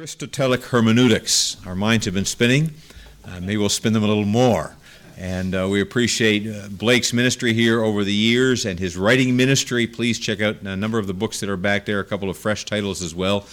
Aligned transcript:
Christotelic 0.00 0.62
hermeneutics. 0.62 1.58
Our 1.66 1.74
minds 1.74 2.06
have 2.06 2.14
been 2.14 2.24
spinning. 2.24 2.70
Uh, 3.22 3.38
maybe 3.38 3.58
we'll 3.58 3.68
spin 3.68 3.92
them 3.92 4.02
a 4.02 4.06
little 4.06 4.24
more. 4.24 4.74
And 5.18 5.54
uh, 5.54 5.68
we 5.70 5.82
appreciate 5.82 6.46
uh, 6.46 6.68
Blake's 6.70 7.12
ministry 7.12 7.52
here 7.52 7.82
over 7.84 8.02
the 8.02 8.14
years 8.14 8.64
and 8.64 8.78
his 8.78 8.96
writing 8.96 9.36
ministry. 9.36 9.86
Please 9.86 10.18
check 10.18 10.40
out 10.40 10.62
a 10.62 10.74
number 10.74 10.98
of 10.98 11.06
the 11.06 11.12
books 11.12 11.40
that 11.40 11.50
are 11.50 11.58
back 11.58 11.84
there, 11.84 12.00
a 12.00 12.04
couple 12.04 12.30
of 12.30 12.38
fresh 12.38 12.64
titles 12.64 13.02
as 13.02 13.14
well. 13.14 13.44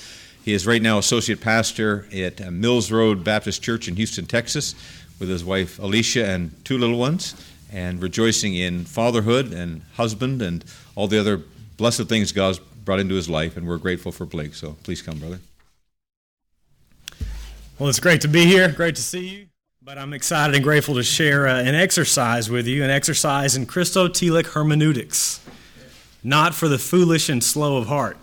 He 0.45 0.53
is 0.53 0.65
right 0.65 0.81
now 0.81 0.97
associate 0.99 1.41
pastor 1.41 2.07
at 2.13 2.39
uh, 2.39 2.49
Mills 2.49 2.93
Road 2.93 3.25
Baptist 3.25 3.61
Church 3.61 3.89
in 3.89 3.97
Houston, 3.97 4.25
Texas, 4.25 4.73
with 5.19 5.27
his 5.27 5.43
wife 5.43 5.79
Alicia 5.79 6.27
and 6.27 6.53
two 6.63 6.77
little 6.77 6.97
ones, 6.97 7.35
and 7.73 8.01
rejoicing 8.01 8.55
in 8.55 8.85
fatherhood 8.85 9.51
and 9.51 9.81
husband 9.95 10.41
and 10.41 10.63
all 10.95 11.09
the 11.09 11.19
other 11.19 11.41
blessed 11.75 12.07
things 12.07 12.31
God's 12.31 12.59
brought 12.59 13.01
into 13.01 13.15
his 13.15 13.29
life. 13.29 13.57
And 13.57 13.67
we're 13.67 13.75
grateful 13.75 14.13
for 14.13 14.25
Blake. 14.25 14.55
So 14.55 14.77
please 14.83 15.01
come, 15.01 15.19
brother. 15.19 15.39
Well, 17.79 17.89
it's 17.89 17.99
great 17.99 18.21
to 18.21 18.27
be 18.27 18.43
here. 18.43 18.71
Great 18.71 18.95
to 18.95 19.03
see 19.03 19.27
you. 19.27 19.47
But 19.83 19.99
I'm 19.99 20.11
excited 20.11 20.55
and 20.55 20.63
grateful 20.63 20.95
to 20.95 21.03
share 21.03 21.47
uh, 21.47 21.61
an 21.61 21.75
exercise 21.75 22.49
with 22.49 22.65
you, 22.65 22.83
an 22.83 22.89
exercise 22.89 23.55
in 23.55 23.67
Christotelic 23.67 24.47
hermeneutics, 24.47 25.45
not 26.23 26.55
for 26.55 26.67
the 26.67 26.79
foolish 26.79 27.29
and 27.29 27.43
slow 27.43 27.77
of 27.77 27.85
heart, 27.85 28.17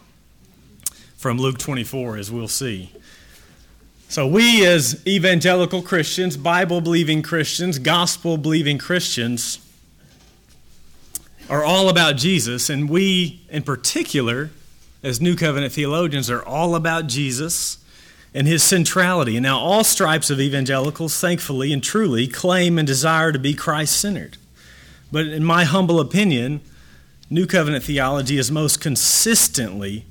from 1.16 1.38
Luke 1.38 1.58
24, 1.58 2.16
as 2.16 2.32
we'll 2.32 2.48
see. 2.48 2.90
So, 4.08 4.26
we 4.26 4.66
as 4.66 5.00
evangelical 5.06 5.82
Christians, 5.82 6.36
Bible 6.36 6.80
believing 6.80 7.22
Christians, 7.22 7.78
gospel 7.78 8.36
believing 8.36 8.76
Christians, 8.76 9.60
are 11.48 11.62
all 11.64 11.88
about 11.88 12.16
Jesus, 12.16 12.68
and 12.68 12.90
we 12.90 13.46
in 13.50 13.62
particular, 13.62 14.50
as 15.04 15.20
New 15.20 15.36
Covenant 15.36 15.72
theologians, 15.72 16.28
are 16.28 16.44
all 16.44 16.74
about 16.74 17.06
Jesus 17.06 17.78
and 18.34 18.48
his 18.48 18.62
centrality. 18.62 19.36
And 19.36 19.44
now, 19.44 19.58
all 19.58 19.84
stripes 19.84 20.28
of 20.28 20.40
evangelicals, 20.40 21.18
thankfully 21.18 21.72
and 21.72 21.82
truly, 21.82 22.26
claim 22.26 22.78
and 22.78 22.86
desire 22.86 23.30
to 23.30 23.38
be 23.38 23.54
Christ 23.54 23.98
centered. 23.98 24.36
But 25.12 25.26
in 25.26 25.44
my 25.44 25.64
humble 25.64 26.00
opinion, 26.00 26.60
New 27.30 27.46
Covenant 27.46 27.84
theology 27.84 28.36
is 28.36 28.50
most 28.50 28.80
consistently 28.80 30.04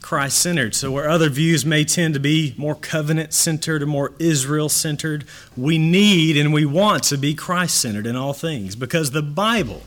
Christ 0.00 0.38
centered. 0.38 0.74
So, 0.74 0.90
where 0.90 1.08
other 1.08 1.28
views 1.28 1.64
may 1.64 1.84
tend 1.84 2.14
to 2.14 2.20
be 2.20 2.54
more 2.56 2.74
covenant 2.74 3.32
centered 3.32 3.82
or 3.82 3.86
more 3.86 4.12
Israel 4.18 4.68
centered, 4.68 5.24
we 5.56 5.78
need 5.78 6.36
and 6.36 6.52
we 6.52 6.64
want 6.64 7.04
to 7.04 7.16
be 7.16 7.34
Christ 7.34 7.80
centered 7.80 8.06
in 8.06 8.16
all 8.16 8.32
things 8.32 8.74
because 8.74 9.12
the 9.12 9.22
Bible 9.22 9.82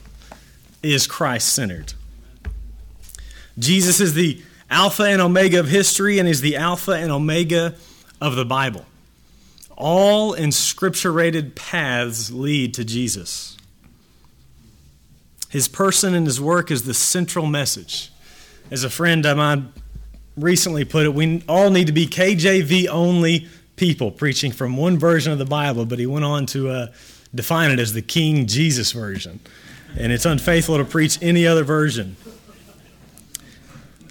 is 0.81 1.07
Christ 1.07 1.49
centered. 1.49 1.93
Jesus 3.59 3.99
is 3.99 4.13
the 4.13 4.41
Alpha 4.71 5.03
and 5.03 5.21
Omega 5.21 5.59
of 5.59 5.67
history 5.67 6.17
and 6.17 6.29
is 6.29 6.39
the 6.39 6.55
Alpha 6.55 6.93
and 6.93 7.11
Omega 7.11 7.75
of 8.21 8.35
the 8.37 8.45
Bible. 8.45 8.85
All 9.75 10.33
inscripturated 10.33 11.55
paths 11.55 12.31
lead 12.31 12.73
to 12.75 12.85
Jesus. 12.85 13.57
His 15.49 15.67
person 15.67 16.15
and 16.15 16.25
his 16.25 16.39
work 16.39 16.71
is 16.71 16.83
the 16.83 16.93
central 16.93 17.45
message. 17.45 18.11
As 18.71 18.85
a 18.85 18.89
friend 18.89 19.25
of 19.25 19.35
mine 19.35 19.73
recently 20.37 20.85
put 20.85 21.05
it, 21.05 21.13
we 21.13 21.43
all 21.49 21.69
need 21.69 21.87
to 21.87 21.93
be 21.93 22.07
KJV 22.07 22.87
only 22.87 23.49
people 23.75 24.11
preaching 24.11 24.53
from 24.53 24.77
one 24.77 24.97
version 24.97 25.33
of 25.33 25.39
the 25.39 25.45
Bible, 25.45 25.85
but 25.85 25.99
he 25.99 26.05
went 26.05 26.23
on 26.23 26.45
to 26.45 26.69
uh, 26.69 26.87
define 27.35 27.71
it 27.71 27.79
as 27.79 27.91
the 27.91 28.01
King 28.01 28.47
Jesus 28.47 28.93
version. 28.93 29.41
And 29.97 30.13
it's 30.13 30.25
unfaithful 30.25 30.77
to 30.77 30.85
preach 30.85 31.21
any 31.21 31.45
other 31.45 31.65
version. 31.65 32.15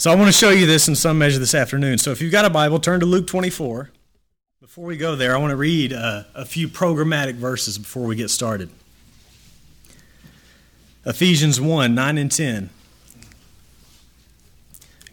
So 0.00 0.10
I 0.10 0.14
want 0.14 0.28
to 0.28 0.32
show 0.32 0.48
you 0.48 0.64
this 0.64 0.88
in 0.88 0.94
some 0.94 1.18
measure 1.18 1.38
this 1.38 1.54
afternoon. 1.54 1.98
So 1.98 2.10
if 2.10 2.22
you've 2.22 2.32
got 2.32 2.46
a 2.46 2.50
Bible, 2.50 2.80
turn 2.80 3.00
to 3.00 3.06
Luke 3.06 3.26
24. 3.26 3.90
Before 4.62 4.86
we 4.86 4.96
go 4.96 5.14
there, 5.14 5.34
I 5.34 5.36
want 5.36 5.50
to 5.50 5.56
read 5.56 5.92
uh, 5.92 6.22
a 6.34 6.46
few 6.46 6.68
programmatic 6.68 7.34
verses 7.34 7.76
before 7.76 8.06
we 8.06 8.16
get 8.16 8.30
started. 8.30 8.70
Ephesians 11.04 11.60
1 11.60 11.94
9 11.94 12.16
and 12.16 12.32
10. 12.32 12.70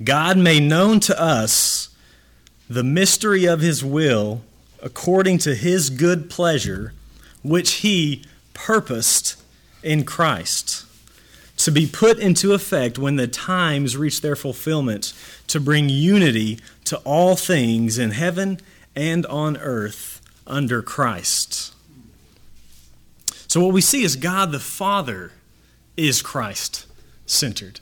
God 0.05 0.37
made 0.37 0.63
known 0.63 1.01
to 1.01 1.21
us 1.21 1.89
the 2.69 2.81
mystery 2.81 3.43
of 3.43 3.59
his 3.59 3.83
will 3.83 4.41
according 4.81 5.39
to 5.39 5.53
his 5.53 5.89
good 5.89 6.29
pleasure, 6.29 6.93
which 7.43 7.73
he 7.79 8.23
purposed 8.53 9.35
in 9.83 10.05
Christ 10.05 10.86
to 11.57 11.71
be 11.71 11.87
put 11.87 12.19
into 12.19 12.53
effect 12.53 12.97
when 12.97 13.15
the 13.15 13.27
times 13.27 13.97
reach 13.97 14.21
their 14.21 14.35
fulfillment, 14.35 15.13
to 15.47 15.59
bring 15.59 15.89
unity 15.89 16.59
to 16.85 16.97
all 16.99 17.35
things 17.35 17.97
in 17.97 18.11
heaven 18.11 18.59
and 18.95 19.25
on 19.25 19.57
earth 19.57 20.21
under 20.45 20.81
Christ. 20.81 21.73
So, 23.47 23.63
what 23.63 23.73
we 23.73 23.81
see 23.81 24.03
is 24.03 24.15
God 24.15 24.51
the 24.51 24.59
Father 24.59 25.31
is 25.95 26.21
Christ 26.21 26.85
centered. 27.25 27.79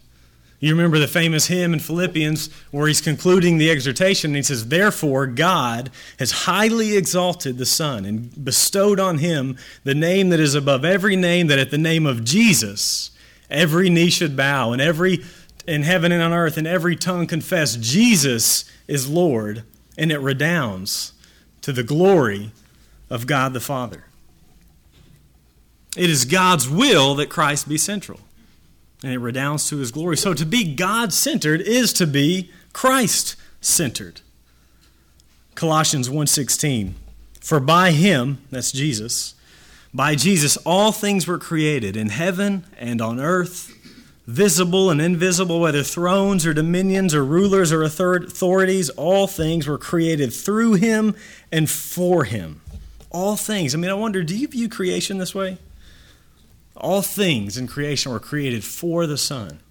You 0.59 0.72
remember 0.72 0.97
the 0.97 1.07
famous 1.07 1.47
hymn 1.47 1.74
in 1.74 1.80
Philippians 1.80 2.50
where 2.72 2.88
he's 2.88 3.02
concluding 3.02 3.57
the 3.57 3.69
exhortation 3.69 4.31
and 4.31 4.38
he 4.38 4.42
says, 4.42 4.69
Therefore, 4.69 5.28
God 5.28 5.92
has 6.18 6.31
highly 6.31 6.96
exalted 6.96 7.57
the 7.57 7.66
Son 7.66 8.06
and 8.06 8.44
bestowed 8.44 9.00
on 9.00 9.18
him 9.18 9.57
the 9.84 9.94
name 9.94 10.30
that 10.30 10.40
is 10.40 10.56
above 10.56 10.86
every 10.86 11.16
name, 11.16 11.47
that 11.47 11.59
at 11.59 11.72
the 11.72 11.78
name 11.78 12.06
of 12.06 12.24
Jesus, 12.24 13.12
Every 13.50 13.89
knee 13.89 14.09
should 14.09 14.35
bow, 14.35 14.72
and 14.72 14.81
every 14.81 15.23
in 15.67 15.83
heaven 15.83 16.11
and 16.11 16.22
on 16.22 16.33
earth, 16.33 16.57
and 16.57 16.67
every 16.67 16.95
tongue 16.95 17.28
confess 17.28 17.75
Jesus 17.75 18.66
is 18.88 19.09
Lord, 19.09 19.63
and 19.97 20.11
it 20.11 20.19
redounds 20.19 21.13
to 21.61 21.73
the 21.73 21.83
glory 21.83 22.51
of 23.09 23.28
God 23.28 23.53
the 23.53 23.59
Father. 23.59 24.06
It 25.97 26.09
is 26.09 26.25
God's 26.25 26.69
will 26.69 27.16
that 27.16 27.29
Christ 27.29 27.67
be 27.69 27.78
central, 27.78 28.19
and 29.01 29.13
it 29.13 29.19
redounds 29.19 29.69
to 29.69 29.77
his 29.77 29.91
glory. 29.91 30.17
So 30.17 30.33
to 30.33 30.45
be 30.45 30.75
God 30.75 31.13
centered 31.13 31.62
is 31.62 31.94
to 31.94 32.06
be 32.06 32.51
Christ 32.73 33.35
centered. 33.62 34.22
Colossians 35.56 36.09
1:16 36.09 36.95
For 37.39 37.59
by 37.59 37.91
him 37.91 38.39
that's 38.51 38.72
Jesus 38.72 39.34
by 39.95 40.16
Jesus, 40.16 40.57
all 40.57 40.91
things 40.91 41.25
were 41.25 41.38
created 41.38 41.95
in 41.95 42.09
heaven 42.09 42.66
and 42.78 43.01
on 43.01 43.17
earth, 43.17 43.73
visible 44.28 44.89
and 44.89 45.00
invisible, 45.00 45.61
whether 45.61 45.83
thrones 45.83 46.45
or 46.45 46.53
dominions 46.53 47.16
or 47.16 47.23
rulers 47.23 47.72
or 47.72 47.81
authorities, 47.81 48.89
all 48.89 49.25
things 49.25 49.67
were 49.67 49.78
created 49.78 50.33
through 50.33 50.73
him 50.73 51.16
and 51.50 51.69
for 51.69 52.25
him. 52.25 52.59
All 53.09 53.38
things. 53.38 53.73
I 53.73 53.78
mean, 53.78 53.89
I 53.89 53.94
wonder, 53.94 54.22
do 54.22 54.38
you 54.38 54.50
view 54.50 54.67
creation 54.67 55.17
this 55.17 55.33
way? 55.33 55.59
All 56.75 57.01
things 57.01 57.57
in 57.57 57.66
creation 57.66 58.12
were 58.12 58.19
created 58.19 58.66
for 58.66 59.07
the 59.07 59.17
Son. 59.17 59.62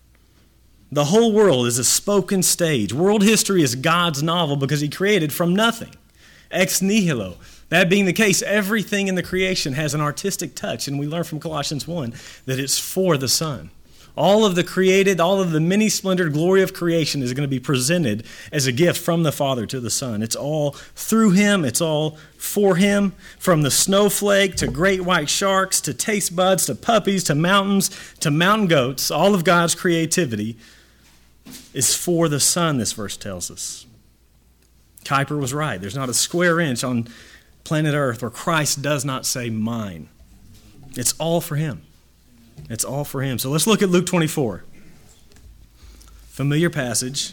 The 0.90 1.06
whole 1.06 1.34
world 1.34 1.66
is 1.66 1.78
a 1.78 1.84
spoken 1.84 2.42
stage. 2.42 2.94
World 2.94 3.22
history 3.22 3.62
is 3.62 3.74
God's 3.74 4.22
novel 4.22 4.56
because 4.56 4.80
He 4.80 4.88
created 4.88 5.34
from 5.34 5.54
nothing. 5.54 5.94
Ex 6.50 6.80
nihilo. 6.80 7.36
That 7.68 7.88
being 7.88 8.04
the 8.04 8.12
case, 8.12 8.42
everything 8.42 9.08
in 9.08 9.14
the 9.14 9.22
creation 9.22 9.72
has 9.72 9.94
an 9.94 10.00
artistic 10.00 10.54
touch, 10.54 10.86
and 10.86 10.98
we 10.98 11.06
learn 11.06 11.24
from 11.24 11.40
Colossians 11.40 11.88
1 11.88 12.14
that 12.46 12.58
it's 12.58 12.78
for 12.78 13.16
the 13.16 13.28
Son. 13.28 13.70
All 14.16 14.44
of 14.44 14.54
the 14.54 14.62
created, 14.62 15.18
all 15.18 15.40
of 15.40 15.50
the 15.50 15.58
many 15.58 15.88
splendored 15.88 16.34
glory 16.34 16.62
of 16.62 16.72
creation 16.72 17.20
is 17.20 17.32
going 17.32 17.42
to 17.42 17.48
be 17.48 17.58
presented 17.58 18.24
as 18.52 18.64
a 18.66 18.72
gift 18.72 19.00
from 19.00 19.24
the 19.24 19.32
Father 19.32 19.66
to 19.66 19.80
the 19.80 19.90
Son. 19.90 20.22
It's 20.22 20.36
all 20.36 20.72
through 20.94 21.32
Him, 21.32 21.64
it's 21.64 21.80
all 21.80 22.16
for 22.36 22.76
Him. 22.76 23.12
From 23.40 23.62
the 23.62 23.72
snowflake 23.72 24.54
to 24.56 24.68
great 24.68 25.00
white 25.00 25.28
sharks 25.28 25.80
to 25.80 25.92
taste 25.92 26.36
buds 26.36 26.66
to 26.66 26.76
puppies 26.76 27.24
to 27.24 27.34
mountains 27.34 27.90
to 28.20 28.30
mountain 28.30 28.68
goats, 28.68 29.10
all 29.10 29.34
of 29.34 29.42
God's 29.42 29.74
creativity 29.74 30.56
is 31.72 31.96
for 31.96 32.28
the 32.28 32.40
Son, 32.40 32.78
this 32.78 32.92
verse 32.92 33.16
tells 33.16 33.50
us. 33.50 33.84
Kuyper 35.04 35.38
was 35.38 35.52
right. 35.52 35.80
There's 35.80 35.96
not 35.96 36.08
a 36.08 36.14
square 36.14 36.60
inch 36.60 36.84
on 36.84 37.08
planet 37.64 37.94
Earth 37.94 38.22
where 38.22 38.30
Christ 38.30 38.82
does 38.82 39.04
not 39.04 39.26
say 39.26 39.50
mine. 39.50 40.08
It's 40.96 41.14
all 41.18 41.40
for 41.40 41.56
Him. 41.56 41.82
It's 42.70 42.84
all 42.84 43.04
for 43.04 43.22
Him. 43.22 43.38
So 43.38 43.50
let's 43.50 43.66
look 43.66 43.82
at 43.82 43.88
Luke 43.88 44.06
24. 44.06 44.64
Familiar 46.28 46.70
passage. 46.70 47.32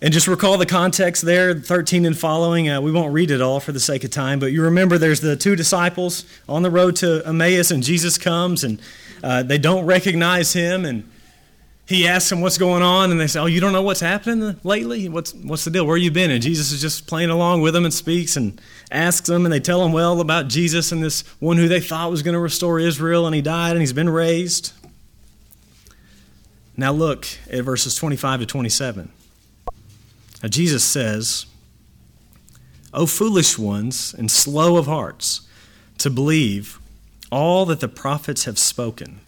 And 0.00 0.12
just 0.12 0.28
recall 0.28 0.58
the 0.58 0.66
context 0.66 1.22
there, 1.22 1.54
13 1.54 2.06
and 2.06 2.16
following. 2.16 2.68
Uh, 2.68 2.80
we 2.80 2.92
won't 2.92 3.12
read 3.12 3.32
it 3.32 3.40
all 3.40 3.58
for 3.58 3.72
the 3.72 3.80
sake 3.80 4.04
of 4.04 4.10
time, 4.10 4.38
but 4.38 4.52
you 4.52 4.62
remember 4.62 4.96
there's 4.96 5.20
the 5.20 5.34
two 5.34 5.56
disciples 5.56 6.24
on 6.48 6.62
the 6.62 6.70
road 6.70 6.94
to 6.96 7.20
Emmaus, 7.26 7.72
and 7.72 7.82
Jesus 7.82 8.16
comes, 8.16 8.62
and 8.62 8.80
uh, 9.24 9.42
they 9.42 9.58
don't 9.58 9.86
recognize 9.86 10.52
him, 10.52 10.84
and 10.84 11.10
he 11.88 12.06
asks 12.06 12.28
them 12.28 12.42
what's 12.42 12.58
going 12.58 12.82
on, 12.82 13.10
and 13.10 13.18
they 13.18 13.26
say, 13.26 13.40
"Oh, 13.40 13.46
you 13.46 13.60
don't 13.60 13.72
know 13.72 13.80
what's 13.80 14.00
happening 14.00 14.60
lately? 14.62 15.08
What's 15.08 15.32
what's 15.32 15.64
the 15.64 15.70
deal? 15.70 15.86
Where 15.86 15.96
you 15.96 16.10
been?" 16.10 16.30
And 16.30 16.42
Jesus 16.42 16.70
is 16.70 16.82
just 16.82 17.06
playing 17.06 17.30
along 17.30 17.62
with 17.62 17.72
them 17.72 17.86
and 17.86 17.94
speaks 17.94 18.36
and 18.36 18.60
asks 18.90 19.26
them, 19.26 19.46
and 19.46 19.52
they 19.52 19.58
tell 19.58 19.82
him 19.82 19.92
well 19.92 20.20
about 20.20 20.48
Jesus 20.48 20.92
and 20.92 21.02
this 21.02 21.22
one 21.38 21.56
who 21.56 21.66
they 21.66 21.80
thought 21.80 22.10
was 22.10 22.22
going 22.22 22.34
to 22.34 22.40
restore 22.40 22.78
Israel, 22.78 23.26
and 23.26 23.34
he 23.34 23.40
died 23.40 23.70
and 23.70 23.80
he's 23.80 23.94
been 23.94 24.10
raised. 24.10 24.72
Now 26.76 26.92
look 26.92 27.26
at 27.50 27.64
verses 27.64 27.94
25 27.94 28.40
to 28.40 28.46
27. 28.46 29.10
Now, 30.42 30.48
Jesus 30.48 30.84
says, 30.84 31.46
O 32.92 33.06
foolish 33.06 33.58
ones 33.58 34.14
and 34.16 34.30
slow 34.30 34.76
of 34.76 34.86
hearts, 34.86 35.40
to 35.98 36.10
believe 36.10 36.78
all 37.32 37.64
that 37.66 37.80
the 37.80 37.88
prophets 37.88 38.44
have 38.44 38.58
spoken. 38.58 39.20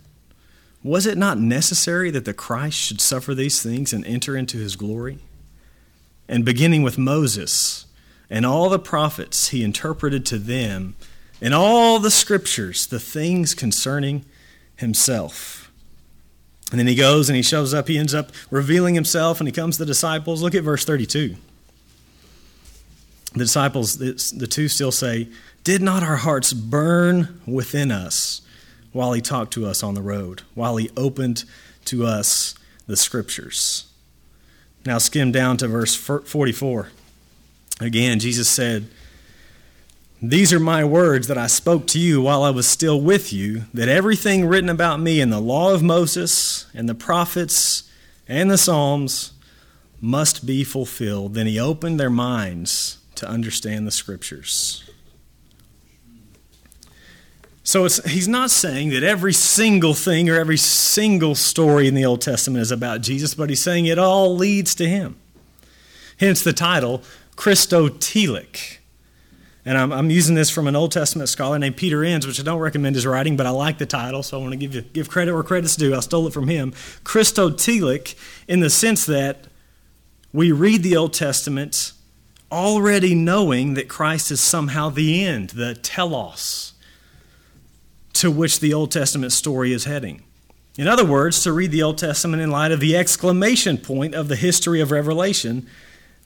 Was 0.83 1.07
it 1.07 1.19
not 1.19 1.39
necessary 1.39 2.11
that 2.11 2.25
the 2.25 2.33
Christ 2.33 2.79
should 2.79 3.01
suffer 3.01 3.35
these 3.35 3.63
things 3.63 3.93
and 3.93 4.05
enter 4.07 4.37
into 4.37 4.57
his 4.57 4.77
glory? 4.77 5.19
And 6.29 6.45
beginning 6.45 6.83
with 6.83 6.97
Moses 6.97 7.87
and 8.31 8.47
all 8.47 8.71
the 8.71 8.79
prophets, 8.79 9.49
he 9.49 9.63
interpreted 9.63 10.25
to 10.27 10.39
them 10.39 10.95
in 11.41 11.53
all 11.53 11.99
the 11.99 12.11
scriptures 12.11 12.87
the 12.87 13.01
things 13.01 13.55
concerning 13.55 14.25
himself. 14.77 15.71
And 16.71 16.79
then 16.79 16.87
he 16.87 16.95
goes 16.95 17.29
and 17.29 17.37
he 17.37 17.43
shows 17.43 17.75
up, 17.75 17.89
he 17.89 17.99
ends 17.99 18.15
up 18.15 18.31
revealing 18.51 18.95
himself, 18.95 19.41
and 19.41 19.49
he 19.49 19.53
comes 19.53 19.77
to 19.77 19.85
the 19.85 19.87
disciples. 19.87 20.41
Look 20.41 20.55
at 20.55 20.63
verse 20.63 20.85
32. 20.85 21.35
The 23.33 23.39
disciples, 23.39 23.99
the 23.99 24.47
two 24.49 24.69
still 24.69 24.93
say, 24.93 25.29
Did 25.65 25.83
not 25.83 26.03
our 26.03 26.17
hearts 26.17 26.53
burn 26.53 27.41
within 27.47 27.91
us 27.91 28.43
while 28.93 29.13
he 29.13 29.21
talked 29.21 29.53
to 29.55 29.67
us 29.67 29.83
on 29.83 29.95
the 29.95 30.03
road, 30.03 30.43
while 30.55 30.77
he 30.77 30.91
opened 30.97 31.45
to 31.87 32.05
us 32.05 32.55
the 32.87 32.97
scriptures? 32.97 33.87
Now 34.87 34.99
skim 34.99 35.31
down 35.31 35.57
to 35.59 35.69
verse 35.69 35.95
44. 35.95 36.89
Again, 37.81 38.19
Jesus 38.19 38.49
said, 38.49 38.89
These 40.23 40.53
are 40.53 40.61
my 40.61 40.85
words 40.85 41.29
that 41.29 41.39
I 41.39 41.47
spoke 41.47 41.87
to 41.89 41.99
you 41.99 42.23
while 42.23 42.43
I 42.43 42.51
was 42.51 42.69
still 42.69 43.01
with 43.01 43.33
you, 43.33 43.65
that 43.75 43.89
everything 43.89 44.47
written 44.47 44.71
about 44.71 45.01
me 45.01 45.21
in 45.21 45.31
the 45.31 45.41
law 45.41 45.73
of 45.73 45.83
Moses 45.83 46.67
and 46.75 46.89
the 46.89 46.95
prophets 46.95 47.91
and 48.29 48.51
the 48.51 48.59
Psalms 48.59 49.33
must 50.01 50.47
be 50.47 50.65
fulfilled. 50.65 51.35
Then 51.35 51.47
he 51.47 51.59
opened 51.59 52.01
their 52.01 52.11
minds 52.11 52.99
to 53.17 53.29
understand 53.29 53.87
the 53.87 53.91
scriptures. 53.91 54.90
So 57.71 57.85
he's 57.85 58.27
not 58.27 58.51
saying 58.51 58.89
that 58.91 59.05
every 59.05 59.33
single 59.33 59.95
thing 59.95 60.29
or 60.29 60.35
every 60.35 60.57
single 60.57 61.37
story 61.37 61.87
in 61.87 61.95
the 61.95 62.05
Old 62.05 62.21
Testament 62.21 62.63
is 62.63 62.73
about 62.73 63.01
Jesus, 63.01 63.33
but 63.33 63.49
he's 63.49 63.63
saying 63.63 63.87
it 63.87 63.97
all 63.97 64.35
leads 64.35 64.75
to 64.75 64.89
him. 64.89 65.15
Hence 66.19 66.43
the 66.43 66.53
title, 66.53 67.05
Christotelic. 67.37 68.79
And 69.65 69.79
I'm, 69.79 69.93
I'm, 69.93 70.11
using 70.11 70.35
this 70.35 70.51
from 70.51 70.67
an 70.67 70.75
Old 70.75 70.91
Testament 70.91 71.29
scholar 71.29 71.61
named 71.61 71.77
Peter 71.77 72.03
Enns, 72.03 72.27
which 72.27 72.41
I 72.41 72.43
don't 72.43 72.59
recommend 72.59 72.97
his 72.97 73.07
writing, 73.07 73.37
but 73.37 73.47
I 73.47 73.51
like 73.51 73.79
the 73.79 73.87
title, 73.87 74.25
so 74.25 74.37
I 74.37 74.41
want 74.41 74.51
to 74.51 74.57
give, 74.57 74.75
you, 74.75 74.81
give 74.81 75.09
credit 75.09 75.33
where 75.33 75.45
credit's 75.45 75.77
due. 75.77 75.95
I 75.95 76.01
stole 76.01 76.27
it 76.27 76.33
from 76.33 76.49
him. 76.49 76.73
Christotelic, 77.05 78.17
in 78.49 78.59
the 78.59 78.71
sense 78.71 79.07
that 79.07 79.45
we 80.33 80.51
read 80.51 80.83
the 80.83 80.97
Old 80.97 81.13
Testament 81.13 81.93
already 82.51 83.15
knowing 83.15 83.75
that 83.75 83.89
Christ 83.89 84.33
is 84.33 84.41
somehow 84.41 84.89
the 84.89 85.25
end, 85.25 85.51
the 85.51 85.77
telos, 85.77 86.73
to 88.15 88.31
which 88.31 88.61
the 88.61 88.75
Old 88.75 88.91
Testament 88.91 89.33
story 89.33 89.73
is 89.73 89.85
heading. 89.85 90.23
In 90.77 90.89
other 90.89 91.05
words, 91.05 91.43
to 91.43 91.53
read 91.53 91.73
the 91.73 91.83
Old 91.83 91.99
Testament 91.99 92.43
in 92.43 92.51
light 92.51 92.73
of 92.73 92.81
the 92.81 92.97
exclamation 92.97 93.77
point 93.77 94.15
of 94.15 94.29
the 94.29 94.37
history 94.37 94.81
of 94.81 94.91
Revelation, 94.91 95.67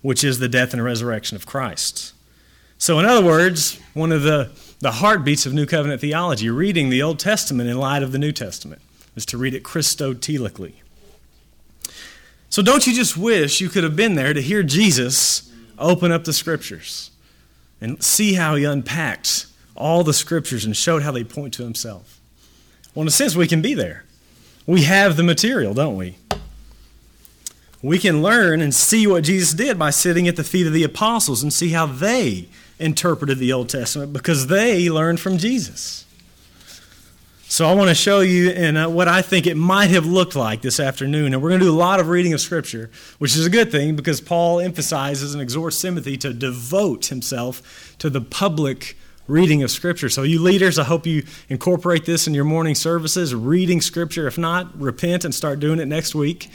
which 0.03 0.23
is 0.23 0.39
the 0.39 0.49
death 0.49 0.73
and 0.73 0.85
resurrection 0.85 1.37
of 1.37 1.47
Christ. 1.47 2.13
So, 2.79 2.99
in 2.99 3.07
other 3.07 3.25
words, 3.25 3.81
one 3.95 4.13
of 4.13 4.23
the, 4.23 4.51
the 4.81 4.93
heartbeats 4.93 5.47
of 5.47 5.55
New 5.55 5.67
Covenant 5.67 6.01
theology, 6.01 6.51
reading 6.51 6.91
the 6.91 7.03
Old 7.03 7.19
Testament 7.19 7.71
in 7.71 7.79
light 7.79 8.03
of 8.03 8.13
the 8.13 8.19
New 8.19 8.33
Testament, 8.33 8.83
is 9.17 9.25
to 9.27 9.39
read 9.39 9.55
it 9.55 9.63
Christotelically. 9.63 10.75
So, 12.51 12.63
don't 12.63 12.87
you 12.87 12.93
just 12.93 13.17
wish 13.17 13.61
you 13.61 13.69
could 13.69 13.85
have 13.85 13.97
been 13.97 14.15
there 14.15 14.35
to 14.35 14.43
hear 14.43 14.63
Jesus 14.63 15.51
open 15.79 16.13
up 16.13 16.25
the 16.25 16.33
scriptures 16.33 17.11
and 17.81 18.03
see 18.03 18.35
how 18.35 18.55
he 18.55 18.65
unpacked 18.65 19.47
all 19.77 20.05
the 20.05 20.13
scriptures 20.13 20.65
and 20.65 20.77
showed 20.77 21.03
how 21.03 21.11
they 21.11 21.25
point 21.25 21.55
to 21.55 21.65
himself. 21.65 22.21
Well, 22.95 23.03
in 23.03 23.09
a 23.09 23.13
sense, 23.13 23.35
we 23.35 23.49
can 23.49 23.61
be 23.61 23.75
there. 23.75 24.05
We 24.67 24.83
have 24.83 25.17
the 25.17 25.23
material, 25.23 25.75
don't 25.75 25.97
we? 25.97 26.17
We 27.83 27.99
can 27.99 28.23
learn 28.23 28.61
and 28.63 28.75
see 28.75 29.07
what 29.07 29.25
Jesus 29.25 29.53
did 29.53 29.79
by 29.79 29.91
sitting 29.91 30.27
at 30.27 30.37
the 30.37 30.45
feet 30.45 30.67
of 30.67 30.73
the 30.73 30.85
apostles 30.85 31.43
and 31.43 31.53
see 31.53 31.71
how 31.71 31.85
they 31.85 32.49
interpreted 32.79 33.39
the 33.39 33.53
Old 33.53 33.69
Testament 33.69 34.13
because 34.13 34.47
they 34.47 34.89
learned 34.89 35.21
from 35.21 35.37
Jesus. 35.37 36.05
So 37.47 37.69
I 37.69 37.75
want 37.75 37.89
to 37.89 37.95
show 37.95 38.21
you 38.21 38.51
in 38.51 38.77
uh, 38.77 38.89
what 38.89 39.07
I 39.07 39.23
think 39.23 39.47
it 39.47 39.57
might 39.57 39.91
have 39.91 40.07
looked 40.07 40.35
like 40.35 40.63
this 40.63 40.81
afternoon. 40.81 41.35
And 41.35 41.43
we're 41.43 41.51
going 41.51 41.61
to 41.61 41.67
do 41.67 41.73
a 41.73 41.77
lot 41.77 42.01
of 42.01 42.09
reading 42.09 42.33
of 42.33 42.41
Scripture, 42.41 42.91
which 43.19 43.37
is 43.37 43.47
a 43.47 43.51
good 43.51 43.71
thing 43.71 43.95
because 43.95 44.21
Paul 44.21 44.61
emphasizes 44.61 45.35
and 45.35 45.43
exhorts 45.43 45.81
Timothy 45.81 46.17
to 46.17 46.33
devote 46.33 47.07
himself 47.07 47.95
to 47.99 48.11
the 48.11 48.21
public 48.21 48.97
reading 49.27 49.63
of 49.63 49.71
Scripture. 49.71 50.09
So, 50.09 50.23
you 50.23 50.41
leaders, 50.41 50.79
I 50.79 50.85
hope 50.85 51.07
you 51.07 51.25
incorporate 51.49 52.05
this 52.05 52.27
in 52.27 52.35
your 52.35 52.45
morning 52.45 52.75
services, 52.75 53.35
reading 53.35 53.81
Scripture. 53.81 54.27
If 54.27 54.37
not, 54.37 54.79
repent 54.79 55.25
and 55.25 55.35
start 55.35 55.61
doing 55.61 55.81
it 55.81 55.87
next 55.87 56.15
week. 56.15 56.51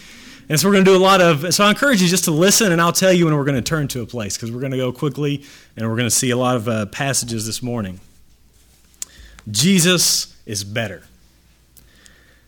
And 0.48 0.60
so, 0.60 0.68
we're 0.68 0.74
going 0.74 0.86
to 0.86 0.92
do 0.92 0.98
a 0.98 1.02
lot 1.02 1.22
of, 1.22 1.54
so 1.54 1.64
I 1.64 1.70
encourage 1.70 2.02
you 2.02 2.08
just 2.08 2.26
to 2.26 2.32
listen, 2.32 2.72
and 2.72 2.82
I'll 2.82 2.94
tell 2.94 3.14
you 3.14 3.26
when 3.26 3.36
we're 3.36 3.46
going 3.46 3.56
to 3.56 3.62
turn 3.62 3.88
to 3.90 4.02
a 4.02 4.06
place 4.06 4.38
because 4.38 4.52
we're 4.52 4.60
going 4.60 4.72
to 4.72 4.78
go 4.78 4.92
quickly 4.92 5.44
and 5.76 5.88
we're 5.88 5.96
going 5.96 6.10
to 6.10 6.16
see 6.16 6.30
a 6.30 6.38
lot 6.38 6.56
of 6.56 6.68
uh, 6.68 6.86
passages 6.88 7.46
this 7.46 7.64
morning. 7.64 8.00
Jesus 9.50 10.36
is 10.46 10.64
better. 10.64 11.04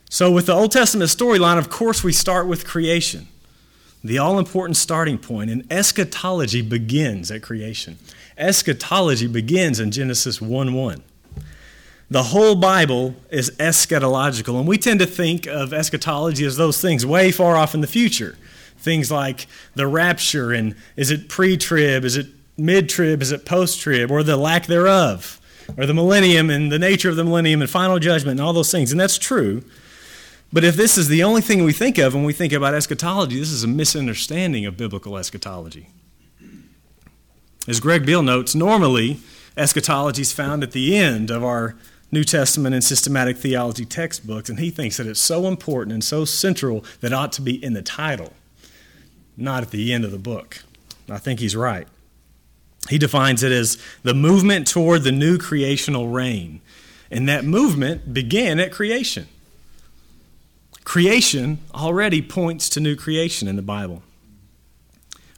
So, 0.09 0.29
with 0.29 0.45
the 0.47 0.53
Old 0.53 0.71
Testament 0.71 1.09
storyline, 1.09 1.57
of 1.57 1.69
course, 1.69 2.03
we 2.03 2.11
start 2.11 2.45
with 2.45 2.67
creation, 2.67 3.27
the 4.03 4.17
all 4.17 4.37
important 4.37 4.77
starting 4.77 5.17
point, 5.17 5.49
and 5.49 5.71
eschatology 5.71 6.61
begins 6.61 7.31
at 7.31 7.41
creation. 7.41 7.97
Eschatology 8.41 9.27
begins 9.27 9.79
in 9.79 9.91
Genesis 9.91 10.41
1 10.41 10.73
1. 10.73 11.03
The 12.09 12.23
whole 12.23 12.55
Bible 12.55 13.15
is 13.29 13.51
eschatological, 13.51 14.57
and 14.57 14.67
we 14.67 14.77
tend 14.77 14.99
to 14.99 15.05
think 15.05 15.45
of 15.45 15.71
eschatology 15.71 16.43
as 16.43 16.57
those 16.57 16.81
things 16.81 17.05
way 17.05 17.31
far 17.31 17.55
off 17.55 17.73
in 17.73 17.81
the 17.81 17.87
future. 17.87 18.35
Things 18.77 19.11
like 19.11 19.47
the 19.75 19.87
rapture, 19.87 20.51
and 20.51 20.75
is 20.97 21.11
it 21.11 21.29
pre 21.29 21.55
trib, 21.55 22.03
is 22.03 22.17
it 22.17 22.27
mid 22.57 22.89
trib, 22.89 23.21
is 23.21 23.31
it 23.31 23.45
post 23.45 23.79
trib, 23.79 24.09
or 24.11 24.23
the 24.23 24.35
lack 24.35 24.65
thereof 24.65 25.39
or 25.77 25.85
the 25.85 25.93
millennium 25.93 26.49
and 26.49 26.71
the 26.71 26.79
nature 26.79 27.09
of 27.09 27.15
the 27.15 27.23
millennium 27.23 27.61
and 27.61 27.69
final 27.69 27.99
judgment 27.99 28.39
and 28.39 28.45
all 28.45 28.53
those 28.53 28.71
things. 28.71 28.91
And 28.91 28.99
that's 28.99 29.17
true. 29.17 29.63
But 30.51 30.63
if 30.63 30.75
this 30.75 30.97
is 30.97 31.07
the 31.07 31.23
only 31.23 31.41
thing 31.41 31.63
we 31.63 31.73
think 31.73 31.97
of 31.97 32.13
when 32.13 32.25
we 32.25 32.33
think 32.33 32.51
about 32.51 32.73
eschatology, 32.73 33.39
this 33.39 33.51
is 33.51 33.63
a 33.63 33.67
misunderstanding 33.67 34.65
of 34.65 34.75
biblical 34.75 35.17
eschatology. 35.17 35.87
As 37.67 37.79
Greg 37.79 38.05
Beale 38.05 38.23
notes, 38.23 38.55
normally 38.55 39.19
eschatology 39.55 40.23
is 40.23 40.31
found 40.31 40.63
at 40.63 40.71
the 40.71 40.95
end 40.95 41.29
of 41.29 41.43
our 41.43 41.75
New 42.11 42.23
Testament 42.23 42.75
and 42.75 42.83
systematic 42.83 43.37
theology 43.37 43.85
textbooks, 43.85 44.49
and 44.49 44.59
he 44.59 44.69
thinks 44.69 44.97
that 44.97 45.07
it's 45.07 45.19
so 45.19 45.47
important 45.47 45.93
and 45.93 46.03
so 46.03 46.25
central 46.25 46.83
that 46.99 47.11
it 47.11 47.13
ought 47.13 47.31
to 47.33 47.41
be 47.41 47.63
in 47.63 47.73
the 47.73 47.81
title, 47.81 48.33
not 49.37 49.63
at 49.63 49.71
the 49.71 49.93
end 49.93 50.03
of 50.03 50.11
the 50.11 50.17
book. 50.17 50.63
I 51.09 51.19
think 51.19 51.39
he's 51.39 51.55
right. 51.55 51.87
He 52.89 52.97
defines 52.97 53.43
it 53.43 53.51
as 53.51 53.77
the 54.03 54.13
movement 54.13 54.67
toward 54.67 55.03
the 55.03 55.11
new 55.11 55.37
creational 55.37 56.07
reign. 56.07 56.61
And 57.11 57.27
that 57.29 57.45
movement 57.45 58.13
began 58.13 58.59
at 58.59 58.71
creation. 58.71 59.27
Creation 60.83 61.59
already 61.73 62.21
points 62.21 62.69
to 62.69 62.79
new 62.79 62.95
creation 62.95 63.47
in 63.47 63.55
the 63.55 63.61
Bible. 63.61 64.03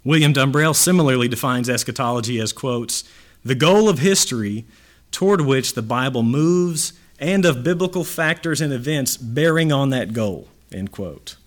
William 0.04 0.34
Dumbrell 0.34 0.76
similarly 0.76 1.28
defines 1.28 1.70
eschatology 1.70 2.40
as, 2.40 2.52
quotes, 2.52 3.04
the 3.44 3.56
goal 3.56 3.88
of 3.88 4.00
history 4.00 4.66
toward 5.12 5.42
which 5.42 5.74
the 5.74 5.82
Bible 5.82 6.24
moves 6.24 6.94
and 7.20 7.46
of 7.46 7.64
biblical 7.64 8.04
factors 8.04 8.60
and 8.60 8.74
events 8.74 9.16
bearing 9.16 9.72
on 9.72 9.92
that 9.92 10.14
goal, 10.14 10.48
end 10.72 10.92
quote. 10.92 11.38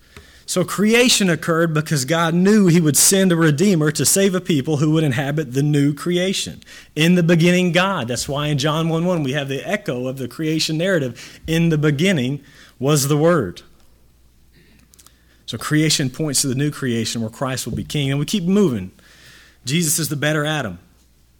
So 0.47 0.63
creation 0.63 1.29
occurred 1.29 1.73
because 1.73 2.05
God 2.05 2.33
knew 2.33 2.67
He 2.67 2.79
would 2.79 2.95
send 2.95 3.33
a 3.33 3.35
Redeemer 3.35 3.91
to 3.91 4.05
save 4.05 4.33
a 4.33 4.39
people 4.39 4.77
who 4.77 4.91
would 4.91 5.03
inhabit 5.03 5.53
the 5.53 5.61
new 5.61 5.93
creation. 5.93 6.63
In 6.95 7.15
the 7.15 7.23
beginning, 7.23 7.73
God. 7.73 8.07
That's 8.07 8.29
why 8.29 8.47
in 8.47 8.57
John 8.57 8.87
1 8.87 9.05
1 9.05 9.23
we 9.23 9.33
have 9.33 9.49
the 9.49 9.67
echo 9.67 10.07
of 10.07 10.17
the 10.17 10.29
creation 10.29 10.77
narrative. 10.77 11.41
In 11.47 11.67
the 11.67 11.77
beginning 11.77 12.41
was 12.79 13.09
the 13.09 13.17
Word. 13.17 13.61
So 15.47 15.57
creation 15.57 16.09
points 16.09 16.41
to 16.41 16.47
the 16.47 16.55
new 16.55 16.69
creation 16.69 17.21
where 17.21 17.29
Christ 17.29 17.65
will 17.65 17.75
be 17.75 17.83
king. 17.83 18.11
And 18.11 18.19
we 18.19 18.25
keep 18.25 18.43
moving. 18.43 18.91
Jesus 19.65 19.97
is 19.97 20.09
the 20.09 20.15
better 20.15 20.45
Adam. 20.45 20.77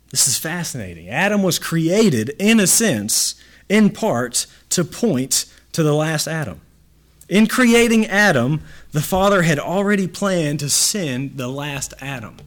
This 0.10 0.28
is 0.28 0.38
fascinating. 0.38 1.10
Adam 1.10 1.44
was 1.44 1.60
created, 1.60 2.30
in 2.40 2.60
a 2.60 2.68
sense, 2.68 3.36
in 3.68 3.90
part, 3.90 4.48
to 4.70 4.86
point 4.86 5.46
to 5.74 5.84
the 5.84 5.94
last 5.94 6.28
Adam. 6.28 6.62
In 7.28 7.48
creating 7.48 8.06
Adam, 8.06 8.62
the 8.94 9.02
Father 9.02 9.42
had 9.42 9.60
already 9.60 10.08
planned 10.08 10.62
to 10.62 10.70
send 10.70 11.38
the 11.38 11.50
last 11.50 11.94
Adam. 12.00 12.38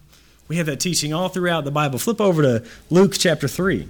We 0.49 0.57
have 0.57 0.67
that 0.67 0.81
teaching 0.81 1.13
all 1.13 1.29
throughout 1.29 1.65
the 1.65 1.71
Bible. 1.71 1.99
Flip 1.99 2.21
over 2.21 2.43
to 2.43 2.65
Luke 2.89 3.13
chapter 3.19 3.47
3. 3.47 3.87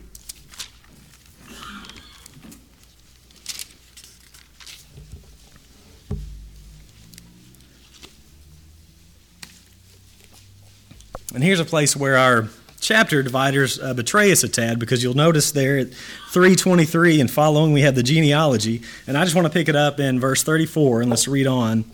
And 11.32 11.44
here's 11.44 11.60
a 11.60 11.64
place 11.64 11.94
where 11.94 12.16
our 12.16 12.48
chapter 12.80 13.22
dividers 13.22 13.78
uh, 13.78 13.94
betray 13.94 14.32
us 14.32 14.42
a 14.42 14.48
tad 14.48 14.80
because 14.80 15.02
you'll 15.02 15.14
notice 15.14 15.52
there 15.52 15.78
at 15.78 15.94
323 16.30 17.20
and 17.20 17.30
following 17.30 17.72
we 17.72 17.82
have 17.82 17.94
the 17.94 18.02
genealogy. 18.02 18.82
And 19.06 19.16
I 19.16 19.22
just 19.22 19.36
want 19.36 19.46
to 19.46 19.52
pick 19.52 19.68
it 19.68 19.76
up 19.76 20.00
in 20.00 20.18
verse 20.18 20.42
34 20.42 21.02
and 21.02 21.10
let's 21.10 21.28
read 21.28 21.46
on. 21.46 21.84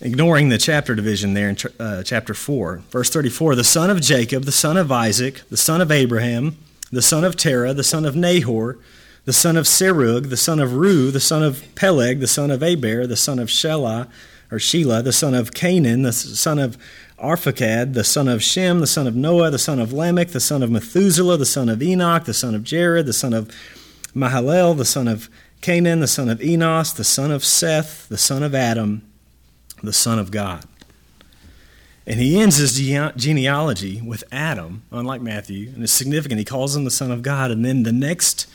Ignoring 0.00 0.48
the 0.48 0.58
chapter 0.58 0.94
division 0.94 1.34
there 1.34 1.48
in 1.50 1.56
uh, 1.78 2.02
chapter 2.02 2.34
4. 2.34 2.78
Verse 2.90 3.10
34 3.10 3.54
The 3.54 3.64
son 3.64 3.90
of 3.90 4.00
Jacob, 4.00 4.44
the 4.44 4.52
son 4.52 4.76
of 4.76 4.90
Isaac, 4.90 5.42
the 5.48 5.56
son 5.56 5.80
of 5.80 5.92
Abraham, 5.92 6.56
the 6.90 7.02
son 7.02 7.24
of 7.24 7.36
Terah, 7.36 7.74
the 7.74 7.84
son 7.84 8.04
of 8.04 8.16
Nahor, 8.16 8.78
the 9.24 9.32
son 9.32 9.56
of 9.56 9.66
Serug, 9.66 10.30
the 10.30 10.36
son 10.36 10.58
of 10.58 10.74
Ru, 10.74 11.10
the 11.10 11.20
son 11.20 11.42
of 11.42 11.64
Peleg, 11.74 12.20
the 12.20 12.26
son 12.26 12.50
of 12.50 12.62
Aber, 12.62 13.06
the 13.06 13.16
son 13.16 13.38
of 13.38 13.48
Shelah, 13.48 14.08
or 14.50 14.58
Shelah, 14.58 15.04
the 15.04 15.12
son 15.12 15.34
of 15.34 15.50
Cainan, 15.50 16.02
the 16.02 16.12
son 16.12 16.58
of 16.58 16.78
Arphaxad, 17.20 17.94
the 17.94 18.04
son 18.04 18.28
of 18.28 18.42
Shem, 18.42 18.80
the 18.80 18.86
son 18.86 19.06
of 19.06 19.16
Noah, 19.16 19.50
the 19.50 19.58
son 19.58 19.80
of 19.80 19.92
Lamech, 19.92 20.28
the 20.28 20.40
son 20.40 20.62
of 20.62 20.70
Methuselah, 20.70 21.36
the 21.36 21.46
son 21.46 21.68
of 21.68 21.82
Enoch, 21.82 22.24
the 22.24 22.34
son 22.34 22.54
of 22.54 22.62
Jared, 22.62 23.06
the 23.06 23.12
son 23.12 23.32
of 23.32 23.50
Mahalalel, 24.14 24.76
the 24.76 24.84
son 24.84 25.08
of 25.08 25.28
Cainan, 25.60 26.00
the 26.00 26.06
son 26.06 26.28
of 26.28 26.42
Enos, 26.42 26.92
the 26.92 27.04
son 27.04 27.30
of 27.30 27.44
Seth, 27.44 28.08
the 28.08 28.18
son 28.18 28.42
of 28.42 28.54
Adam, 28.54 29.02
the 29.82 29.92
son 29.92 30.18
of 30.18 30.30
God. 30.30 30.64
And 32.06 32.20
he 32.20 32.40
ends 32.40 32.56
his 32.56 32.74
genealogy 32.74 34.00
with 34.00 34.24
Adam, 34.32 34.82
unlike 34.90 35.20
Matthew, 35.20 35.68
and 35.74 35.82
it's 35.82 35.92
significant. 35.92 36.38
He 36.38 36.44
calls 36.44 36.74
him 36.74 36.84
the 36.84 36.90
Son 36.90 37.10
of 37.10 37.20
God, 37.20 37.50
and 37.50 37.62
then 37.62 37.82
the 37.82 37.92
next 37.92 38.46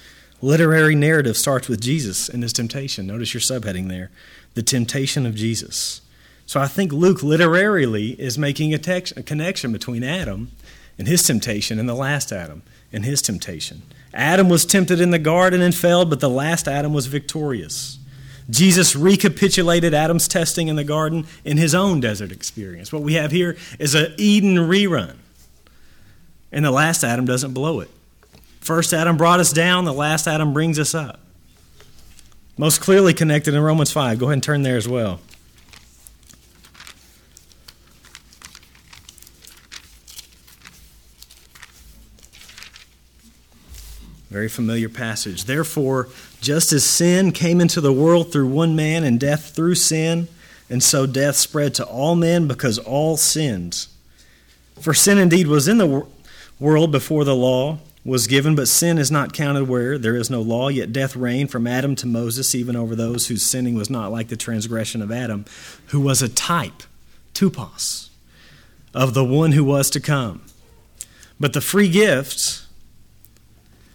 literary 0.41 0.95
narrative 0.95 1.37
starts 1.37 1.69
with 1.69 1.79
Jesus 1.79 2.29
and 2.29 2.41
his 2.41 2.51
temptation. 2.51 3.05
Notice 3.05 3.33
your 3.33 3.41
subheading 3.41 3.89
there 3.89 4.09
the 4.55 4.63
temptation 4.63 5.27
of 5.27 5.35
Jesus. 5.35 6.01
So 6.45 6.59
I 6.59 6.67
think 6.67 6.91
Luke 6.91 7.23
literarily 7.23 8.11
is 8.19 8.37
making 8.37 8.73
a, 8.73 8.77
text, 8.77 9.15
a 9.17 9.23
connection 9.23 9.71
between 9.71 10.03
Adam 10.03 10.51
and 10.97 11.07
his 11.07 11.23
temptation 11.23 11.79
and 11.79 11.87
the 11.87 11.95
last 11.95 12.31
Adam 12.31 12.63
and 12.91 13.05
his 13.05 13.21
temptation. 13.21 13.81
Adam 14.13 14.49
was 14.49 14.65
tempted 14.65 15.01
in 15.01 15.11
the 15.11 15.19
garden 15.19 15.61
and 15.61 15.73
failed, 15.73 16.09
but 16.09 16.19
the 16.19 16.29
last 16.29 16.67
Adam 16.67 16.93
was 16.93 17.07
victorious. 17.07 17.97
Jesus 18.49 18.95
recapitulated 18.95 19.93
Adam's 19.93 20.27
testing 20.27 20.67
in 20.67 20.75
the 20.75 20.83
garden 20.83 21.25
in 21.45 21.57
his 21.57 21.73
own 21.73 21.99
desert 21.99 22.31
experience. 22.31 22.91
What 22.91 23.01
we 23.01 23.13
have 23.13 23.31
here 23.31 23.57
is 23.79 23.95
an 23.95 24.13
Eden 24.17 24.55
rerun. 24.55 25.15
And 26.51 26.63
the 26.63 26.71
last 26.71 27.03
Adam 27.03 27.25
doesn't 27.25 27.53
blow 27.53 27.79
it. 27.79 27.89
First 28.59 28.93
Adam 28.93 29.17
brought 29.17 29.39
us 29.39 29.51
down, 29.51 29.85
the 29.85 29.93
last 29.93 30.27
Adam 30.27 30.53
brings 30.53 30.77
us 30.77 30.93
up. 30.93 31.19
Most 32.57 32.81
clearly 32.81 33.13
connected 33.13 33.53
in 33.53 33.61
Romans 33.61 33.91
5. 33.91 34.19
Go 34.19 34.27
ahead 34.27 34.33
and 34.33 34.43
turn 34.43 34.61
there 34.61 34.77
as 34.77 34.87
well. 34.87 35.19
Very 44.33 44.49
familiar 44.49 44.89
passage. 44.89 45.45
Therefore, 45.45 46.09
just 46.41 46.73
as 46.73 46.83
sin 46.83 47.33
came 47.33 47.61
into 47.61 47.79
the 47.79 47.93
world 47.93 48.31
through 48.31 48.47
one 48.47 48.75
man 48.75 49.03
and 49.03 49.19
death 49.19 49.55
through 49.55 49.75
sin, 49.75 50.27
and 50.71 50.81
so 50.81 51.05
death 51.05 51.35
spread 51.35 51.75
to 51.75 51.85
all 51.85 52.15
men 52.15 52.47
because 52.47 52.79
all 52.79 53.15
sinned. 53.15 53.85
For 54.81 54.91
sin 54.91 55.19
indeed 55.19 55.45
was 55.45 55.67
in 55.67 55.77
the 55.77 56.07
world 56.59 56.91
before 56.91 57.23
the 57.23 57.35
law 57.35 57.77
was 58.03 58.25
given, 58.25 58.55
but 58.55 58.67
sin 58.67 58.97
is 58.97 59.11
not 59.11 59.33
counted 59.33 59.67
where 59.67 59.99
there 59.99 60.15
is 60.15 60.31
no 60.31 60.41
law, 60.41 60.69
yet 60.69 60.91
death 60.91 61.15
reigned 61.15 61.51
from 61.51 61.67
Adam 61.67 61.95
to 61.97 62.07
Moses, 62.07 62.55
even 62.55 62.75
over 62.75 62.95
those 62.95 63.27
whose 63.27 63.43
sinning 63.43 63.75
was 63.75 63.91
not 63.91 64.11
like 64.11 64.29
the 64.29 64.35
transgression 64.35 65.03
of 65.03 65.11
Adam, 65.11 65.45
who 65.89 66.01
was 66.01 66.23
a 66.23 66.27
type, 66.27 66.81
tupos, 67.35 68.09
of 68.95 69.13
the 69.13 69.23
one 69.23 69.51
who 69.51 69.63
was 69.63 69.91
to 69.91 69.99
come. 69.99 70.41
But 71.39 71.53
the 71.53 71.61
free 71.61 71.87
gift 71.87 72.62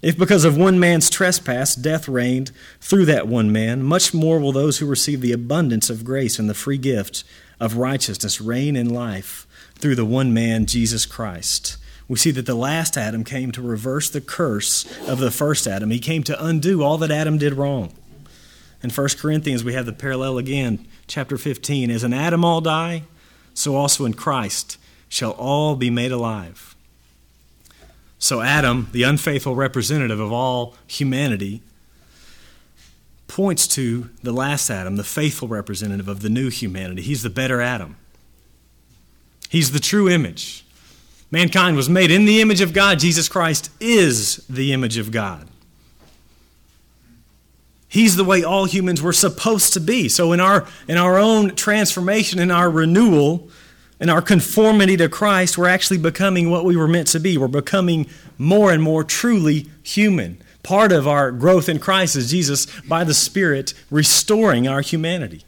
if 0.00 0.16
because 0.16 0.44
of 0.44 0.56
one 0.56 0.78
man's 0.78 1.10
trespass 1.10 1.74
death 1.74 2.08
reigned 2.08 2.52
through 2.80 3.04
that 3.06 3.26
one 3.26 3.50
man, 3.50 3.82
much 3.82 4.14
more 4.14 4.38
will 4.38 4.52
those 4.52 4.78
who 4.78 4.86
receive 4.86 5.20
the 5.20 5.32
abundance 5.32 5.90
of 5.90 6.04
grace 6.04 6.38
and 6.38 6.48
the 6.48 6.54
free 6.54 6.78
gift 6.78 7.24
of 7.58 7.76
righteousness 7.76 8.40
reign 8.40 8.76
in 8.76 8.88
life 8.88 9.46
through 9.74 9.96
the 9.96 10.04
one 10.04 10.32
man, 10.32 10.66
Jesus 10.66 11.04
Christ. 11.04 11.76
We 12.06 12.16
see 12.16 12.30
that 12.30 12.46
the 12.46 12.54
last 12.54 12.96
Adam 12.96 13.24
came 13.24 13.52
to 13.52 13.62
reverse 13.62 14.08
the 14.08 14.20
curse 14.20 14.86
of 15.06 15.18
the 15.18 15.30
first 15.30 15.66
Adam. 15.66 15.90
He 15.90 15.98
came 15.98 16.22
to 16.24 16.44
undo 16.44 16.82
all 16.82 16.96
that 16.98 17.10
Adam 17.10 17.36
did 17.36 17.54
wrong. 17.54 17.92
In 18.82 18.90
1 18.90 19.08
Corinthians, 19.18 19.64
we 19.64 19.74
have 19.74 19.86
the 19.86 19.92
parallel 19.92 20.38
again, 20.38 20.86
chapter 21.06 21.36
15. 21.36 21.90
As 21.90 22.04
in 22.04 22.14
Adam 22.14 22.44
all 22.44 22.60
die, 22.60 23.02
so 23.52 23.74
also 23.74 24.04
in 24.04 24.14
Christ 24.14 24.78
shall 25.08 25.32
all 25.32 25.74
be 25.74 25.90
made 25.90 26.12
alive. 26.12 26.67
So, 28.18 28.40
Adam, 28.40 28.88
the 28.92 29.04
unfaithful 29.04 29.54
representative 29.54 30.18
of 30.18 30.32
all 30.32 30.74
humanity, 30.86 31.62
points 33.28 33.68
to 33.68 34.10
the 34.22 34.32
last 34.32 34.70
Adam, 34.70 34.96
the 34.96 35.04
faithful 35.04 35.46
representative 35.46 36.08
of 36.08 36.22
the 36.22 36.28
new 36.28 36.50
humanity. 36.50 37.02
He's 37.02 37.22
the 37.22 37.30
better 37.30 37.60
Adam. 37.60 37.96
He's 39.48 39.70
the 39.70 39.78
true 39.78 40.08
image. 40.08 40.64
Mankind 41.30 41.76
was 41.76 41.88
made 41.88 42.10
in 42.10 42.24
the 42.24 42.40
image 42.40 42.60
of 42.60 42.72
God. 42.72 42.98
Jesus 42.98 43.28
Christ 43.28 43.70
is 43.80 44.44
the 44.48 44.72
image 44.72 44.96
of 44.96 45.12
God. 45.12 45.46
He's 47.86 48.16
the 48.16 48.24
way 48.24 48.42
all 48.42 48.64
humans 48.64 49.00
were 49.00 49.12
supposed 49.12 49.72
to 49.74 49.80
be. 49.80 50.08
So, 50.08 50.32
in 50.32 50.40
our, 50.40 50.66
in 50.88 50.96
our 50.96 51.18
own 51.18 51.54
transformation, 51.54 52.38
in 52.38 52.50
our 52.50 52.68
renewal, 52.68 53.48
in 54.00 54.08
our 54.08 54.22
conformity 54.22 54.96
to 54.96 55.08
Christ, 55.08 55.58
we're 55.58 55.68
actually 55.68 55.98
becoming 55.98 56.50
what 56.50 56.64
we 56.64 56.76
were 56.76 56.88
meant 56.88 57.08
to 57.08 57.20
be. 57.20 57.36
We're 57.36 57.48
becoming 57.48 58.06
more 58.36 58.72
and 58.72 58.82
more 58.82 59.02
truly 59.02 59.66
human. 59.82 60.40
Part 60.62 60.92
of 60.92 61.08
our 61.08 61.32
growth 61.32 61.68
in 61.68 61.78
Christ 61.78 62.14
is 62.14 62.30
Jesus, 62.30 62.66
by 62.82 63.04
the 63.04 63.14
Spirit, 63.14 63.74
restoring 63.90 64.68
our 64.68 64.82
humanity. 64.82 65.44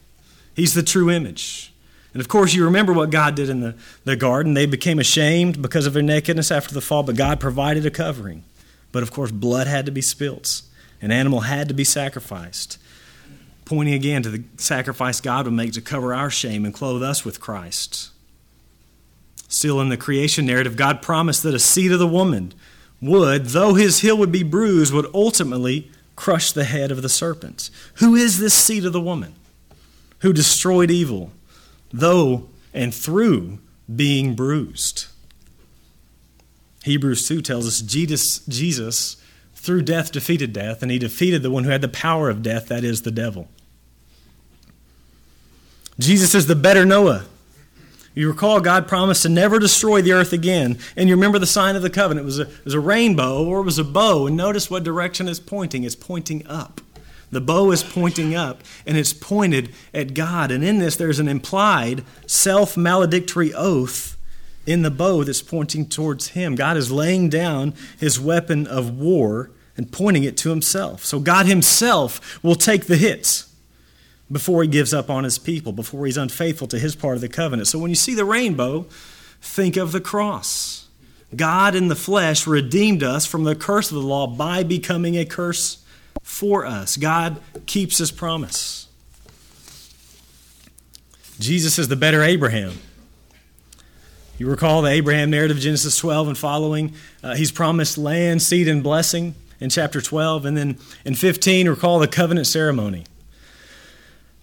He's 0.54 0.74
the 0.74 0.82
true 0.82 1.10
image. 1.10 1.72
And 2.12 2.20
of 2.20 2.28
course, 2.28 2.54
you 2.54 2.64
remember 2.64 2.92
what 2.92 3.10
God 3.10 3.36
did 3.36 3.48
in 3.48 3.60
the, 3.60 3.76
the 4.04 4.16
garden. 4.16 4.54
They 4.54 4.66
became 4.66 4.98
ashamed 4.98 5.62
because 5.62 5.86
of 5.86 5.92
their 5.92 6.02
nakedness 6.02 6.50
after 6.50 6.74
the 6.74 6.80
fall, 6.80 7.04
but 7.04 7.16
God 7.16 7.38
provided 7.38 7.86
a 7.86 7.90
covering. 7.90 8.42
But 8.90 9.04
of 9.04 9.12
course, 9.12 9.30
blood 9.30 9.68
had 9.68 9.86
to 9.86 9.92
be 9.92 10.02
spilt, 10.02 10.62
an 11.00 11.12
animal 11.12 11.40
had 11.40 11.68
to 11.68 11.74
be 11.74 11.84
sacrificed, 11.84 12.78
pointing 13.64 13.94
again 13.94 14.24
to 14.24 14.30
the 14.30 14.42
sacrifice 14.56 15.20
God 15.20 15.44
would 15.44 15.54
make 15.54 15.72
to 15.74 15.80
cover 15.80 16.12
our 16.12 16.30
shame 16.30 16.64
and 16.64 16.74
clothe 16.74 17.02
us 17.02 17.24
with 17.24 17.40
Christ. 17.40 18.10
Still 19.50 19.80
in 19.80 19.88
the 19.88 19.96
creation 19.96 20.46
narrative, 20.46 20.76
God 20.76 21.02
promised 21.02 21.42
that 21.42 21.54
a 21.54 21.58
seed 21.58 21.90
of 21.90 21.98
the 21.98 22.06
woman 22.06 22.54
would, 23.02 23.46
though 23.46 23.74
his 23.74 23.98
heel 23.98 24.16
would 24.16 24.30
be 24.30 24.44
bruised, 24.44 24.94
would 24.94 25.10
ultimately 25.12 25.90
crush 26.14 26.52
the 26.52 26.62
head 26.62 26.92
of 26.92 27.02
the 27.02 27.08
serpent. 27.08 27.68
Who 27.94 28.14
is 28.14 28.38
this 28.38 28.54
seed 28.54 28.84
of 28.84 28.92
the 28.92 29.00
woman 29.00 29.34
who 30.20 30.32
destroyed 30.32 30.88
evil, 30.88 31.32
though 31.92 32.48
and 32.72 32.94
through 32.94 33.58
being 33.92 34.36
bruised? 34.36 35.06
Hebrews 36.84 37.26
2 37.26 37.42
tells 37.42 37.66
us 37.66 37.80
Jesus, 37.80 38.38
Jesus 38.46 39.16
through 39.56 39.82
death 39.82 40.12
defeated 40.12 40.52
death, 40.52 40.80
and 40.80 40.92
he 40.92 40.98
defeated 40.98 41.42
the 41.42 41.50
one 41.50 41.64
who 41.64 41.70
had 41.70 41.82
the 41.82 41.88
power 41.88 42.30
of 42.30 42.42
death, 42.42 42.68
that 42.68 42.84
is, 42.84 43.02
the 43.02 43.10
devil. 43.10 43.48
Jesus 45.98 46.36
is 46.36 46.46
the 46.46 46.54
better 46.54 46.84
Noah 46.84 47.26
you 48.14 48.28
recall 48.28 48.60
God 48.60 48.88
promised 48.88 49.22
to 49.22 49.28
never 49.28 49.58
destroy 49.58 50.02
the 50.02 50.12
earth 50.12 50.32
again. 50.32 50.78
And 50.96 51.08
you 51.08 51.14
remember 51.14 51.38
the 51.38 51.46
sign 51.46 51.76
of 51.76 51.82
the 51.82 51.90
covenant. 51.90 52.24
It 52.24 52.26
was 52.26 52.38
a, 52.40 52.42
it 52.42 52.64
was 52.64 52.74
a 52.74 52.80
rainbow 52.80 53.44
or 53.44 53.60
it 53.60 53.64
was 53.64 53.78
a 53.78 53.84
bow. 53.84 54.26
And 54.26 54.36
notice 54.36 54.70
what 54.70 54.82
direction 54.82 55.28
it's 55.28 55.38
pointing. 55.38 55.84
It's 55.84 55.94
pointing 55.94 56.46
up. 56.46 56.80
The 57.30 57.40
bow 57.40 57.70
is 57.70 57.84
pointing 57.84 58.34
up 58.34 58.62
and 58.84 58.96
it's 58.96 59.12
pointed 59.12 59.72
at 59.94 60.14
God. 60.14 60.50
And 60.50 60.64
in 60.64 60.78
this, 60.78 60.96
there's 60.96 61.20
an 61.20 61.28
implied 61.28 62.04
self 62.26 62.76
maledictory 62.76 63.54
oath 63.54 64.16
in 64.66 64.82
the 64.82 64.90
bow 64.90 65.22
that's 65.22 65.42
pointing 65.42 65.86
towards 65.86 66.28
Him. 66.28 66.56
God 66.56 66.76
is 66.76 66.90
laying 66.90 67.28
down 67.28 67.74
His 67.98 68.18
weapon 68.18 68.66
of 68.66 68.98
war 68.98 69.50
and 69.76 69.92
pointing 69.92 70.24
it 70.24 70.36
to 70.38 70.50
Himself. 70.50 71.04
So 71.04 71.20
God 71.20 71.46
Himself 71.46 72.42
will 72.42 72.56
take 72.56 72.86
the 72.86 72.96
hits 72.96 73.49
before 74.30 74.62
he 74.62 74.68
gives 74.68 74.94
up 74.94 75.10
on 75.10 75.24
his 75.24 75.38
people, 75.38 75.72
before 75.72 76.06
he's 76.06 76.16
unfaithful 76.16 76.68
to 76.68 76.78
his 76.78 76.94
part 76.94 77.16
of 77.16 77.20
the 77.20 77.28
covenant. 77.28 77.68
So 77.68 77.78
when 77.78 77.90
you 77.90 77.96
see 77.96 78.14
the 78.14 78.24
rainbow, 78.24 78.86
think 79.40 79.76
of 79.76 79.92
the 79.92 80.00
cross. 80.00 80.88
God 81.34 81.74
in 81.74 81.88
the 81.88 81.96
flesh 81.96 82.46
redeemed 82.46 83.02
us 83.02 83.26
from 83.26 83.44
the 83.44 83.54
curse 83.54 83.90
of 83.90 83.96
the 83.96 84.06
law 84.06 84.26
by 84.26 84.62
becoming 84.62 85.16
a 85.16 85.24
curse 85.24 85.84
for 86.22 86.66
us. 86.66 86.96
God 86.96 87.40
keeps 87.66 87.98
his 87.98 88.10
promise. 88.10 88.88
Jesus 91.38 91.78
is 91.78 91.88
the 91.88 91.96
better 91.96 92.22
Abraham. 92.22 92.74
You 94.38 94.48
recall 94.48 94.82
the 94.82 94.90
Abraham 94.90 95.30
narrative, 95.30 95.58
Genesis 95.58 95.96
12 95.98 96.28
and 96.28 96.38
following. 96.38 96.94
Uh, 97.22 97.34
he's 97.34 97.52
promised 97.52 97.98
land, 97.98 98.42
seed, 98.42 98.68
and 98.68 98.82
blessing 98.82 99.34
in 99.60 99.70
chapter 99.70 100.00
12. 100.00 100.46
And 100.46 100.56
then 100.56 100.78
in 101.04 101.14
15, 101.14 101.68
recall 101.68 101.98
the 101.98 102.08
covenant 102.08 102.46
ceremony. 102.46 103.04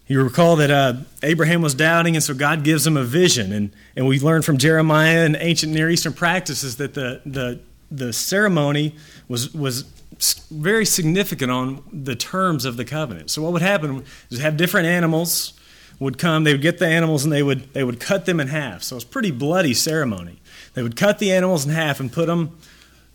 You 0.08 0.24
recall 0.24 0.56
that 0.58 0.72
uh, 0.72 0.94
Abraham 1.22 1.62
was 1.62 1.74
doubting, 1.74 2.16
and 2.16 2.24
so 2.24 2.34
God 2.34 2.64
gives 2.64 2.88
him 2.88 2.96
a 2.96 3.04
vision. 3.04 3.52
And, 3.52 3.72
and 3.96 4.08
we 4.08 4.20
learn 4.20 4.42
from 4.42 4.58
Jeremiah 4.58 5.26
and 5.26 5.36
ancient 5.40 5.74
Near 5.74 5.90
Eastern 5.90 6.14
practices 6.14 6.78
that 6.78 6.94
the, 6.94 7.22
the, 7.26 7.60
the 7.92 8.14
ceremony 8.14 8.96
was, 9.28 9.54
was 9.54 9.84
very 10.50 10.86
significant 10.86 11.52
on 11.52 11.84
the 11.92 12.16
terms 12.16 12.64
of 12.64 12.78
the 12.78 12.86
covenant. 12.86 13.30
So, 13.30 13.42
what 13.42 13.52
would 13.52 13.62
happen 13.62 14.06
is 14.30 14.40
have 14.40 14.56
different 14.56 14.88
animals 14.88 15.54
would 16.00 16.18
come, 16.18 16.44
they 16.44 16.54
would 16.54 16.62
get 16.62 16.78
the 16.78 16.88
animals 16.88 17.24
and 17.24 17.34
they 17.34 17.44
would, 17.44 17.74
they 17.74 17.84
would 17.84 18.00
cut 18.00 18.26
them 18.26 18.40
in 18.40 18.48
half. 18.48 18.84
So, 18.84 18.96
it's 18.96 19.06
pretty 19.06 19.32
bloody 19.32 19.74
ceremony. 19.74 20.40
They 20.74 20.84
would 20.84 20.96
cut 20.96 21.20
the 21.20 21.34
animals 21.34 21.66
in 21.66 21.72
half 21.74 22.00
and 22.00 22.12
put 22.12 22.28
them 22.28 22.58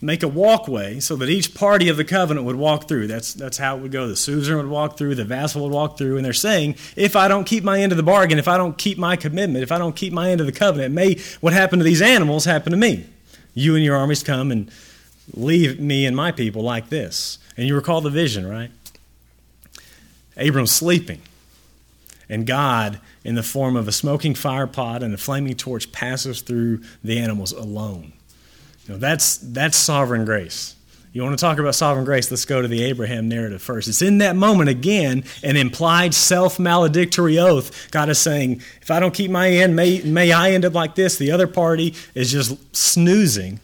make 0.02 0.24
a 0.24 0.28
walkway 0.28 0.98
so 0.98 1.14
that 1.14 1.30
each 1.30 1.54
party 1.54 1.88
of 1.88 1.96
the 1.96 2.04
covenant 2.04 2.44
would 2.44 2.56
walk 2.56 2.88
through. 2.88 3.06
That's, 3.06 3.32
that's 3.32 3.56
how 3.56 3.76
it 3.76 3.82
would 3.82 3.92
go. 3.92 4.08
The 4.08 4.16
suzerain 4.16 4.58
would 4.58 4.70
walk 4.70 4.98
through, 4.98 5.14
the 5.14 5.24
vassal 5.24 5.62
would 5.62 5.72
walk 5.72 5.96
through, 5.96 6.16
and 6.16 6.26
they're 6.26 6.32
saying, 6.32 6.74
if 6.96 7.14
I 7.14 7.28
don't 7.28 7.44
keep 7.44 7.62
my 7.62 7.80
end 7.80 7.92
of 7.92 7.96
the 7.96 8.02
bargain, 8.02 8.38
if 8.38 8.48
I 8.48 8.58
don't 8.58 8.76
keep 8.76 8.98
my 8.98 9.14
commitment, 9.14 9.62
if 9.62 9.70
I 9.70 9.78
don't 9.78 9.94
keep 9.94 10.12
my 10.12 10.30
end 10.30 10.40
of 10.40 10.46
the 10.46 10.52
covenant, 10.52 10.92
may 10.92 11.18
what 11.40 11.52
happened 11.52 11.80
to 11.80 11.84
these 11.84 12.02
animals 12.02 12.44
happen 12.44 12.72
to 12.72 12.76
me. 12.76 13.06
You 13.54 13.76
and 13.76 13.84
your 13.84 13.96
armies 13.96 14.24
come 14.24 14.50
and 14.50 14.70
leave 15.32 15.78
me 15.78 16.04
and 16.04 16.16
my 16.16 16.32
people 16.32 16.62
like 16.62 16.88
this. 16.88 17.38
And 17.56 17.68
you 17.68 17.76
recall 17.76 18.00
the 18.00 18.10
vision, 18.10 18.48
right? 18.48 18.70
Abram's 20.36 20.72
sleeping, 20.72 21.22
and 22.28 22.46
God, 22.46 22.98
in 23.22 23.34
the 23.36 23.42
form 23.42 23.76
of 23.76 23.86
a 23.86 23.92
smoking 23.92 24.34
fire 24.34 24.66
pot 24.66 25.02
and 25.02 25.14
a 25.14 25.18
flaming 25.18 25.54
torch, 25.54 25.92
passes 25.92 26.40
through 26.40 26.80
the 27.04 27.18
animals 27.18 27.52
alone. 27.52 28.14
You 28.86 28.94
know, 28.94 28.98
that's, 28.98 29.38
that's 29.38 29.76
sovereign 29.76 30.24
grace. 30.24 30.76
You 31.12 31.22
want 31.22 31.38
to 31.38 31.40
talk 31.40 31.58
about 31.58 31.74
sovereign 31.74 32.06
grace? 32.06 32.30
Let's 32.30 32.46
go 32.46 32.62
to 32.62 32.68
the 32.68 32.84
Abraham 32.84 33.28
narrative 33.28 33.60
first. 33.60 33.86
It's 33.86 34.00
in 34.00 34.18
that 34.18 34.34
moment, 34.34 34.70
again, 34.70 35.24
an 35.42 35.56
implied 35.56 36.14
self 36.14 36.58
maledictory 36.58 37.38
oath. 37.38 37.90
God 37.90 38.08
is 38.08 38.18
saying, 38.18 38.62
if 38.80 38.90
I 38.90 38.98
don't 38.98 39.12
keep 39.12 39.30
my 39.30 39.50
end, 39.50 39.76
may, 39.76 40.00
may 40.00 40.32
I 40.32 40.52
end 40.52 40.64
up 40.64 40.72
like 40.72 40.94
this. 40.94 41.18
The 41.18 41.30
other 41.30 41.46
party 41.46 41.94
is 42.14 42.32
just 42.32 42.74
snoozing. 42.74 43.60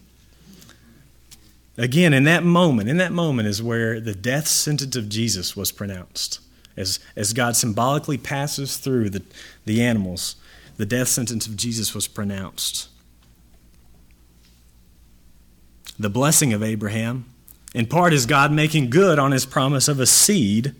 Again, 1.78 2.12
in 2.12 2.24
that 2.24 2.44
moment, 2.44 2.90
in 2.90 2.98
that 2.98 3.12
moment 3.12 3.48
is 3.48 3.62
where 3.62 3.98
the 3.98 4.14
death 4.14 4.46
sentence 4.46 4.94
of 4.96 5.08
Jesus 5.08 5.56
was 5.56 5.72
pronounced. 5.72 6.40
As, 6.76 7.00
as 7.16 7.32
God 7.32 7.56
symbolically 7.56 8.18
passes 8.18 8.76
through 8.76 9.10
the, 9.10 9.22
the 9.64 9.82
animals, 9.82 10.36
the 10.76 10.86
death 10.86 11.08
sentence 11.08 11.46
of 11.46 11.56
Jesus 11.56 11.94
was 11.94 12.06
pronounced. 12.06 12.88
The 15.98 16.10
blessing 16.10 16.52
of 16.52 16.62
Abraham. 16.62 17.24
In 17.74 17.86
part, 17.86 18.12
is 18.12 18.26
God 18.26 18.52
making 18.52 18.90
good 18.90 19.18
on 19.18 19.32
his 19.32 19.44
promise 19.44 19.88
of 19.88 20.00
a 20.00 20.06
seed 20.06 20.74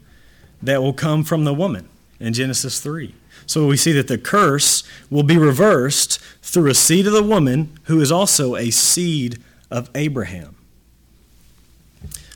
that 0.62 0.82
will 0.82 0.92
come 0.92 1.25
from 1.25 1.44
the 1.44 1.54
woman 1.54 1.88
in 2.18 2.32
Genesis 2.32 2.80
3. 2.80 3.14
So 3.46 3.66
we 3.66 3.76
see 3.76 3.92
that 3.92 4.08
the 4.08 4.18
curse 4.18 4.82
will 5.10 5.22
be 5.22 5.38
reversed 5.38 6.20
through 6.42 6.70
a 6.70 6.75
seed 6.75 7.06
of 7.06 7.12
the 7.12 7.22
woman 7.22 7.78
who 7.84 8.00
is 8.00 8.12
also 8.12 8.56
a 8.56 8.70
seed 8.70 9.38
of 9.70 9.90
Abraham. 9.94 10.56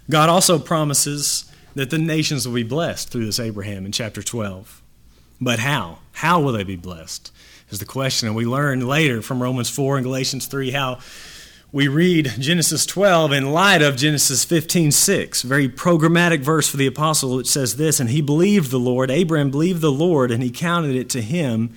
God 0.09 0.29
also 0.29 0.59
promises 0.59 1.51
that 1.75 1.91
the 1.91 1.99
nations 1.99 2.47
will 2.47 2.55
be 2.55 2.63
blessed 2.63 3.11
through 3.11 3.27
this 3.27 3.41
Abraham 3.41 3.87
in 3.87 3.93
chapter 3.93 4.23
12. 4.23 4.83
But 5.41 5.59
how? 5.59 5.99
How 6.13 6.41
will 6.41 6.53
they 6.53 6.65
be 6.65 6.77
blessed? 6.77 7.33
Is 7.71 7.79
the 7.79 7.87
question. 7.87 8.29
And 8.29 8.37
we 8.37 8.45
learn 8.45 8.87
later 8.87 9.23
from 9.23 9.43
Romans 9.43 9.71
4 9.71 9.97
and 9.97 10.05
Galatians 10.05 10.47
3 10.47 10.73
how 10.73 10.99
we 11.73 11.89
read 11.89 12.35
Genesis 12.39 12.85
12 12.85 13.33
in 13.33 13.51
light 13.51 13.81
of 13.81 13.97
Genesis 13.97 14.45
15 14.45 14.93
6. 14.93 15.43
Very 15.43 15.71
programmatic 15.71 16.41
verse 16.41 16.69
for 16.69 16.77
the 16.77 16.87
apostle. 16.87 17.39
It 17.39 17.47
says 17.47 17.77
this 17.77 17.99
And 17.99 18.11
he 18.11 18.21
believed 18.21 18.71
the 18.71 18.79
Lord, 18.79 19.11
Abraham 19.11 19.51
believed 19.51 19.81
the 19.81 19.91
Lord, 19.91 20.31
and 20.31 20.43
he 20.43 20.51
counted 20.51 20.95
it 20.95 21.09
to 21.11 21.23
him 21.23 21.75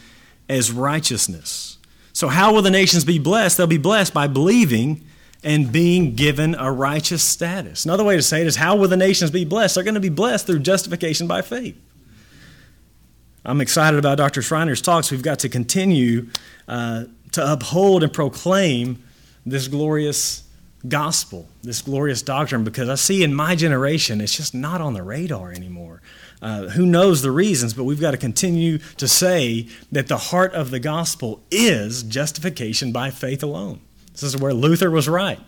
as 0.50 0.72
righteousness. 0.72 1.78
So, 2.12 2.28
how 2.28 2.54
will 2.54 2.62
the 2.62 2.70
nations 2.70 3.06
be 3.06 3.20
blessed? 3.20 3.58
They'll 3.58 3.68
be 3.68 3.78
blessed 3.78 4.14
by 4.14 4.28
believing 4.28 5.06
and 5.44 5.72
being 5.72 6.16
given 6.16 6.56
a 6.56 6.72
righteous 6.72 7.24
status. 7.24 7.86
Another 7.86 8.04
way 8.04 8.18
to 8.18 8.22
say 8.22 8.42
it 8.42 8.48
is 8.48 8.58
how 8.58 8.76
will 8.76 8.90
the 8.90 8.98
nations 8.98 9.32
be 9.32 9.46
blessed? 9.46 9.76
They're 9.76 9.84
going 9.84 9.94
to 9.94 10.02
be 10.02 10.10
blessed 10.10 10.46
through 10.46 10.60
justification 10.60 11.28
by 11.28 11.42
faith. 11.42 11.80
I'm 13.46 13.62
excited 13.62 13.98
about 13.98 14.18
Dr. 14.18 14.42
Schreiner's 14.42 14.82
talks. 14.82 15.12
We've 15.12 15.22
got 15.22 15.40
to 15.40 15.50
continue 15.50 16.30
uh, 16.68 17.06
to 17.34 17.52
uphold 17.52 18.02
and 18.02 18.12
proclaim 18.12 19.04
this 19.46 19.68
glorious 19.68 20.44
gospel, 20.88 21.48
this 21.64 21.82
glorious 21.82 22.22
doctrine, 22.22 22.64
because 22.64 22.90
I 22.90 22.96
see 22.96 23.24
in 23.24 23.34
my 23.34 23.56
generation 23.56 24.22
it's 24.22 24.36
just 24.36 24.54
not 24.54 24.82
on 24.82 24.94
the 24.94 25.04
radar 25.04 25.52
anymore. 25.52 26.02
Uh, 26.42 26.68
who 26.70 26.86
knows 26.86 27.22
the 27.22 27.32
reasons, 27.32 27.74
but 27.74 27.86
we've 27.86 28.02
got 28.02 28.12
to 28.12 28.18
continue 28.18 28.78
to 28.98 29.08
say 29.08 29.68
that 29.92 30.08
the 30.08 30.18
heart 30.18 30.54
of 30.54 30.70
the 30.70 30.80
gospel 30.80 31.42
is 31.50 32.04
justification 32.04 32.92
by 32.92 33.10
faith 33.10 33.42
alone. 33.42 33.80
This 34.12 34.24
is 34.24 34.38
where 34.38 34.54
Luther 34.54 34.92
was 34.92 35.10
right. 35.10 35.40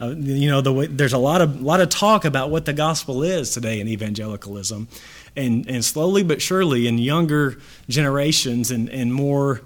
Uh, 0.00 0.14
you 0.16 0.50
know, 0.50 0.60
the 0.60 0.72
way, 0.72 0.86
there's 0.86 1.12
a 1.12 1.18
lot 1.18 1.40
of 1.40 1.62
lot 1.62 1.80
of 1.80 1.88
talk 1.88 2.24
about 2.24 2.50
what 2.50 2.64
the 2.66 2.72
gospel 2.72 3.22
is 3.22 3.50
today 3.50 3.80
in 3.80 3.88
evangelicalism, 3.88 4.88
and 5.36 5.68
and 5.68 5.84
slowly 5.84 6.22
but 6.22 6.42
surely 6.42 6.86
in 6.86 6.98
younger 6.98 7.58
generations 7.88 8.70
and 8.70 8.90
and 8.90 9.14
more 9.14 9.62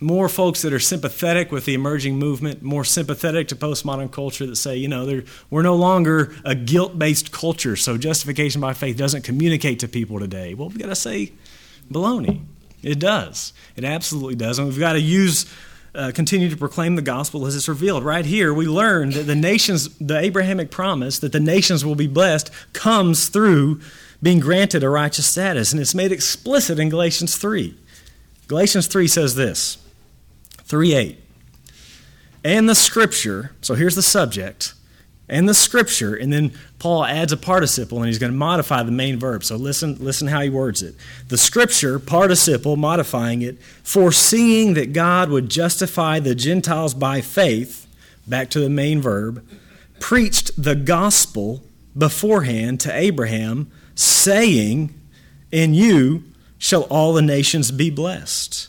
more 0.00 0.28
folks 0.28 0.62
that 0.62 0.72
are 0.72 0.80
sympathetic 0.80 1.52
with 1.52 1.64
the 1.64 1.74
emerging 1.74 2.18
movement, 2.18 2.62
more 2.62 2.84
sympathetic 2.84 3.48
to 3.48 3.56
postmodern 3.56 4.10
culture 4.10 4.44
that 4.46 4.56
say, 4.56 4.76
you 4.76 4.88
know, 4.88 5.22
we're 5.50 5.62
no 5.62 5.76
longer 5.76 6.34
a 6.44 6.54
guilt 6.54 6.98
based 6.98 7.32
culture, 7.32 7.76
so 7.76 7.96
justification 7.96 8.60
by 8.60 8.74
faith 8.74 8.96
doesn't 8.96 9.22
communicate 9.22 9.78
to 9.80 9.88
people 9.88 10.18
today. 10.18 10.54
Well, 10.54 10.68
we've 10.68 10.78
got 10.78 10.88
to 10.88 10.96
say 10.96 11.32
baloney. 11.90 12.42
It 12.82 12.98
does. 12.98 13.52
It 13.76 13.84
absolutely 13.84 14.34
does. 14.34 14.58
And 14.58 14.68
we've 14.68 14.78
got 14.78 14.92
to 14.92 15.00
use, 15.00 15.46
uh, 15.94 16.12
continue 16.14 16.50
to 16.50 16.56
proclaim 16.56 16.96
the 16.96 17.02
gospel 17.02 17.46
as 17.46 17.56
it's 17.56 17.68
revealed. 17.68 18.04
Right 18.04 18.26
here, 18.26 18.52
we 18.52 18.66
learn 18.66 19.10
that 19.10 19.22
the 19.22 19.34
nations, 19.34 19.96
the 19.98 20.18
Abrahamic 20.18 20.70
promise 20.70 21.18
that 21.20 21.32
the 21.32 21.40
nations 21.40 21.84
will 21.84 21.94
be 21.94 22.08
blessed 22.08 22.50
comes 22.74 23.28
through 23.28 23.80
being 24.22 24.40
granted 24.40 24.82
a 24.82 24.88
righteous 24.90 25.26
status. 25.26 25.72
And 25.72 25.80
it's 25.80 25.94
made 25.94 26.12
explicit 26.12 26.78
in 26.78 26.90
Galatians 26.90 27.36
3. 27.36 27.74
Galatians 28.48 28.86
3 28.86 29.08
says 29.08 29.34
this 29.34 29.78
3 30.64 30.94
8. 30.94 31.20
And 32.44 32.68
the 32.68 32.74
scripture, 32.74 33.52
so 33.62 33.74
here's 33.74 33.94
the 33.94 34.02
subject, 34.02 34.74
and 35.28 35.48
the 35.48 35.54
scripture, 35.54 36.14
and 36.14 36.30
then 36.30 36.52
Paul 36.78 37.06
adds 37.06 37.32
a 37.32 37.38
participle 37.38 37.98
and 37.98 38.08
he's 38.08 38.18
going 38.18 38.32
to 38.32 38.36
modify 38.36 38.82
the 38.82 38.92
main 38.92 39.18
verb. 39.18 39.42
So 39.42 39.56
listen, 39.56 39.96
listen 39.98 40.28
how 40.28 40.42
he 40.42 40.50
words 40.50 40.82
it. 40.82 40.96
The 41.28 41.38
scripture, 41.38 41.98
participle, 41.98 42.76
modifying 42.76 43.40
it, 43.40 43.60
foreseeing 43.82 44.74
that 44.74 44.92
God 44.92 45.30
would 45.30 45.48
justify 45.48 46.20
the 46.20 46.34
Gentiles 46.34 46.92
by 46.92 47.22
faith, 47.22 47.86
back 48.26 48.50
to 48.50 48.60
the 48.60 48.68
main 48.68 49.00
verb, 49.00 49.46
preached 49.98 50.62
the 50.62 50.74
gospel 50.74 51.64
beforehand 51.96 52.80
to 52.80 52.94
Abraham, 52.94 53.70
saying, 53.94 54.92
In 55.50 55.72
you 55.72 56.24
shall 56.58 56.82
all 56.84 57.14
the 57.14 57.22
nations 57.22 57.70
be 57.70 57.88
blessed. 57.88 58.68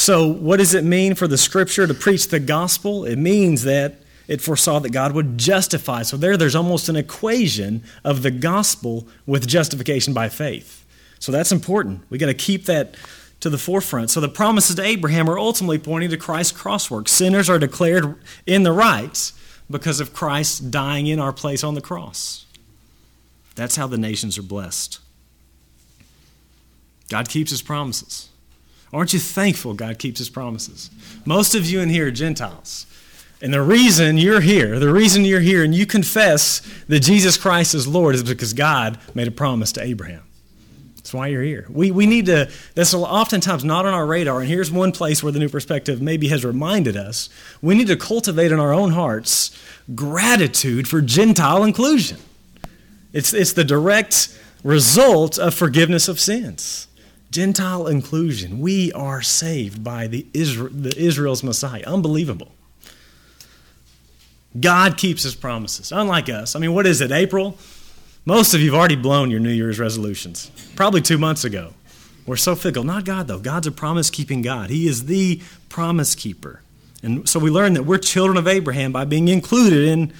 So, 0.00 0.28
what 0.28 0.58
does 0.58 0.74
it 0.74 0.84
mean 0.84 1.16
for 1.16 1.26
the 1.26 1.36
scripture 1.36 1.84
to 1.84 1.92
preach 1.92 2.28
the 2.28 2.38
gospel? 2.38 3.04
It 3.04 3.16
means 3.16 3.64
that 3.64 3.96
it 4.28 4.40
foresaw 4.40 4.78
that 4.78 4.92
God 4.92 5.10
would 5.10 5.36
justify. 5.36 6.02
So, 6.02 6.16
there, 6.16 6.36
there's 6.36 6.54
almost 6.54 6.88
an 6.88 6.94
equation 6.94 7.82
of 8.04 8.22
the 8.22 8.30
gospel 8.30 9.08
with 9.26 9.48
justification 9.48 10.14
by 10.14 10.28
faith. 10.28 10.86
So, 11.18 11.32
that's 11.32 11.50
important. 11.50 12.04
we 12.10 12.18
got 12.18 12.26
to 12.26 12.34
keep 12.34 12.66
that 12.66 12.94
to 13.40 13.50
the 13.50 13.58
forefront. 13.58 14.10
So, 14.10 14.20
the 14.20 14.28
promises 14.28 14.76
to 14.76 14.84
Abraham 14.84 15.28
are 15.28 15.36
ultimately 15.36 15.80
pointing 15.80 16.10
to 16.10 16.16
Christ's 16.16 16.56
crosswork. 16.56 17.08
Sinners 17.08 17.50
are 17.50 17.58
declared 17.58 18.14
in 18.46 18.62
the 18.62 18.72
rights 18.72 19.32
because 19.68 19.98
of 19.98 20.14
Christ 20.14 20.70
dying 20.70 21.08
in 21.08 21.18
our 21.18 21.32
place 21.32 21.64
on 21.64 21.74
the 21.74 21.80
cross. 21.80 22.46
That's 23.56 23.74
how 23.74 23.88
the 23.88 23.98
nations 23.98 24.38
are 24.38 24.42
blessed. 24.42 25.00
God 27.08 27.28
keeps 27.28 27.50
his 27.50 27.62
promises. 27.62 28.28
Aren't 28.92 29.12
you 29.12 29.18
thankful 29.18 29.74
God 29.74 29.98
keeps 29.98 30.18
his 30.18 30.30
promises? 30.30 30.90
Most 31.24 31.54
of 31.54 31.66
you 31.66 31.80
in 31.80 31.90
here 31.90 32.08
are 32.08 32.10
Gentiles. 32.10 32.86
And 33.40 33.54
the 33.54 33.62
reason 33.62 34.18
you're 34.18 34.40
here, 34.40 34.78
the 34.80 34.92
reason 34.92 35.24
you're 35.24 35.40
here 35.40 35.62
and 35.62 35.74
you 35.74 35.86
confess 35.86 36.60
that 36.88 37.00
Jesus 37.00 37.36
Christ 37.36 37.74
is 37.74 37.86
Lord 37.86 38.14
is 38.14 38.24
because 38.24 38.52
God 38.52 38.98
made 39.14 39.28
a 39.28 39.30
promise 39.30 39.70
to 39.72 39.82
Abraham. 39.82 40.22
That's 40.96 41.14
why 41.14 41.28
you're 41.28 41.42
here. 41.42 41.66
We, 41.70 41.90
we 41.90 42.06
need 42.06 42.26
to, 42.26 42.50
that's 42.74 42.92
oftentimes 42.92 43.64
not 43.64 43.86
on 43.86 43.94
our 43.94 44.04
radar. 44.06 44.40
And 44.40 44.48
here's 44.48 44.72
one 44.72 44.90
place 44.90 45.22
where 45.22 45.32
the 45.32 45.38
new 45.38 45.48
perspective 45.48 46.02
maybe 46.02 46.28
has 46.28 46.44
reminded 46.44 46.96
us 46.96 47.28
we 47.62 47.76
need 47.76 47.86
to 47.86 47.96
cultivate 47.96 48.50
in 48.50 48.58
our 48.58 48.74
own 48.74 48.90
hearts 48.90 49.56
gratitude 49.94 50.88
for 50.88 51.00
Gentile 51.00 51.62
inclusion. 51.62 52.18
It's, 53.12 53.32
it's 53.32 53.52
the 53.52 53.64
direct 53.64 54.36
result 54.64 55.38
of 55.38 55.54
forgiveness 55.54 56.08
of 56.08 56.18
sins. 56.18 56.87
Gentile 57.30 57.86
inclusion. 57.86 58.60
We 58.60 58.92
are 58.92 59.22
saved 59.22 59.84
by 59.84 60.06
the, 60.06 60.26
the 60.32 60.94
Israel's 60.96 61.42
Messiah. 61.42 61.84
Unbelievable. 61.86 62.52
God 64.58 64.96
keeps 64.96 65.22
his 65.22 65.34
promises, 65.34 65.92
unlike 65.92 66.28
us. 66.28 66.56
I 66.56 66.58
mean, 66.58 66.72
what 66.72 66.86
is 66.86 67.00
it, 67.00 67.12
April? 67.12 67.58
Most 68.24 68.54
of 68.54 68.60
you 68.60 68.72
have 68.72 68.78
already 68.78 68.96
blown 68.96 69.30
your 69.30 69.40
New 69.40 69.50
Year's 69.50 69.78
resolutions, 69.78 70.50
probably 70.74 71.00
two 71.00 71.18
months 71.18 71.44
ago. 71.44 71.74
We're 72.26 72.36
so 72.36 72.54
fickle. 72.54 72.84
Not 72.84 73.04
God, 73.04 73.26
though. 73.26 73.38
God's 73.38 73.66
a 73.66 73.72
promise 73.72 74.10
keeping 74.10 74.42
God, 74.42 74.70
He 74.70 74.86
is 74.86 75.06
the 75.06 75.40
promise 75.68 76.14
keeper. 76.14 76.62
And 77.02 77.28
so 77.28 77.38
we 77.38 77.50
learn 77.50 77.74
that 77.74 77.84
we're 77.84 77.98
children 77.98 78.36
of 78.36 78.48
Abraham 78.48 78.90
by 78.90 79.04
being 79.04 79.28
included 79.28 79.84
in 79.84 80.12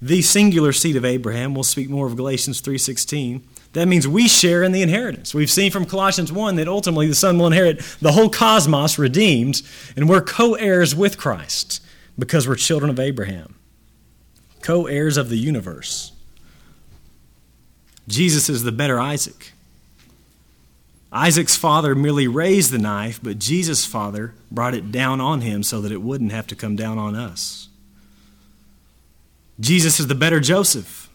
the 0.00 0.20
singular 0.20 0.72
seed 0.72 0.96
of 0.96 1.04
Abraham. 1.04 1.54
We'll 1.54 1.64
speak 1.64 1.88
more 1.88 2.06
of 2.06 2.16
Galatians 2.16 2.60
3:16. 2.60 3.40
That 3.76 3.88
means 3.88 4.08
we 4.08 4.26
share 4.26 4.62
in 4.62 4.72
the 4.72 4.80
inheritance. 4.80 5.34
We've 5.34 5.50
seen 5.50 5.70
from 5.70 5.84
Colossians 5.84 6.32
1 6.32 6.56
that 6.56 6.66
ultimately 6.66 7.08
the 7.08 7.14
Son 7.14 7.36
will 7.36 7.46
inherit 7.46 7.80
the 8.00 8.12
whole 8.12 8.30
cosmos 8.30 8.98
redeemed, 8.98 9.60
and 9.94 10.08
we're 10.08 10.22
co-heirs 10.22 10.94
with 10.94 11.18
Christ 11.18 11.82
because 12.18 12.48
we're 12.48 12.54
children 12.54 12.88
of 12.88 12.98
Abraham. 12.98 13.56
Co-heirs 14.62 15.18
of 15.18 15.28
the 15.28 15.36
universe. 15.36 16.12
Jesus 18.08 18.48
is 18.48 18.62
the 18.62 18.72
better 18.72 18.98
Isaac. 18.98 19.52
Isaac's 21.12 21.56
father 21.56 21.94
merely 21.94 22.26
raised 22.26 22.70
the 22.70 22.78
knife, 22.78 23.20
but 23.22 23.38
Jesus' 23.38 23.84
father 23.84 24.32
brought 24.50 24.72
it 24.72 24.90
down 24.90 25.20
on 25.20 25.42
him 25.42 25.62
so 25.62 25.82
that 25.82 25.92
it 25.92 26.00
wouldn't 26.00 26.32
have 26.32 26.46
to 26.46 26.56
come 26.56 26.76
down 26.76 26.96
on 26.96 27.14
us. 27.14 27.68
Jesus 29.60 30.00
is 30.00 30.06
the 30.06 30.14
better 30.14 30.40
Joseph. 30.40 31.05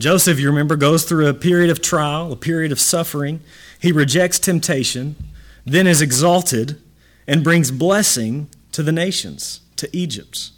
Joseph, 0.00 0.38
you 0.40 0.48
remember, 0.48 0.76
goes 0.76 1.04
through 1.04 1.28
a 1.28 1.34
period 1.34 1.70
of 1.70 1.82
trial, 1.82 2.32
a 2.32 2.36
period 2.36 2.72
of 2.72 2.80
suffering. 2.80 3.40
He 3.78 3.92
rejects 3.92 4.38
temptation, 4.38 5.16
then 5.64 5.86
is 5.86 6.00
exalted, 6.00 6.80
and 7.26 7.44
brings 7.44 7.70
blessing 7.70 8.48
to 8.72 8.82
the 8.82 8.92
nations, 8.92 9.60
to 9.76 9.94
Egypt. 9.96 10.50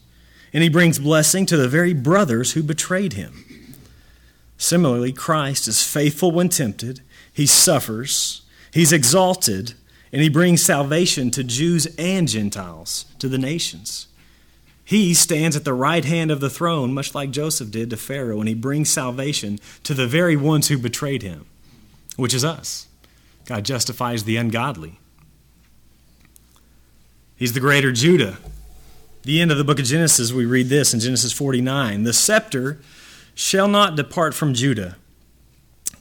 And 0.52 0.62
he 0.62 0.68
brings 0.68 0.98
blessing 0.98 1.46
to 1.46 1.57
the 1.57 1.68
very 1.68 1.92
brothers 1.92 2.52
who 2.52 2.62
betrayed 2.62 3.14
him. 3.14 3.44
Similarly, 4.59 5.12
Christ 5.12 5.66
is 5.66 5.83
faithful 5.83 6.31
when 6.31 6.48
tempted, 6.48 7.00
he 7.33 7.46
suffers, 7.46 8.42
he's 8.72 8.92
exalted, 8.92 9.74
and 10.12 10.22
he 10.22 10.28
brings 10.28 10.62
salvation 10.62 11.31
to 11.33 11.42
Jews 11.42 11.87
and 11.98 12.28
Gentiles, 12.28 13.07
to 13.18 13.28
the 13.28 13.38
nations. 13.38 14.07
He 14.85 15.14
stands 15.14 15.57
at 15.57 15.64
the 15.64 15.75
right 15.75 16.05
hand 16.05 16.31
of 16.31 16.40
the 16.40 16.51
throne, 16.51 16.92
much 16.92 17.14
like 17.14 17.31
Joseph 17.31 17.71
did 17.71 17.90
to 17.90 17.97
Pharaoh, 17.97 18.40
and 18.40 18.49
he 18.49 18.55
brings 18.55 18.90
salvation 18.90 19.59
to 19.85 19.95
the 19.95 20.07
very 20.07 20.37
ones 20.37 20.68
who 20.68 20.77
betrayed 20.77 21.23
him, 21.23 21.47
which 22.16 22.35
is 22.35 22.45
us. 22.45 22.88
God 23.47 23.64
justifies 23.64 24.25
the 24.25 24.37
ungodly. 24.37 24.99
He's 27.37 27.53
the 27.53 27.61
greater 27.61 27.92
Judah. 27.92 28.38
The 29.23 29.40
end 29.40 29.53
of 29.53 29.59
the 29.59 29.64
book 29.64 29.79
of 29.79 29.85
Genesis, 29.85 30.33
we 30.33 30.45
read 30.45 30.68
this 30.68 30.92
in 30.92 31.01
Genesis 31.01 31.33
49 31.33 32.03
The 32.03 32.12
scepter 32.12 32.81
shall 33.35 33.68
not 33.68 33.97
depart 33.97 34.35
from 34.35 34.55
Judah, 34.55 34.97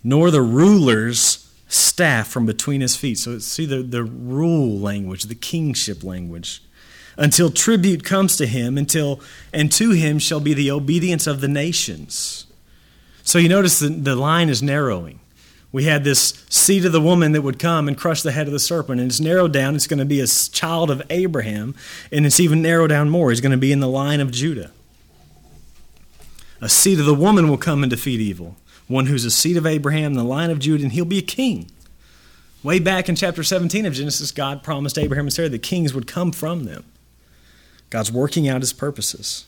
nor 0.04 0.32
the 0.32 0.42
ruler's 0.42 1.52
staff 1.68 2.28
from 2.28 2.46
between 2.46 2.82
his 2.82 2.96
feet. 2.96 3.18
So 3.18 3.40
see 3.40 3.66
the, 3.66 3.82
the 3.82 4.04
rule 4.04 4.78
language, 4.80 5.24
the 5.24 5.36
kingship 5.36 6.04
language. 6.04 6.62
Until 7.22 7.52
tribute 7.52 8.04
comes 8.04 8.36
to 8.38 8.48
him, 8.48 8.80
until 8.80 9.22
and 9.54 9.72
to 9.74 9.92
him 9.92 10.18
shall 10.18 10.40
be 10.40 10.56
the 10.56 10.72
obedience 10.72 11.28
of 11.28 11.40
the 11.40 11.48
nations. 11.48 12.48
So 13.22 13.38
you 13.38 13.48
notice 13.48 13.78
the, 13.78 13.90
the 13.90 14.16
line 14.16 14.50
is 14.50 14.64
narrowing. 14.64 15.20
We 15.72 15.84
had 15.84 16.04
this 16.04 16.44
seed 16.50 16.84
of 16.84 16.94
the 16.94 17.00
woman 17.00 17.34
that 17.34 17.44
would 17.44 17.60
come 17.60 17.88
and 17.88 17.96
crush 17.96 18.24
the 18.24 18.32
head 18.32 18.48
of 18.48 18.54
the 18.54 18.60
serpent, 18.60 19.00
and 19.00 19.12
it's 19.12 19.20
narrowed 19.20 19.54
down. 19.54 19.76
It's 19.76 19.86
going 19.86 20.00
to 20.00 20.06
be 20.06 20.20
a 20.20 20.26
child 20.26 20.90
of 20.90 21.04
Abraham, 21.12 21.76
and 22.12 22.26
it's 22.26 22.40
even 22.40 22.64
narrowed 22.64 22.90
down 22.90 23.12
more. 23.12 23.30
He's 23.30 23.40
going 23.40 23.52
to 23.52 23.58
be 23.58 23.72
in 23.72 23.82
the 23.82 23.88
line 23.88 24.20
of 24.20 24.32
Judah. 24.32 24.72
A 26.60 26.70
seed 26.70 27.00
of 27.00 27.06
the 27.06 27.14
woman 27.14 27.50
will 27.50 27.58
come 27.58 27.84
and 27.84 27.92
defeat 27.92 28.20
evil. 28.20 28.56
One 28.88 29.06
who's 29.06 29.26
a 29.26 29.32
seed 29.32 29.58
of 29.58 29.68
Abraham, 29.68 30.16
the 30.16 30.24
line 30.24 30.50
of 30.50 30.58
Judah, 30.58 30.86
and 30.86 30.92
he'll 30.92 31.06
be 31.06 31.20
a 31.20 31.22
king. 31.22 31.70
Way 32.64 32.80
back 32.80 33.10
in 33.10 33.16
chapter 33.16 33.44
17 33.44 33.86
of 33.86 33.94
Genesis, 33.94 34.32
God 34.32 34.64
promised 34.64 34.98
Abraham 34.98 35.26
and 35.26 35.34
Sarah 35.34 35.50
that 35.50 35.62
kings 35.62 35.94
would 35.94 36.08
come 36.08 36.32
from 36.32 36.64
them. 36.64 36.84
God's 37.92 38.12
working 38.12 38.48
out 38.48 38.62
his 38.62 38.74
purposes. 38.74 39.46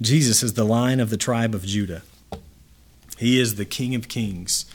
Jesus 0.00 0.42
is 0.42 0.54
the 0.54 0.64
line 0.64 1.00
of 1.00 1.10
the 1.10 1.16
tribe 1.16 1.54
of 1.54 1.64
Judah. 1.64 2.02
He 3.18 3.40
is 3.40 3.56
the 3.56 3.64
King 3.64 3.94
of 3.94 4.08
kings. 4.08 4.66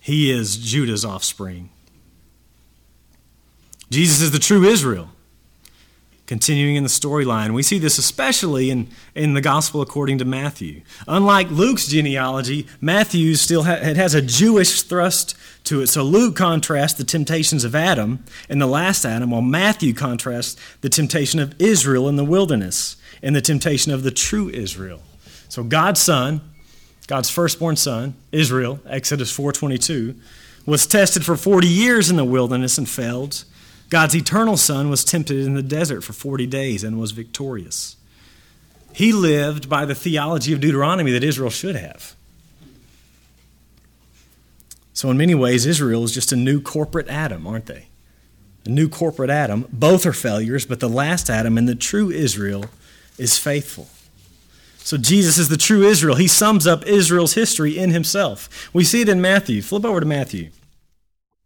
He 0.00 0.30
is 0.30 0.56
Judah's 0.56 1.04
offspring. 1.04 1.70
Jesus 3.90 4.20
is 4.22 4.30
the 4.30 4.38
true 4.38 4.64
Israel. 4.64 5.10
Continuing 6.32 6.76
in 6.76 6.82
the 6.82 6.88
storyline, 6.88 7.52
we 7.52 7.62
see 7.62 7.78
this 7.78 7.98
especially 7.98 8.70
in, 8.70 8.88
in 9.14 9.34
the 9.34 9.42
gospel 9.42 9.82
according 9.82 10.16
to 10.16 10.24
Matthew. 10.24 10.80
Unlike 11.06 11.50
Luke's 11.50 11.86
genealogy, 11.86 12.66
Matthew 12.80 13.34
still 13.34 13.64
ha- 13.64 13.74
it 13.74 13.98
has 13.98 14.14
a 14.14 14.22
Jewish 14.22 14.80
thrust 14.80 15.36
to 15.64 15.82
it. 15.82 15.88
So 15.88 16.02
Luke 16.02 16.34
contrasts 16.34 16.96
the 16.96 17.04
temptations 17.04 17.64
of 17.64 17.74
Adam 17.74 18.24
and 18.48 18.62
the 18.62 18.66
last 18.66 19.04
Adam, 19.04 19.30
while 19.30 19.42
Matthew 19.42 19.92
contrasts 19.92 20.56
the 20.80 20.88
temptation 20.88 21.38
of 21.38 21.54
Israel 21.60 22.08
in 22.08 22.16
the 22.16 22.24
wilderness 22.24 22.96
and 23.22 23.36
the 23.36 23.42
temptation 23.42 23.92
of 23.92 24.02
the 24.02 24.10
true 24.10 24.48
Israel. 24.48 25.02
So 25.50 25.62
God's 25.62 26.00
son, 26.00 26.40
God's 27.08 27.28
firstborn 27.28 27.76
son, 27.76 28.14
Israel, 28.32 28.80
Exodus 28.86 29.30
4:22, 29.30 30.14
was 30.64 30.86
tested 30.86 31.26
for 31.26 31.36
40 31.36 31.68
years 31.68 32.08
in 32.08 32.16
the 32.16 32.24
wilderness 32.24 32.78
and 32.78 32.88
failed. 32.88 33.44
God's 33.92 34.16
eternal 34.16 34.56
Son 34.56 34.88
was 34.88 35.04
tempted 35.04 35.36
in 35.36 35.52
the 35.52 35.62
desert 35.62 36.00
for 36.00 36.14
40 36.14 36.46
days 36.46 36.82
and 36.82 36.98
was 36.98 37.10
victorious. 37.10 37.96
He 38.94 39.12
lived 39.12 39.68
by 39.68 39.84
the 39.84 39.94
theology 39.94 40.54
of 40.54 40.60
Deuteronomy 40.60 41.12
that 41.12 41.22
Israel 41.22 41.50
should 41.50 41.76
have. 41.76 42.16
So, 44.94 45.10
in 45.10 45.18
many 45.18 45.34
ways, 45.34 45.66
Israel 45.66 46.04
is 46.04 46.14
just 46.14 46.32
a 46.32 46.36
new 46.36 46.62
corporate 46.62 47.08
Adam, 47.08 47.46
aren't 47.46 47.66
they? 47.66 47.88
A 48.64 48.70
new 48.70 48.88
corporate 48.88 49.28
Adam. 49.28 49.66
Both 49.70 50.06
are 50.06 50.14
failures, 50.14 50.64
but 50.64 50.80
the 50.80 50.88
last 50.88 51.28
Adam 51.28 51.58
and 51.58 51.68
the 51.68 51.74
true 51.74 52.10
Israel 52.10 52.64
is 53.18 53.36
faithful. 53.36 53.90
So, 54.78 54.96
Jesus 54.96 55.36
is 55.36 55.50
the 55.50 55.58
true 55.58 55.82
Israel. 55.82 56.16
He 56.16 56.28
sums 56.28 56.66
up 56.66 56.86
Israel's 56.86 57.34
history 57.34 57.76
in 57.76 57.90
himself. 57.90 58.70
We 58.72 58.84
see 58.84 59.02
it 59.02 59.10
in 59.10 59.20
Matthew. 59.20 59.60
Flip 59.60 59.84
over 59.84 60.00
to 60.00 60.06
Matthew. 60.06 60.48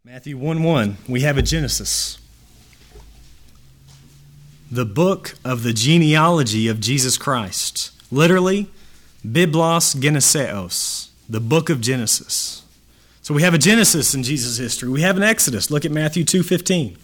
Matthew 0.05 0.37
1 0.37 0.63
1. 0.63 0.97
We 1.09 1.21
have 1.21 1.37
a 1.37 1.41
Genesis 1.41 2.19
the 4.69 4.85
book 4.85 5.35
of 5.45 5.63
the 5.63 5.73
genealogy 5.73 6.67
of 6.67 6.79
Jesus 6.79 7.17
Christ. 7.17 7.91
Literally, 8.11 8.69
Biblos 9.25 9.95
Geneseos, 9.99 11.09
the 11.29 11.39
book 11.39 11.69
of 11.69 11.81
Genesis. 11.81 12.63
So 13.21 13.33
we 13.33 13.41
have 13.43 13.53
a 13.53 13.57
Genesis 13.57 14.13
in 14.13 14.23
Jesus' 14.23 14.57
history. 14.57 14.89
We 14.89 15.01
have 15.01 15.17
an 15.17 15.23
Exodus. 15.23 15.69
Look 15.71 15.85
at 15.85 15.91
Matthew 15.91 16.23
2:15. 16.23 16.97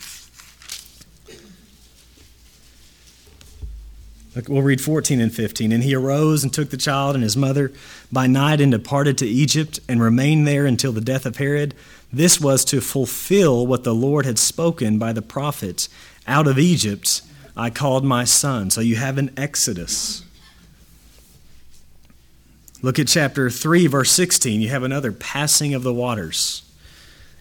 Look, 4.35 4.49
we'll 4.49 4.61
read 4.63 4.81
14 4.81 5.21
and 5.21 5.33
15. 5.33 5.71
And 5.71 5.83
he 5.83 5.93
arose 5.93 6.43
and 6.43 6.51
took 6.51 6.69
the 6.69 6.77
child 6.77 7.13
and 7.13 7.23
his 7.23 7.37
mother 7.37 7.71
by 8.11 8.25
night 8.25 8.61
and 8.61 8.71
departed 8.71 9.17
to 9.19 9.27
Egypt 9.27 9.79
and 9.87 10.01
remained 10.01 10.47
there 10.47 10.65
until 10.65 10.91
the 10.91 11.01
death 11.01 11.25
of 11.25 11.37
Herod. 11.37 11.75
This 12.11 12.41
was 12.41 12.65
to 12.65 12.81
fulfill 12.81 13.67
what 13.67 13.83
the 13.83 13.93
Lord 13.93 14.25
had 14.25 14.39
spoken 14.39 14.97
by 14.97 15.13
the 15.13 15.21
prophets 15.21 15.87
out 16.25 16.47
of 16.47 16.57
Egypt 16.57 17.21
I 17.55 17.69
called 17.69 18.03
my 18.03 18.23
son. 18.23 18.69
So 18.69 18.81
you 18.81 18.95
have 18.95 19.17
an 19.17 19.31
exodus. 19.37 20.23
Look 22.81 22.99
at 22.99 23.07
chapter 23.07 23.49
3, 23.49 23.87
verse 23.87 24.11
16. 24.11 24.59
You 24.59 24.69
have 24.69 24.83
another 24.83 25.11
passing 25.11 25.73
of 25.73 25.83
the 25.83 25.93
waters. 25.93 26.63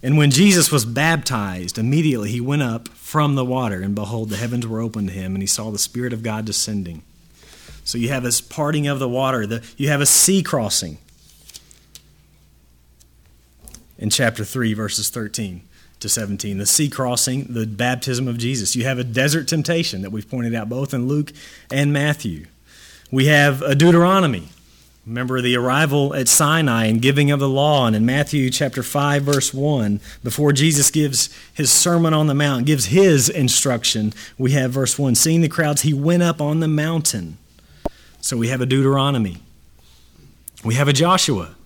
And 0.02 0.16
when 0.16 0.30
Jesus 0.30 0.70
was 0.70 0.84
baptized, 0.84 1.78
immediately 1.78 2.30
he 2.30 2.40
went 2.40 2.62
up 2.62 2.88
from 2.88 3.34
the 3.34 3.44
water, 3.44 3.80
and 3.80 3.94
behold, 3.94 4.30
the 4.30 4.36
heavens 4.36 4.66
were 4.66 4.80
opened 4.80 5.08
to 5.08 5.14
him, 5.14 5.34
and 5.34 5.42
he 5.42 5.46
saw 5.46 5.70
the 5.70 5.78
Spirit 5.78 6.12
of 6.12 6.22
God 6.22 6.44
descending. 6.44 7.02
So 7.84 7.98
you 7.98 8.08
have 8.08 8.22
this 8.22 8.40
parting 8.40 8.86
of 8.86 8.98
the 8.98 9.08
water, 9.08 9.46
the, 9.46 9.64
you 9.76 9.88
have 9.88 10.00
a 10.00 10.06
sea 10.06 10.42
crossing. 10.42 10.98
In 13.98 14.10
chapter 14.10 14.44
3, 14.44 14.74
verses 14.74 15.08
13 15.10 15.62
to 16.02 16.08
17, 16.08 16.58
the 16.58 16.66
sea 16.66 16.88
crossing, 16.88 17.44
the 17.44 17.66
baptism 17.66 18.28
of 18.28 18.38
Jesus. 18.38 18.76
You 18.76 18.84
have 18.84 18.98
a 18.98 19.04
desert 19.04 19.48
temptation 19.48 20.02
that 20.02 20.10
we've 20.10 20.28
pointed 20.28 20.54
out 20.54 20.68
both 20.68 20.94
in 20.94 21.08
Luke 21.08 21.32
and 21.70 21.92
Matthew. 21.92 22.46
We 23.10 23.26
have 23.26 23.62
a 23.62 23.74
Deuteronomy, 23.74 24.48
Remember 25.06 25.40
the 25.40 25.56
arrival 25.56 26.14
at 26.14 26.28
Sinai 26.28 26.84
and 26.84 27.02
giving 27.02 27.32
of 27.32 27.40
the 27.40 27.48
law, 27.48 27.88
and 27.88 27.96
in 27.96 28.06
Matthew 28.06 28.50
chapter 28.50 28.84
5, 28.84 29.24
verse 29.24 29.52
1, 29.52 30.00
before 30.22 30.52
Jesus 30.52 30.92
gives 30.92 31.28
his 31.52 31.72
Sermon 31.72 32.14
on 32.14 32.28
the 32.28 32.34
Mount, 32.34 32.66
gives 32.66 32.86
his 32.86 33.28
instruction, 33.28 34.12
we 34.38 34.52
have 34.52 34.70
verse 34.70 34.96
1 34.96 35.16
Seeing 35.16 35.40
the 35.40 35.48
crowds, 35.48 35.82
he 35.82 35.92
went 35.92 36.22
up 36.22 36.40
on 36.40 36.60
the 36.60 36.68
mountain. 36.68 37.38
So 38.20 38.36
we 38.36 38.48
have 38.48 38.60
a 38.60 38.66
Deuteronomy. 38.66 39.38
We 40.64 40.74
have 40.74 40.86
a 40.86 40.92
Joshua 40.92 41.56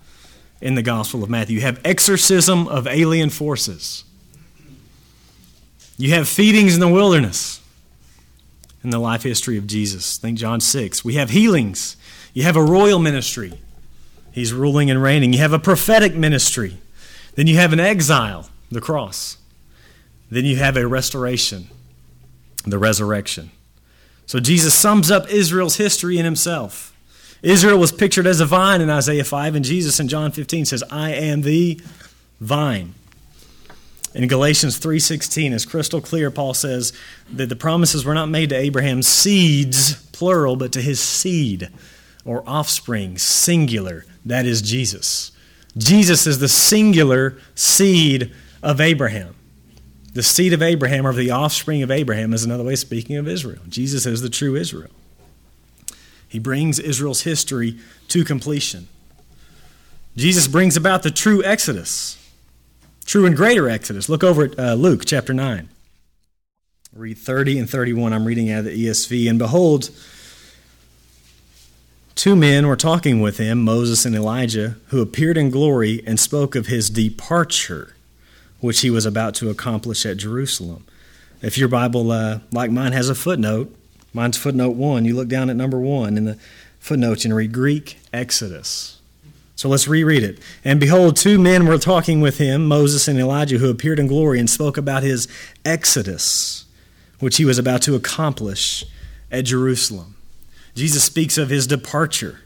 in 0.62 0.74
the 0.74 0.82
Gospel 0.82 1.22
of 1.22 1.28
Matthew. 1.28 1.56
You 1.56 1.62
have 1.62 1.78
exorcism 1.84 2.66
of 2.66 2.86
alien 2.86 3.28
forces. 3.28 4.04
You 5.96 6.10
have 6.10 6.28
feedings 6.28 6.74
in 6.74 6.80
the 6.80 6.88
wilderness 6.88 7.60
in 8.84 8.90
the 8.90 8.98
life 8.98 9.22
history 9.22 9.56
of 9.56 9.66
Jesus. 9.66 10.18
Think 10.18 10.38
John 10.38 10.60
6. 10.60 11.04
We 11.04 11.14
have 11.14 11.30
healings 11.30 11.96
you 12.36 12.42
have 12.42 12.56
a 12.56 12.62
royal 12.62 12.98
ministry. 12.98 13.54
He's 14.30 14.52
ruling 14.52 14.90
and 14.90 15.02
reigning. 15.02 15.32
You 15.32 15.38
have 15.38 15.54
a 15.54 15.58
prophetic 15.58 16.14
ministry. 16.14 16.76
Then 17.34 17.46
you 17.46 17.56
have 17.56 17.72
an 17.72 17.80
exile, 17.80 18.50
the 18.70 18.82
cross. 18.82 19.38
Then 20.30 20.44
you 20.44 20.56
have 20.56 20.76
a 20.76 20.86
restoration, 20.86 21.68
the 22.66 22.76
resurrection. 22.76 23.52
So 24.26 24.38
Jesus 24.38 24.74
sums 24.74 25.10
up 25.10 25.30
Israel's 25.30 25.76
history 25.76 26.18
in 26.18 26.26
himself. 26.26 26.94
Israel 27.40 27.78
was 27.78 27.90
pictured 27.90 28.26
as 28.26 28.38
a 28.38 28.44
vine 28.44 28.82
in 28.82 28.90
Isaiah 28.90 29.24
5, 29.24 29.54
and 29.54 29.64
Jesus 29.64 29.98
in 29.98 30.08
John 30.08 30.30
15 30.30 30.66
says, 30.66 30.84
I 30.90 31.12
am 31.12 31.40
the 31.40 31.80
vine. 32.38 32.92
In 34.16 34.28
Galatians 34.28 34.78
3:16 34.78 35.52
is 35.52 35.66
crystal 35.66 36.00
clear 36.00 36.30
Paul 36.30 36.54
says 36.54 36.94
that 37.30 37.50
the 37.50 37.54
promises 37.54 38.02
were 38.02 38.14
not 38.14 38.30
made 38.30 38.48
to 38.48 38.56
Abraham's 38.56 39.06
seeds 39.06 39.94
plural 40.12 40.56
but 40.56 40.72
to 40.72 40.80
his 40.80 40.98
seed 40.98 41.68
or 42.24 42.42
offspring, 42.48 43.18
singular. 43.18 44.06
That 44.24 44.46
is 44.46 44.62
Jesus. 44.62 45.32
Jesus 45.76 46.26
is 46.26 46.38
the 46.38 46.48
singular 46.48 47.36
seed 47.54 48.32
of 48.62 48.80
Abraham. 48.80 49.34
The 50.14 50.22
seed 50.22 50.54
of 50.54 50.62
Abraham, 50.62 51.06
or 51.06 51.12
the 51.12 51.30
offspring 51.30 51.82
of 51.82 51.90
Abraham, 51.90 52.32
is 52.32 52.42
another 52.42 52.64
way 52.64 52.72
of 52.72 52.78
speaking 52.78 53.16
of 53.16 53.28
Israel. 53.28 53.60
Jesus 53.68 54.06
is 54.06 54.22
the 54.22 54.30
true 54.30 54.56
Israel. 54.56 54.90
He 56.26 56.38
brings 56.38 56.78
Israel's 56.78 57.22
history 57.22 57.76
to 58.08 58.24
completion. 58.24 58.88
Jesus 60.16 60.48
brings 60.48 60.74
about 60.74 61.02
the 61.02 61.10
true 61.10 61.44
Exodus, 61.44 62.16
true 63.06 63.24
and 63.24 63.36
greater 63.36 63.68
Exodus. 63.68 64.08
Look 64.08 64.22
over 64.22 64.44
at 64.44 64.58
uh, 64.58 64.74
Luke 64.74 65.04
chapter 65.06 65.32
9. 65.32 65.68
Read 66.92 67.18
30 67.18 67.60
and 67.60 67.70
31. 67.70 68.12
I'm 68.12 68.24
reading 68.24 68.50
out 68.50 68.60
of 68.60 68.64
the 68.66 68.86
ESV. 68.86 69.30
And 69.30 69.38
behold, 69.38 69.90
Two 72.16 72.34
men 72.34 72.66
were 72.66 72.76
talking 72.76 73.20
with 73.20 73.36
him, 73.36 73.62
Moses 73.62 74.06
and 74.06 74.16
Elijah, 74.16 74.76
who 74.86 75.02
appeared 75.02 75.36
in 75.36 75.50
glory 75.50 76.02
and 76.06 76.18
spoke 76.18 76.56
of 76.56 76.66
his 76.66 76.88
departure, 76.88 77.94
which 78.58 78.80
he 78.80 78.88
was 78.88 79.04
about 79.04 79.34
to 79.34 79.50
accomplish 79.50 80.06
at 80.06 80.16
Jerusalem. 80.16 80.86
If 81.42 81.58
your 81.58 81.68
Bible, 81.68 82.10
uh, 82.10 82.38
like 82.50 82.70
mine, 82.70 82.92
has 82.92 83.10
a 83.10 83.14
footnote, 83.14 83.76
mine's 84.14 84.38
footnote 84.38 84.76
one, 84.76 85.04
you 85.04 85.14
look 85.14 85.28
down 85.28 85.50
at 85.50 85.56
number 85.56 85.78
one 85.78 86.16
in 86.16 86.24
the 86.24 86.38
footnotes 86.80 87.26
and 87.26 87.36
read 87.36 87.52
Greek 87.52 87.98
Exodus. 88.14 88.95
So 89.56 89.68
let's 89.68 89.88
reread 89.88 90.22
it. 90.22 90.38
And 90.64 90.78
behold, 90.78 91.16
two 91.16 91.38
men 91.38 91.66
were 91.66 91.78
talking 91.78 92.20
with 92.20 92.38
him, 92.38 92.66
Moses 92.66 93.08
and 93.08 93.18
Elijah, 93.18 93.58
who 93.58 93.70
appeared 93.70 93.98
in 93.98 94.06
glory 94.06 94.38
and 94.38 94.48
spoke 94.48 94.76
about 94.76 95.02
his 95.02 95.26
exodus, 95.64 96.66
which 97.20 97.38
he 97.38 97.44
was 97.44 97.58
about 97.58 97.82
to 97.82 97.94
accomplish 97.94 98.84
at 99.32 99.46
Jerusalem. 99.46 100.14
Jesus 100.74 101.02
speaks 101.02 101.38
of 101.38 101.48
his 101.48 101.66
departure. 101.66 102.40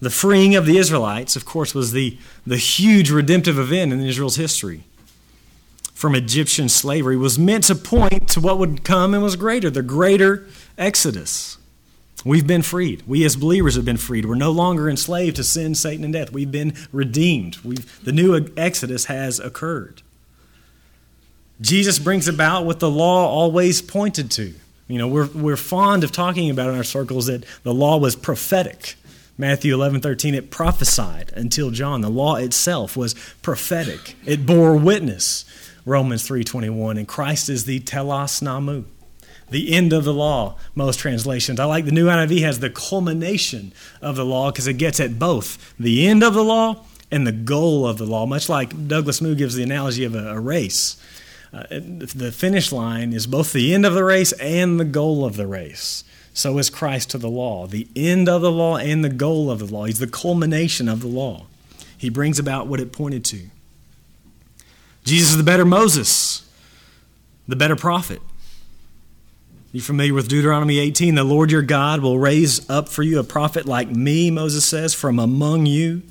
The 0.00 0.10
freeing 0.10 0.56
of 0.56 0.66
the 0.66 0.78
Israelites, 0.78 1.36
of 1.36 1.44
course, 1.44 1.74
was 1.74 1.92
the, 1.92 2.18
the 2.46 2.56
huge 2.56 3.10
redemptive 3.10 3.58
event 3.58 3.92
in 3.92 4.00
Israel's 4.00 4.36
history 4.36 4.84
from 5.94 6.14
Egyptian 6.14 6.68
slavery, 6.68 7.16
was 7.16 7.38
meant 7.38 7.64
to 7.64 7.74
point 7.74 8.28
to 8.28 8.40
what 8.40 8.58
would 8.58 8.84
come 8.84 9.14
and 9.14 9.22
was 9.22 9.36
greater, 9.36 9.70
the 9.70 9.82
greater 9.82 10.46
Exodus. 10.76 11.56
We've 12.24 12.46
been 12.46 12.62
freed. 12.62 13.02
We 13.06 13.24
as 13.24 13.36
believers 13.36 13.76
have 13.76 13.84
been 13.84 13.96
freed. 13.98 14.24
We're 14.24 14.34
no 14.34 14.50
longer 14.50 14.88
enslaved 14.88 15.36
to 15.36 15.44
sin, 15.44 15.74
Satan, 15.74 16.04
and 16.04 16.12
death. 16.12 16.32
We've 16.32 16.50
been 16.50 16.74
redeemed. 16.90 17.58
We've, 17.58 18.04
the 18.04 18.12
new 18.12 18.48
Exodus 18.56 19.06
has 19.06 19.38
occurred. 19.38 20.02
Jesus 21.60 21.98
brings 21.98 22.26
about 22.26 22.64
what 22.64 22.80
the 22.80 22.90
law 22.90 23.28
always 23.28 23.82
pointed 23.82 24.30
to 24.32 24.54
you 24.88 24.98
know, 24.98 25.08
we're, 25.08 25.28
we're 25.28 25.56
fond 25.56 26.04
of 26.04 26.12
talking 26.12 26.50
about 26.50 26.68
in 26.68 26.76
our 26.76 26.84
circles 26.84 27.26
that 27.26 27.44
the 27.62 27.72
law 27.72 27.96
was 27.96 28.16
prophetic. 28.16 28.96
Matthew 29.38 29.74
11, 29.74 30.00
13, 30.00 30.34
it 30.34 30.50
prophesied 30.50 31.32
until 31.34 31.70
John. 31.70 32.02
The 32.02 32.10
law 32.10 32.36
itself 32.36 32.96
was 32.96 33.14
prophetic. 33.42 34.14
It 34.26 34.46
bore 34.46 34.76
witness. 34.76 35.44
Romans 35.86 36.26
3.21, 36.26 36.98
and 36.98 37.08
Christ 37.08 37.48
is 37.50 37.64
the 37.66 37.80
telos 37.80 38.40
nomou, 38.40 38.84
the 39.54 39.72
end 39.72 39.92
of 39.92 40.02
the 40.02 40.12
law, 40.12 40.56
most 40.74 40.98
translations. 40.98 41.60
I 41.60 41.64
like 41.64 41.84
the 41.84 41.92
New 41.92 42.08
NIV 42.08 42.40
has 42.40 42.58
the 42.58 42.70
culmination 42.70 43.72
of 44.02 44.16
the 44.16 44.24
law 44.24 44.50
because 44.50 44.66
it 44.66 44.74
gets 44.74 44.98
at 44.98 45.16
both 45.16 45.74
the 45.78 46.08
end 46.08 46.24
of 46.24 46.34
the 46.34 46.42
law 46.42 46.84
and 47.08 47.24
the 47.24 47.30
goal 47.30 47.86
of 47.86 47.96
the 47.96 48.04
law, 48.04 48.26
much 48.26 48.48
like 48.48 48.88
Douglas 48.88 49.20
Moo 49.20 49.36
gives 49.36 49.54
the 49.54 49.62
analogy 49.62 50.02
of 50.02 50.16
a, 50.16 50.32
a 50.32 50.40
race. 50.40 51.00
Uh, 51.52 51.62
the 51.70 52.32
finish 52.32 52.72
line 52.72 53.12
is 53.12 53.28
both 53.28 53.52
the 53.52 53.72
end 53.72 53.86
of 53.86 53.94
the 53.94 54.02
race 54.02 54.32
and 54.32 54.80
the 54.80 54.84
goal 54.84 55.24
of 55.24 55.36
the 55.36 55.46
race. 55.46 56.02
So 56.32 56.58
is 56.58 56.68
Christ 56.68 57.10
to 57.10 57.18
the 57.18 57.30
law, 57.30 57.68
the 57.68 57.86
end 57.94 58.28
of 58.28 58.42
the 58.42 58.50
law 58.50 58.76
and 58.76 59.04
the 59.04 59.08
goal 59.08 59.52
of 59.52 59.60
the 59.60 59.72
law. 59.72 59.84
He's 59.84 60.00
the 60.00 60.08
culmination 60.08 60.88
of 60.88 61.00
the 61.00 61.06
law. 61.06 61.46
He 61.96 62.10
brings 62.10 62.40
about 62.40 62.66
what 62.66 62.80
it 62.80 62.92
pointed 62.92 63.24
to. 63.26 63.50
Jesus 65.04 65.30
is 65.30 65.36
the 65.36 65.44
better 65.44 65.64
Moses, 65.64 66.44
the 67.46 67.54
better 67.54 67.76
prophet. 67.76 68.20
You 69.74 69.80
familiar 69.80 70.14
with 70.14 70.28
Deuteronomy 70.28 70.78
18? 70.78 71.16
The 71.16 71.24
Lord 71.24 71.50
your 71.50 71.60
God 71.60 71.98
will 71.98 72.16
raise 72.16 72.70
up 72.70 72.88
for 72.88 73.02
you 73.02 73.18
a 73.18 73.24
prophet 73.24 73.66
like 73.66 73.90
me, 73.90 74.30
Moses 74.30 74.64
says, 74.64 74.94
from 74.94 75.18
among 75.18 75.66
you, 75.66 76.02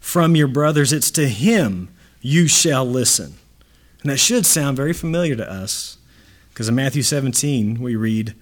from 0.00 0.34
your 0.34 0.48
brothers. 0.48 0.92
It's 0.92 1.12
to 1.12 1.28
him 1.28 1.88
you 2.20 2.48
shall 2.48 2.84
listen. 2.84 3.34
And 4.00 4.10
that 4.10 4.16
should 4.16 4.44
sound 4.44 4.76
very 4.76 4.92
familiar 4.92 5.36
to 5.36 5.48
us 5.48 5.98
because 6.48 6.68
in 6.68 6.74
Matthew 6.74 7.04
17 7.04 7.80
we 7.80 7.94
read, 7.94 8.34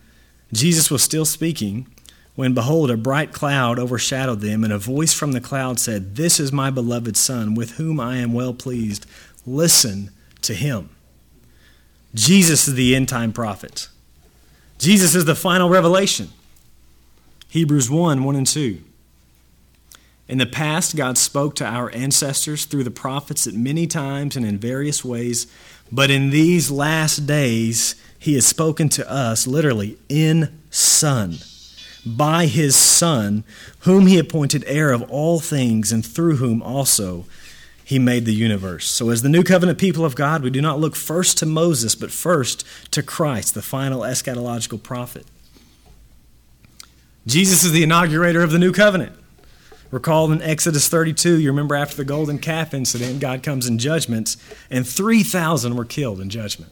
Jesus 0.51 0.91
was 0.91 1.03
still 1.03 1.27
speaking 1.27 1.87
when, 2.35 2.55
behold, 2.55 2.91
a 2.91 2.97
bright 2.97 3.35
cloud 3.35 3.79
overshadowed 3.79 4.41
them, 4.41 4.65
and 4.65 4.73
a 4.73 4.79
voice 4.79 5.13
from 5.13 5.33
the 5.33 5.43
cloud 5.43 5.79
said, 5.79 6.17
This 6.17 6.41
is 6.41 6.53
my 6.53 6.71
beloved 6.71 7.19
Son, 7.19 7.55
with 7.55 7.73
whom 7.73 8.01
I 8.01 8.17
am 8.17 8.33
well 8.33 8.55
pleased. 8.55 9.05
Listen 9.45 10.11
to 10.41 10.55
him. 10.55 10.89
Jesus 12.15 12.67
is 12.67 12.77
the 12.77 12.97
end 12.97 13.11
time 13.11 13.35
prophet. 13.35 13.89
Jesus 14.81 15.15
is 15.15 15.27
the 15.27 15.35
final 15.35 15.69
revelation. 15.69 16.31
Hebrews 17.51 17.91
1 17.91 18.25
1 18.25 18.37
and 18.37 18.47
2. 18.47 18.81
In 20.27 20.39
the 20.39 20.47
past, 20.47 20.97
God 20.97 21.19
spoke 21.19 21.55
to 21.57 21.67
our 21.67 21.91
ancestors 21.91 22.65
through 22.65 22.85
the 22.85 22.91
prophets 22.91 23.47
at 23.47 23.53
many 23.53 23.87
times 23.87 24.37
and 24.37 24.47
in 24.47 24.57
various 24.57 25.05
ways, 25.05 25.47
but 25.93 26.11
in 26.11 26.31
these 26.31 26.71
last 26.71 27.27
days, 27.27 27.95
He 28.19 28.35
has 28.37 28.47
spoken 28.47 28.89
to 28.91 29.11
us 29.11 29.47
literally 29.47 29.99
in 30.09 30.59
Son, 30.71 31.37
by 32.07 32.47
His 32.47 32.75
Son, 32.75 33.45
whom 33.81 34.07
He 34.07 34.19
appointed 34.19 34.65
heir 34.67 34.93
of 34.93 35.03
all 35.11 35.41
things, 35.41 35.93
and 35.93 36.07
through 36.07 36.37
whom 36.37 36.63
also 36.63 37.27
He 37.91 37.99
made 37.99 38.25
the 38.25 38.33
universe. 38.33 38.87
So, 38.87 39.11
as 39.11 39.23
the 39.23 39.29
new 39.29 39.43
covenant 39.43 39.77
people 39.77 40.05
of 40.05 40.15
God, 40.15 40.45
we 40.45 40.51
do 40.51 40.63
not 40.63 40.79
look 40.79 40.95
first 40.95 41.39
to 41.39 41.45
Moses, 41.45 41.97
but 41.97 42.13
first 42.13 42.65
to 42.93 43.03
Christ, 43.03 43.55
the 43.55 43.63
final 43.63 44.03
eschatological 44.03 44.81
prophet. 44.81 45.27
Jesus 47.27 47.65
is 47.65 47.73
the 47.73 47.83
inaugurator 47.83 48.45
of 48.45 48.53
the 48.53 48.61
new 48.61 48.71
covenant. 48.71 49.11
Recall 49.91 50.31
in 50.31 50.41
Exodus 50.41 50.87
32, 50.87 51.41
you 51.41 51.51
remember 51.51 51.75
after 51.75 51.97
the 51.97 52.05
golden 52.05 52.39
calf 52.39 52.73
incident, 52.73 53.19
God 53.19 53.43
comes 53.43 53.67
in 53.67 53.77
judgments, 53.77 54.37
and 54.71 54.87
3,000 54.87 55.75
were 55.75 55.85
killed 55.85 56.21
in 56.21 56.31
judgment. 56.31 56.71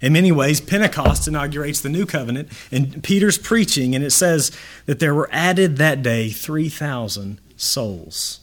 In 0.00 0.12
many 0.12 0.30
ways, 0.30 0.60
Pentecost 0.60 1.26
inaugurates 1.26 1.80
the 1.80 1.88
new 1.88 2.06
covenant, 2.06 2.48
and 2.70 3.02
Peter's 3.02 3.38
preaching, 3.38 3.96
and 3.96 4.04
it 4.04 4.12
says 4.12 4.56
that 4.86 5.00
there 5.00 5.16
were 5.16 5.28
added 5.32 5.78
that 5.78 6.00
day 6.00 6.30
3,000 6.30 7.40
souls. 7.56 8.38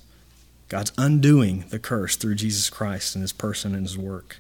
God's 0.72 0.94
undoing 0.98 1.66
the 1.68 1.80
curse 1.80 2.16
through 2.16 2.36
Jesus 2.36 2.70
Christ 2.70 3.14
and 3.14 3.22
his 3.22 3.34
person 3.34 3.76
and 3.76 3.86
his 3.86 3.98
work. 3.98 4.40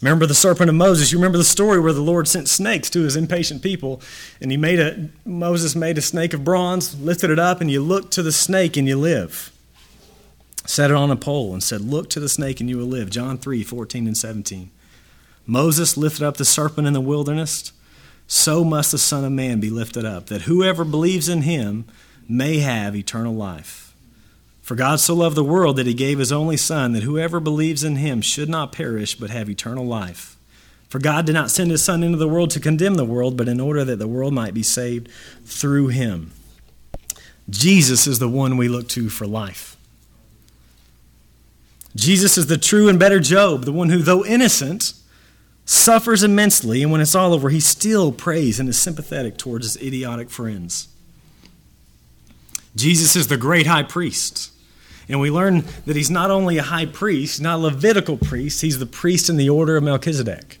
Remember 0.00 0.24
the 0.24 0.32
serpent 0.32 0.70
of 0.70 0.76
Moses. 0.76 1.12
You 1.12 1.18
remember 1.18 1.36
the 1.36 1.44
story 1.44 1.78
where 1.78 1.92
the 1.92 2.00
Lord 2.00 2.26
sent 2.26 2.48
snakes 2.48 2.88
to 2.88 3.02
his 3.02 3.16
impatient 3.16 3.60
people, 3.60 4.00
and 4.40 4.50
he 4.50 4.56
made 4.56 4.80
a 4.80 5.10
Moses 5.26 5.76
made 5.76 5.98
a 5.98 6.00
snake 6.00 6.32
of 6.32 6.42
bronze, 6.42 6.98
lifted 6.98 7.28
it 7.28 7.38
up, 7.38 7.60
and 7.60 7.70
you 7.70 7.82
look 7.82 8.10
to 8.12 8.22
the 8.22 8.32
snake 8.32 8.78
and 8.78 8.88
you 8.88 8.98
live. 8.98 9.52
Set 10.64 10.90
it 10.90 10.96
on 10.96 11.10
a 11.10 11.16
pole 11.16 11.52
and 11.52 11.62
said, 11.62 11.82
Look 11.82 12.08
to 12.08 12.18
the 12.18 12.28
snake 12.30 12.60
and 12.60 12.70
you 12.70 12.78
will 12.78 12.86
live. 12.86 13.10
John 13.10 13.36
3, 13.36 13.62
14 13.62 14.06
and 14.06 14.16
17. 14.16 14.70
Moses 15.44 15.98
lifted 15.98 16.24
up 16.24 16.38
the 16.38 16.46
serpent 16.46 16.86
in 16.86 16.94
the 16.94 17.00
wilderness, 17.02 17.74
so 18.26 18.64
must 18.64 18.90
the 18.90 18.96
Son 18.96 19.22
of 19.22 19.32
Man 19.32 19.60
be 19.60 19.68
lifted 19.68 20.06
up, 20.06 20.28
that 20.28 20.42
whoever 20.42 20.82
believes 20.86 21.28
in 21.28 21.42
him 21.42 21.84
may 22.26 22.60
have 22.60 22.96
eternal 22.96 23.34
life. 23.34 23.89
For 24.70 24.76
God 24.76 25.00
so 25.00 25.16
loved 25.16 25.36
the 25.36 25.42
world 25.42 25.74
that 25.78 25.88
he 25.88 25.94
gave 25.94 26.20
his 26.20 26.30
only 26.30 26.56
Son, 26.56 26.92
that 26.92 27.02
whoever 27.02 27.40
believes 27.40 27.82
in 27.82 27.96
him 27.96 28.20
should 28.20 28.48
not 28.48 28.70
perish, 28.70 29.16
but 29.16 29.28
have 29.28 29.50
eternal 29.50 29.84
life. 29.84 30.36
For 30.88 31.00
God 31.00 31.26
did 31.26 31.32
not 31.32 31.50
send 31.50 31.72
his 31.72 31.82
Son 31.82 32.04
into 32.04 32.18
the 32.18 32.28
world 32.28 32.52
to 32.52 32.60
condemn 32.60 32.94
the 32.94 33.04
world, 33.04 33.36
but 33.36 33.48
in 33.48 33.58
order 33.58 33.84
that 33.84 33.96
the 33.96 34.06
world 34.06 34.32
might 34.32 34.54
be 34.54 34.62
saved 34.62 35.08
through 35.44 35.88
him. 35.88 36.30
Jesus 37.48 38.06
is 38.06 38.20
the 38.20 38.28
one 38.28 38.56
we 38.56 38.68
look 38.68 38.88
to 38.90 39.08
for 39.08 39.26
life. 39.26 39.76
Jesus 41.96 42.38
is 42.38 42.46
the 42.46 42.56
true 42.56 42.88
and 42.88 42.96
better 42.96 43.18
Job, 43.18 43.64
the 43.64 43.72
one 43.72 43.88
who, 43.88 43.98
though 43.98 44.24
innocent, 44.24 44.92
suffers 45.64 46.22
immensely, 46.22 46.80
and 46.80 46.92
when 46.92 47.00
it's 47.00 47.16
all 47.16 47.34
over, 47.34 47.48
he 47.48 47.58
still 47.58 48.12
prays 48.12 48.60
and 48.60 48.68
is 48.68 48.78
sympathetic 48.78 49.36
towards 49.36 49.66
his 49.66 49.84
idiotic 49.84 50.30
friends. 50.30 50.86
Jesus 52.76 53.16
is 53.16 53.26
the 53.26 53.36
great 53.36 53.66
high 53.66 53.82
priest. 53.82 54.49
And 55.10 55.20
we 55.20 55.30
learn 55.30 55.64
that 55.86 55.96
he's 55.96 56.10
not 56.10 56.30
only 56.30 56.56
a 56.56 56.62
high 56.62 56.86
priest, 56.86 57.40
not 57.40 57.56
a 57.56 57.62
Levitical 57.62 58.16
priest, 58.16 58.62
he's 58.62 58.78
the 58.78 58.86
priest 58.86 59.28
in 59.28 59.36
the 59.36 59.50
order 59.50 59.76
of 59.76 59.82
Melchizedek. 59.82 60.60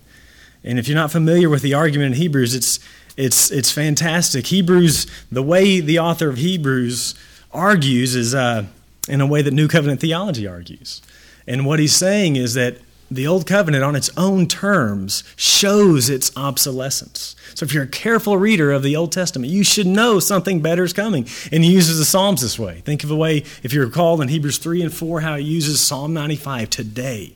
And 0.64 0.78
if 0.78 0.88
you're 0.88 0.96
not 0.96 1.12
familiar 1.12 1.48
with 1.48 1.62
the 1.62 1.72
argument 1.72 2.14
in 2.14 2.20
Hebrews, 2.20 2.54
it's, 2.54 2.80
it's, 3.16 3.50
it's 3.52 3.70
fantastic. 3.70 4.48
Hebrews, 4.48 5.06
the 5.30 5.42
way 5.42 5.80
the 5.80 6.00
author 6.00 6.28
of 6.28 6.36
Hebrews 6.36 7.14
argues 7.52 8.16
is 8.16 8.34
uh, 8.34 8.66
in 9.08 9.20
a 9.20 9.26
way 9.26 9.40
that 9.40 9.54
New 9.54 9.68
Covenant 9.68 10.00
theology 10.00 10.48
argues. 10.48 11.00
And 11.46 11.64
what 11.64 11.78
he's 11.78 11.94
saying 11.94 12.34
is 12.34 12.54
that 12.54 12.78
the 13.10 13.26
Old 13.26 13.46
Covenant 13.46 13.82
on 13.82 13.96
its 13.96 14.08
own 14.16 14.46
terms 14.46 15.24
shows 15.34 16.08
its 16.08 16.30
obsolescence. 16.36 17.34
So 17.54 17.64
if 17.64 17.74
you're 17.74 17.84
a 17.84 17.88
careful 17.88 18.36
reader 18.36 18.70
of 18.70 18.82
the 18.82 18.94
Old 18.94 19.10
Testament, 19.10 19.52
you 19.52 19.64
should 19.64 19.86
know 19.86 20.20
something 20.20 20.60
better 20.60 20.84
is 20.84 20.92
coming. 20.92 21.26
And 21.50 21.64
he 21.64 21.72
uses 21.72 21.98
the 21.98 22.04
Psalms 22.04 22.42
this 22.42 22.58
way. 22.58 22.82
Think 22.84 23.02
of 23.02 23.10
a 23.10 23.16
way, 23.16 23.38
if 23.62 23.72
you 23.72 23.84
recall 23.84 24.22
in 24.22 24.28
Hebrews 24.28 24.58
3 24.58 24.82
and 24.82 24.94
4, 24.94 25.20
how 25.22 25.36
he 25.36 25.44
uses 25.44 25.80
Psalm 25.80 26.14
95 26.14 26.70
today, 26.70 27.34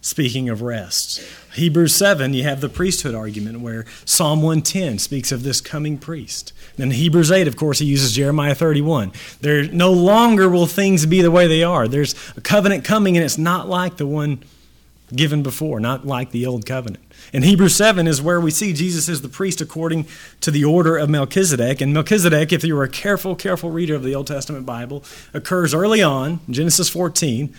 speaking 0.00 0.48
of 0.48 0.62
rest. 0.62 1.22
Hebrews 1.54 1.94
7, 1.94 2.34
you 2.34 2.42
have 2.42 2.60
the 2.60 2.68
priesthood 2.68 3.14
argument 3.14 3.60
where 3.60 3.84
Psalm 4.04 4.42
110 4.42 4.98
speaks 4.98 5.30
of 5.30 5.44
this 5.44 5.60
coming 5.60 5.96
priest. 5.96 6.52
Then 6.76 6.90
Hebrews 6.90 7.30
8, 7.30 7.46
of 7.48 7.56
course, 7.56 7.78
he 7.78 7.86
uses 7.86 8.14
Jeremiah 8.14 8.54
31. 8.54 9.12
There 9.40 9.64
no 9.64 9.92
longer 9.92 10.48
will 10.48 10.66
things 10.66 11.06
be 11.06 11.22
the 11.22 11.30
way 11.30 11.46
they 11.46 11.62
are. 11.62 11.86
There's 11.86 12.14
a 12.36 12.40
covenant 12.40 12.84
coming, 12.84 13.16
and 13.16 13.24
it's 13.24 13.38
not 13.38 13.68
like 13.68 13.96
the 13.96 14.06
one 14.06 14.42
given 15.14 15.42
before, 15.42 15.80
not 15.80 16.06
like 16.06 16.30
the 16.30 16.46
old 16.46 16.66
covenant. 16.66 17.04
And 17.32 17.44
Hebrews 17.44 17.76
7 17.76 18.06
is 18.06 18.22
where 18.22 18.40
we 18.40 18.50
see 18.50 18.72
Jesus 18.72 19.08
is 19.08 19.22
the 19.22 19.28
priest 19.28 19.60
according 19.60 20.06
to 20.40 20.50
the 20.50 20.64
order 20.64 20.96
of 20.96 21.08
Melchizedek. 21.08 21.80
And 21.80 21.92
Melchizedek, 21.92 22.52
if 22.52 22.64
you 22.64 22.74
were 22.74 22.84
a 22.84 22.88
careful, 22.88 23.34
careful 23.34 23.70
reader 23.70 23.94
of 23.94 24.02
the 24.02 24.14
Old 24.14 24.26
Testament 24.26 24.66
Bible, 24.66 25.04
occurs 25.34 25.74
early 25.74 26.02
on, 26.02 26.40
Genesis 26.48 26.88
14, 26.88 27.54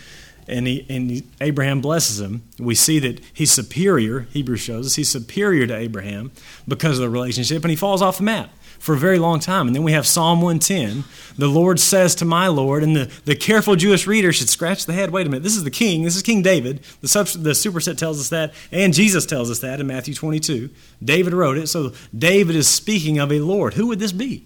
and, 0.47 0.65
he, 0.65 0.85
and 0.89 1.23
Abraham 1.41 1.79
blesses 1.79 2.19
him. 2.19 2.43
We 2.57 2.73
see 2.73 2.99
that 2.99 3.21
he's 3.33 3.51
superior, 3.51 4.21
Hebrews 4.31 4.61
shows 4.61 4.87
us, 4.87 4.95
he's 4.95 5.09
superior 5.09 5.67
to 5.67 5.75
Abraham 5.75 6.31
because 6.67 6.97
of 6.97 7.03
the 7.03 7.09
relationship, 7.09 7.63
and 7.63 7.69
he 7.69 7.75
falls 7.75 8.01
off 8.01 8.17
the 8.17 8.23
map 8.23 8.49
for 8.79 8.95
a 8.95 8.97
very 8.97 9.19
long 9.19 9.39
time. 9.39 9.67
And 9.67 9.75
then 9.75 9.83
we 9.83 9.91
have 9.91 10.07
Psalm 10.07 10.41
110. 10.41 11.03
The 11.37 11.47
Lord 11.47 11.79
says 11.79 12.15
to 12.15 12.25
my 12.25 12.47
Lord, 12.47 12.81
and 12.81 12.95
the, 12.95 13.11
the 13.25 13.35
careful 13.35 13.75
Jewish 13.75 14.07
reader 14.07 14.33
should 14.33 14.49
scratch 14.49 14.85
the 14.85 14.93
head. 14.93 15.11
Wait 15.11 15.27
a 15.27 15.29
minute, 15.29 15.43
this 15.43 15.55
is 15.55 15.63
the 15.63 15.71
king. 15.71 16.03
This 16.03 16.15
is 16.15 16.23
King 16.23 16.41
David. 16.41 16.81
The, 17.01 17.07
sub, 17.07 17.27
the 17.27 17.53
superscript 17.53 17.99
tells 17.99 18.19
us 18.19 18.29
that, 18.29 18.53
and 18.71 18.93
Jesus 18.93 19.25
tells 19.25 19.51
us 19.51 19.59
that 19.59 19.79
in 19.79 19.87
Matthew 19.87 20.13
22. 20.13 20.69
David 21.03 21.33
wrote 21.33 21.57
it. 21.57 21.67
So 21.67 21.93
David 22.17 22.55
is 22.55 22.67
speaking 22.67 23.19
of 23.19 23.31
a 23.31 23.39
Lord. 23.39 23.75
Who 23.75 23.87
would 23.87 23.99
this 23.99 24.11
be? 24.11 24.45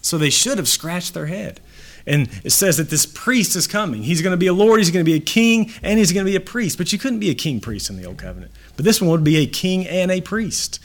So 0.00 0.18
they 0.18 0.30
should 0.30 0.58
have 0.58 0.68
scratched 0.68 1.14
their 1.14 1.26
head. 1.26 1.60
And 2.06 2.28
it 2.44 2.50
says 2.50 2.78
that 2.78 2.90
this 2.90 3.06
priest 3.06 3.54
is 3.54 3.66
coming. 3.66 4.02
He's 4.02 4.22
going 4.22 4.32
to 4.32 4.36
be 4.36 4.48
a 4.48 4.52
Lord, 4.52 4.80
he's 4.80 4.90
going 4.90 5.04
to 5.04 5.10
be 5.10 5.16
a 5.16 5.20
king, 5.20 5.70
and 5.82 5.98
he's 5.98 6.12
going 6.12 6.26
to 6.26 6.30
be 6.30 6.36
a 6.36 6.40
priest. 6.40 6.78
But 6.78 6.92
you 6.92 6.98
couldn't 6.98 7.20
be 7.20 7.30
a 7.30 7.34
king 7.34 7.60
priest 7.60 7.90
in 7.90 7.96
the 7.96 8.04
Old 8.04 8.18
Covenant. 8.18 8.50
But 8.76 8.84
this 8.84 9.00
one 9.00 9.10
would 9.10 9.24
be 9.24 9.36
a 9.36 9.46
king 9.46 9.86
and 9.86 10.10
a 10.10 10.20
priest. 10.20 10.80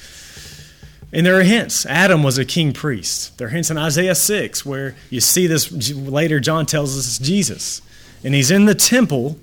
And 1.11 1.25
there 1.25 1.39
are 1.39 1.43
hints. 1.43 1.85
Adam 1.85 2.21
was 2.21 2.37
a 2.37 2.45
king 2.45 2.73
priest. 2.73 3.37
There 3.37 3.47
are 3.47 3.51
hints 3.51 3.71
in 3.71 3.77
Isaiah 3.77 4.15
6 4.15 4.65
where 4.65 4.95
you 5.09 5.21
see 5.21 5.47
this 5.47 5.71
later, 5.93 6.39
John 6.39 6.65
tells 6.65 6.97
us 6.97 7.07
it's 7.07 7.19
Jesus. 7.19 7.81
And 8.23 8.33
he's 8.33 8.51
in 8.51 8.65
the 8.65 8.75
temple, 8.75 9.39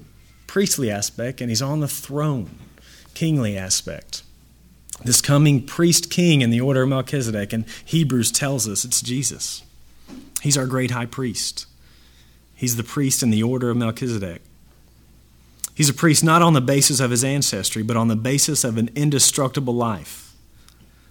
priestly 0.47 0.91
aspect, 0.91 1.41
and 1.41 1.49
he's 1.49 1.63
on 1.63 1.81
the 1.81 1.89
throne, 1.89 2.59
kingly 3.15 3.57
aspect. 3.57 4.23
This 5.03 5.21
coming 5.21 5.65
priest 5.65 6.11
king 6.11 6.41
in 6.41 6.51
the 6.51 6.61
order 6.61 6.83
of 6.83 6.89
Melchizedek, 6.89 7.53
and 7.53 7.65
Hebrews 7.85 8.31
tells 8.31 8.69
us 8.69 8.85
it's 8.85 9.01
Jesus. 9.01 9.63
He's 10.43 10.59
our 10.59 10.67
great 10.67 10.91
high 10.91 11.07
priest. 11.07 11.67
He's 12.55 12.77
the 12.77 12.85
priest 12.85 13.23
in 13.23 13.31
the 13.31 13.43
order 13.43 13.71
of 13.71 13.77
Melchizedek. 13.77 14.43
He's 15.75 15.89
a 15.89 15.95
priest 15.95 16.23
not 16.23 16.43
on 16.43 16.53
the 16.53 16.61
basis 16.61 17.01
of 17.01 17.11
his 17.11 17.25
ancestry, 17.25 17.83
but 17.83 17.97
on 17.97 18.09
the 18.09 18.17
basis 18.17 18.63
of 18.63 18.79
an 18.79 18.91
indestructible 18.95 19.75
life. 19.75 20.24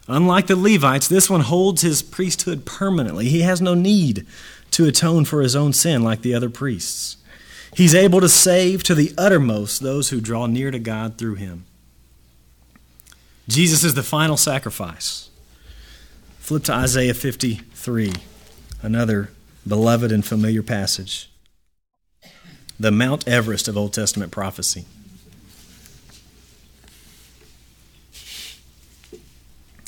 Unlike 0.07 0.47
the 0.47 0.55
Levites, 0.55 1.07
this 1.07 1.29
one 1.29 1.41
holds 1.41 1.81
his 1.81 2.01
priesthood 2.01 2.65
permanently. 2.65 3.29
He 3.29 3.41
has 3.41 3.61
no 3.61 3.73
need 3.73 4.25
to 4.71 4.85
atone 4.85 5.23
for 5.23 5.41
his 5.41 5.55
own 5.55 5.71
sin 5.71 6.03
like 6.03 6.21
the 6.21 6.33
other 6.33 6.49
priests. 6.49 7.17
He's 7.75 7.95
able 7.95 8.19
to 8.21 8.29
save 8.29 8.83
to 8.83 8.95
the 8.95 9.13
uttermost 9.17 9.81
those 9.81 10.09
who 10.09 10.21
draw 10.21 10.45
near 10.45 10.71
to 10.71 10.79
God 10.79 11.17
through 11.17 11.35
him. 11.35 11.65
Jesus 13.47 13.83
is 13.83 13.93
the 13.93 14.03
final 14.03 14.37
sacrifice. 14.37 15.29
Flip 16.39 16.63
to 16.65 16.73
Isaiah 16.73 17.13
53, 17.13 18.13
another 18.81 19.29
beloved 19.67 20.11
and 20.11 20.25
familiar 20.25 20.61
passage. 20.61 21.29
The 22.79 22.91
Mount 22.91 23.27
Everest 23.27 23.67
of 23.67 23.77
Old 23.77 23.93
Testament 23.93 24.31
prophecy. 24.31 24.85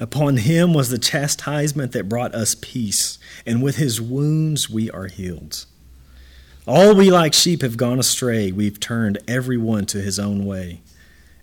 Upon 0.00 0.38
him 0.38 0.72
was 0.72 0.88
the 0.88 0.98
chastisement 0.98 1.92
that 1.92 2.08
brought 2.08 2.34
us 2.34 2.56
peace, 2.58 3.18
and 3.44 3.62
with 3.62 3.76
his 3.76 4.00
wounds 4.00 4.70
we 4.70 4.90
are 4.90 5.08
healed. 5.08 5.66
All 6.66 6.94
we 6.94 7.10
like 7.10 7.34
sheep 7.34 7.60
have 7.60 7.76
gone 7.76 7.98
astray, 7.98 8.50
we've 8.50 8.80
turned 8.80 9.18
every 9.28 9.58
one 9.58 9.84
to 9.86 10.00
his 10.00 10.18
own 10.18 10.46
way, 10.46 10.80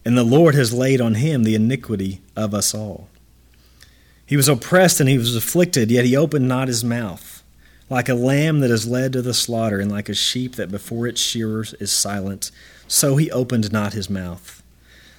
and 0.03 0.17
the 0.17 0.23
Lord 0.23 0.55
has 0.55 0.73
laid 0.73 0.99
on 0.99 1.15
him 1.15 1.43
the 1.43 1.53
iniquity 1.53 2.21
of 2.35 2.55
us 2.55 2.73
all. 2.73 3.09
He 4.25 4.35
was 4.35 4.49
oppressed 4.49 4.99
and 4.99 5.07
he 5.07 5.19
was 5.19 5.35
afflicted, 5.35 5.91
yet 5.91 6.05
he 6.05 6.17
opened 6.17 6.47
not 6.47 6.67
his 6.67 6.83
mouth. 6.83 7.43
Like 7.89 8.09
a 8.09 8.15
lamb 8.15 8.59
that 8.61 8.71
is 8.71 8.87
led 8.87 9.13
to 9.13 9.21
the 9.21 9.33
slaughter, 9.33 9.79
and 9.79 9.91
like 9.91 10.09
a 10.09 10.15
sheep 10.15 10.55
that 10.55 10.71
before 10.71 11.07
its 11.07 11.21
shearers 11.21 11.73
is 11.75 11.91
silent, 11.91 12.51
so 12.87 13.17
he 13.17 13.31
opened 13.31 13.71
not 13.71 13.93
his 13.93 14.09
mouth. 14.09 14.56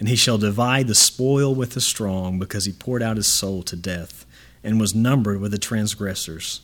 and 0.00 0.08
he 0.08 0.16
shall 0.16 0.38
divide 0.38 0.88
the 0.88 0.94
spoil 0.94 1.54
with 1.54 1.74
the 1.74 1.80
strong, 1.80 2.38
because 2.38 2.64
he 2.64 2.72
poured 2.72 3.02
out 3.02 3.18
his 3.18 3.26
soul 3.26 3.62
to 3.62 3.76
death, 3.76 4.24
and 4.64 4.80
was 4.80 4.94
numbered 4.94 5.40
with 5.40 5.52
the 5.52 5.58
transgressors. 5.58 6.62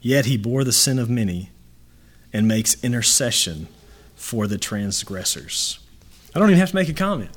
Yet 0.00 0.24
he 0.24 0.38
bore 0.38 0.64
the 0.64 0.72
sin 0.72 0.98
of 0.98 1.10
many, 1.10 1.50
and 2.32 2.48
makes 2.48 2.82
intercession 2.82 3.68
for 4.16 4.46
the 4.46 4.56
transgressors. 4.56 5.78
I 6.34 6.38
don't 6.38 6.48
even 6.48 6.58
have 6.58 6.70
to 6.70 6.76
make 6.76 6.88
a 6.88 6.94
comment. 6.94 7.30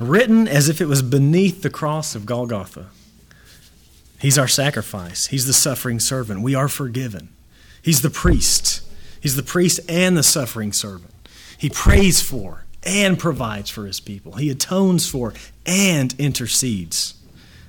Written 0.00 0.48
as 0.48 0.68
if 0.68 0.80
it 0.80 0.86
was 0.86 1.00
beneath 1.00 1.62
the 1.62 1.70
cross 1.70 2.16
of 2.16 2.26
Golgotha. 2.26 2.86
He's 4.18 4.38
our 4.38 4.48
sacrifice. 4.48 5.26
He's 5.26 5.46
the 5.46 5.52
suffering 5.52 6.00
servant. 6.00 6.42
We 6.42 6.56
are 6.56 6.68
forgiven. 6.68 7.28
He's 7.82 8.02
the 8.02 8.10
priest. 8.10 8.82
He's 9.20 9.36
the 9.36 9.42
priest 9.44 9.78
and 9.88 10.16
the 10.16 10.22
suffering 10.24 10.72
servant. 10.72 11.14
He 11.56 11.70
prays 11.70 12.20
for 12.20 12.64
and 12.82 13.18
provides 13.18 13.70
for 13.70 13.86
his 13.86 14.00
people. 14.00 14.32
He 14.32 14.50
atones 14.50 15.08
for 15.08 15.34
and 15.66 16.14
intercedes 16.18 17.14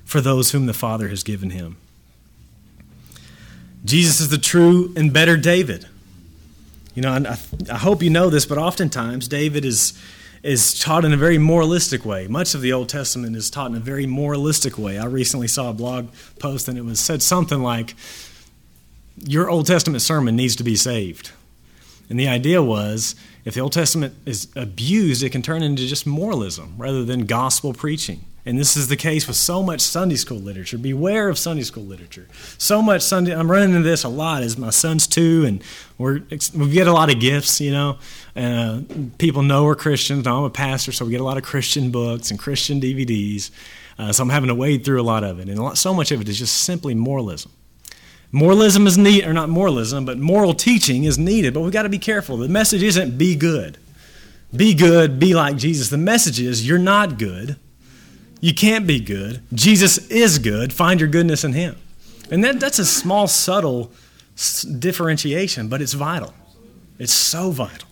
for 0.06 0.22
those 0.22 0.52
whom 0.52 0.66
the 0.66 0.74
Father 0.74 1.08
has 1.10 1.24
given 1.24 1.52
him. 1.52 1.78
Jesus 3.84 4.20
is 4.22 4.30
the 4.30 4.38
true 4.38 4.94
and 4.96 5.12
better 5.12 5.38
David. 5.38 5.88
You 6.94 7.02
know, 7.02 7.12
I, 7.12 7.38
I 7.72 7.78
hope 7.78 8.04
you 8.04 8.10
know 8.10 8.30
this, 8.30 8.46
but 8.46 8.58
oftentimes 8.58 9.28
David 9.28 9.66
is, 9.66 9.98
is 10.44 10.78
taught 10.80 11.06
in 11.06 11.14
a 11.14 11.18
very 11.18 11.38
moralistic 11.38 12.06
way. 12.06 12.28
Much 12.28 12.54
of 12.54 12.62
the 12.62 12.74
Old 12.74 12.90
Testament 12.90 13.36
is 13.36 13.50
taught 13.50 13.72
in 13.72 13.78
a 13.78 13.82
very 13.82 14.06
moralistic 14.06 14.78
way. 14.78 14.98
I 14.98 15.06
recently 15.06 15.48
saw 15.48 15.70
a 15.70 15.74
blog 15.74 16.10
post 16.40 16.68
and 16.68 16.78
it 16.78 16.84
was 16.84 17.00
said 17.00 17.22
something 17.22 17.62
like, 17.62 17.96
Your 19.26 19.50
Old 19.50 19.66
Testament 19.66 20.02
sermon 20.02 20.36
needs 20.36 20.56
to 20.58 20.64
be 20.64 20.76
saved. 20.76 21.32
And 22.10 22.20
the 22.20 22.28
idea 22.28 22.62
was 22.62 23.16
if 23.46 23.54
the 23.54 23.60
Old 23.60 23.74
Testament 23.74 24.14
is 24.26 24.48
abused, 24.56 25.24
it 25.24 25.32
can 25.32 25.42
turn 25.42 25.64
into 25.64 25.88
just 25.88 26.06
moralism 26.06 26.76
rather 26.78 27.04
than 27.04 27.26
gospel 27.26 27.74
preaching. 27.74 28.26
And 28.44 28.58
this 28.58 28.76
is 28.76 28.88
the 28.88 28.96
case 28.96 29.28
with 29.28 29.36
so 29.36 29.62
much 29.62 29.82
Sunday 29.82 30.16
school 30.16 30.40
literature. 30.40 30.78
Beware 30.78 31.30
of 31.30 31.38
Sunday 31.38 31.62
school 31.62 31.84
literature. 31.84 32.28
So 32.58 32.82
much 32.82 33.04
Sunday. 33.04 33.36
I'm 33.36 33.52
running 33.52 33.76
into 33.76 33.88
this 33.88 34.04
a 34.04 34.10
lot 34.10 34.42
as 34.42 34.58
my 34.58 34.72
son's 34.72 35.06
two, 35.06 35.46
and 35.46 35.64
we're 36.00 36.22
we 36.56 36.72
get 36.72 36.88
a 36.88 36.94
lot 36.94 37.14
of 37.14 37.20
gifts. 37.20 37.62
You 37.62 37.72
know, 37.72 37.98
uh, 38.36 38.82
people 39.20 39.44
know 39.44 39.66
we're 39.66 39.76
Christians. 39.76 40.26
I'm 40.26 40.44
a 40.44 40.50
pastor, 40.50 40.92
so 40.92 41.06
we 41.06 41.12
get 41.12 41.22
a 41.22 41.26
lot 41.26 41.38
of 41.38 41.44
Christian 41.44 41.92
books 41.92 42.32
and 42.32 42.40
Christian 42.40 42.82
DVDs. 42.82 43.52
Uh, 44.00 44.12
so 44.12 44.24
I'm 44.24 44.30
having 44.30 44.48
to 44.48 44.56
wade 44.56 44.84
through 44.84 45.00
a 45.00 45.04
lot 45.04 45.24
of 45.24 45.40
it, 45.40 45.48
and 45.48 45.60
lot, 45.60 45.78
so 45.78 45.94
much 45.94 46.12
of 46.12 46.20
it 46.22 46.28
is 46.28 46.40
just 46.40 46.62
simply 46.62 46.96
moralism. 46.96 47.52
Moralism 48.32 48.88
is 48.88 48.98
needed, 48.98 49.28
or 49.28 49.34
not 49.34 49.50
moralism, 49.50 50.06
but 50.06 50.18
moral 50.18 50.54
teaching 50.54 51.04
is 51.04 51.18
needed. 51.18 51.54
But 51.54 51.62
we've 51.62 51.74
got 51.74 51.84
to 51.84 51.90
be 51.90 52.00
careful. 52.00 52.38
The 52.38 52.48
message 52.48 52.82
isn't 52.84 53.18
be 53.18 53.36
good. 53.36 53.78
Be 54.56 54.74
good, 54.74 55.20
be 55.20 55.34
like 55.34 55.58
Jesus. 55.58 55.90
The 55.90 55.98
message 55.98 56.40
is 56.40 56.68
you're 56.68 56.78
not 56.78 57.18
good 57.18 57.58
you 58.42 58.56
can't 58.56 58.88
be 58.88 59.00
good. 59.00 59.42
Jesus 59.54 60.10
is 60.10 60.40
good. 60.40 60.74
Find 60.74 61.00
your 61.00 61.08
goodness 61.08 61.44
in 61.44 61.54
Him. 61.54 61.78
And 62.32 62.44
that, 62.44 62.60
that's 62.60 62.80
a 62.80 62.86
small, 62.86 63.28
subtle 63.28 63.92
differentiation, 64.80 65.68
but 65.68 65.82
it's 65.82 65.94
vital. 65.94 66.34
It's 66.98 67.14
so 67.14 67.52
vital. 67.52 67.88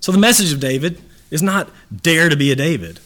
So 0.00 0.10
the 0.10 0.18
message 0.18 0.52
of 0.52 0.58
David 0.58 1.00
is 1.30 1.42
not 1.42 1.70
dare 1.94 2.28
to 2.28 2.36
be 2.36 2.50
a 2.50 2.56
David. 2.56 2.98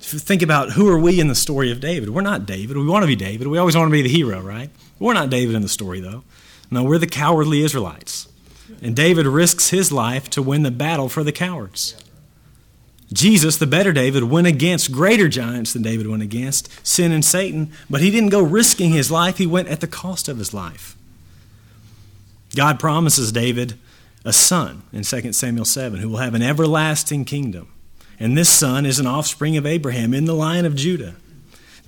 Think 0.00 0.42
about 0.42 0.72
who 0.72 0.88
are 0.88 0.98
we 0.98 1.20
in 1.20 1.28
the 1.28 1.34
story 1.34 1.70
of 1.70 1.80
David? 1.80 2.10
We're 2.10 2.22
not 2.22 2.46
David. 2.46 2.76
We 2.76 2.86
want 2.86 3.02
to 3.02 3.06
be 3.06 3.16
David. 3.16 3.46
We 3.46 3.58
always 3.58 3.76
want 3.76 3.88
to 3.88 3.92
be 3.92 4.02
the 4.02 4.08
hero, 4.08 4.40
right? 4.40 4.70
We're 4.98 5.14
not 5.14 5.30
David 5.30 5.54
in 5.54 5.62
the 5.62 5.68
story, 5.68 6.00
though. 6.00 6.24
No, 6.70 6.82
we're 6.82 6.98
the 6.98 7.06
cowardly 7.06 7.62
Israelites. 7.62 8.28
And 8.82 8.96
David 8.96 9.26
risks 9.26 9.70
his 9.70 9.92
life 9.92 10.30
to 10.30 10.42
win 10.42 10.62
the 10.62 10.70
battle 10.70 11.08
for 11.08 11.22
the 11.22 11.32
cowards. 11.32 11.96
Jesus, 13.12 13.56
the 13.56 13.66
better 13.66 13.92
David, 13.92 14.24
went 14.24 14.46
against 14.46 14.92
greater 14.92 15.28
giants 15.28 15.72
than 15.72 15.82
David 15.82 16.06
went 16.06 16.22
against, 16.22 16.68
sin 16.86 17.10
and 17.10 17.24
Satan, 17.24 17.72
but 17.88 18.00
he 18.00 18.10
didn't 18.10 18.30
go 18.30 18.42
risking 18.42 18.90
his 18.90 19.10
life, 19.10 19.38
he 19.38 19.46
went 19.46 19.68
at 19.68 19.80
the 19.80 19.88
cost 19.88 20.28
of 20.28 20.38
his 20.38 20.54
life. 20.54 20.96
God 22.54 22.78
promises 22.78 23.32
David 23.32 23.74
a 24.24 24.32
son 24.32 24.82
in 24.92 25.02
2 25.02 25.32
Samuel 25.32 25.64
7 25.64 25.98
who 25.98 26.08
will 26.08 26.18
have 26.18 26.34
an 26.34 26.42
everlasting 26.42 27.24
kingdom. 27.24 27.72
And 28.20 28.36
this 28.36 28.50
son 28.50 28.84
is 28.84 29.00
an 29.00 29.06
offspring 29.06 29.56
of 29.56 29.64
Abraham 29.64 30.12
in 30.12 30.26
the 30.26 30.34
line 30.34 30.66
of 30.66 30.76
Judah. 30.76 31.16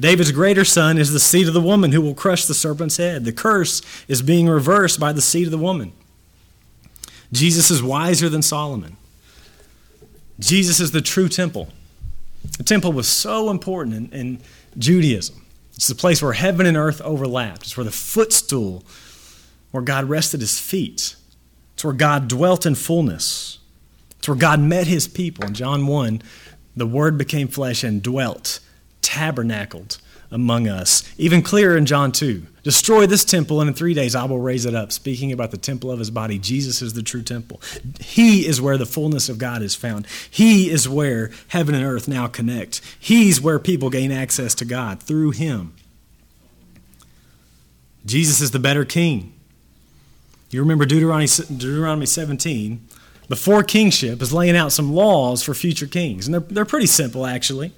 David's 0.01 0.33
greater 0.33 0.65
son 0.65 0.97
is 0.97 1.13
the 1.13 1.21
seed 1.21 1.47
of 1.47 1.55
the 1.55 1.61
woman 1.61 1.93
who 1.93 2.01
will 2.01 2.15
crush 2.15 2.47
the 2.47 2.55
serpent's 2.55 2.97
head. 2.97 3.25
The 3.27 3.33
curse 3.33 3.83
is 4.09 4.23
being 4.23 4.49
reversed 4.49 4.99
by 4.99 5.13
the 5.13 5.21
seed 5.21 5.47
of 5.47 5.51
the 5.51 5.59
woman. 5.59 5.93
Jesus 7.31 7.71
is 7.71 7.83
wiser 7.83 8.29
than 8.29 8.43
Solomon. 8.43 8.97
Jesus 10.41 10.81
is 10.81 10.91
the 10.91 11.03
true 11.03 11.29
temple. 11.29 11.69
The 12.57 12.65
temple 12.65 12.93
was 12.93 13.09
so 13.09 13.51
important 13.51 14.13
in, 14.13 14.19
in 14.19 14.41
Judaism. 14.79 15.45
It's 15.75 15.87
the 15.89 15.95
place 15.95 16.23
where 16.23 16.33
heaven 16.33 16.67
and 16.67 16.77
earth 16.77 17.01
overlapped. 17.03 17.63
It's 17.63 17.77
where 17.77 17.85
the 17.85 17.91
footstool, 17.91 18.85
where 19.71 19.83
God 19.83 20.09
rested 20.09 20.41
his 20.41 20.59
feet. 20.59 21.17
It's 21.75 21.85
where 21.85 21.93
God 21.93 22.29
dwelt 22.29 22.67
in 22.67 22.75
fullness. 22.75 23.59
It's 24.23 24.29
where 24.29 24.37
God 24.37 24.61
met 24.61 24.87
his 24.87 25.09
people. 25.09 25.47
In 25.47 25.53
John 25.53 25.89
1, 25.89 26.23
the 26.77 26.87
Word 26.87 27.19
became 27.19 27.49
flesh 27.49 27.83
and 27.83 28.01
dwelt, 28.01 28.61
tabernacled 29.01 29.99
among 30.31 30.69
us. 30.69 31.13
Even 31.19 31.43
clearer 31.43 31.77
in 31.77 31.87
John 31.87 32.13
2 32.13 32.47
Destroy 32.63 33.07
this 33.07 33.25
temple, 33.25 33.61
and 33.61 33.67
in 33.67 33.75
three 33.75 33.95
days 33.95 34.15
I 34.15 34.25
will 34.27 34.39
raise 34.39 34.65
it 34.65 34.77
up. 34.77 34.93
Speaking 34.93 35.33
about 35.33 35.51
the 35.51 35.57
temple 35.57 35.91
of 35.91 35.99
his 35.99 36.13
body, 36.13 36.39
Jesus 36.39 36.81
is 36.83 36.93
the 36.93 37.03
true 37.03 37.23
temple. 37.23 37.61
He 37.99 38.47
is 38.47 38.61
where 38.61 38.79
the 38.79 38.87
fullness 38.87 39.29
of 39.29 39.39
God 39.39 39.61
is 39.61 39.75
found. 39.75 40.07
He 40.31 40.71
is 40.71 40.89
where 40.89 41.33
heaven 41.49 41.75
and 41.75 41.85
earth 41.85 42.07
now 42.07 42.29
connect. 42.29 42.81
He's 43.01 43.41
where 43.41 43.59
people 43.59 43.91
gain 43.91 44.13
access 44.13 44.55
to 44.55 44.65
God 44.65 45.03
through 45.03 45.33
him. 45.33 45.75
Jesus 48.07 48.41
is 48.41 48.53
the 48.53 48.61
better 48.61 48.85
king. 48.85 49.33
You 50.51 50.61
remember 50.61 50.87
Deuteronomy, 50.87 51.27
Deuteronomy 51.27 52.07
17? 52.07 52.87
Before 53.33 53.63
kingship 53.63 54.21
is 54.21 54.35
laying 54.35 54.59
out 54.59 54.73
some 54.73 54.93
laws 54.93 55.43
for 55.43 55.55
future 55.55 55.87
kings. 55.87 56.27
And 56.27 56.35
they're, 56.35 56.41
they're 56.41 56.65
pretty 56.67 56.85
simple, 56.87 57.25
actually. 57.25 57.73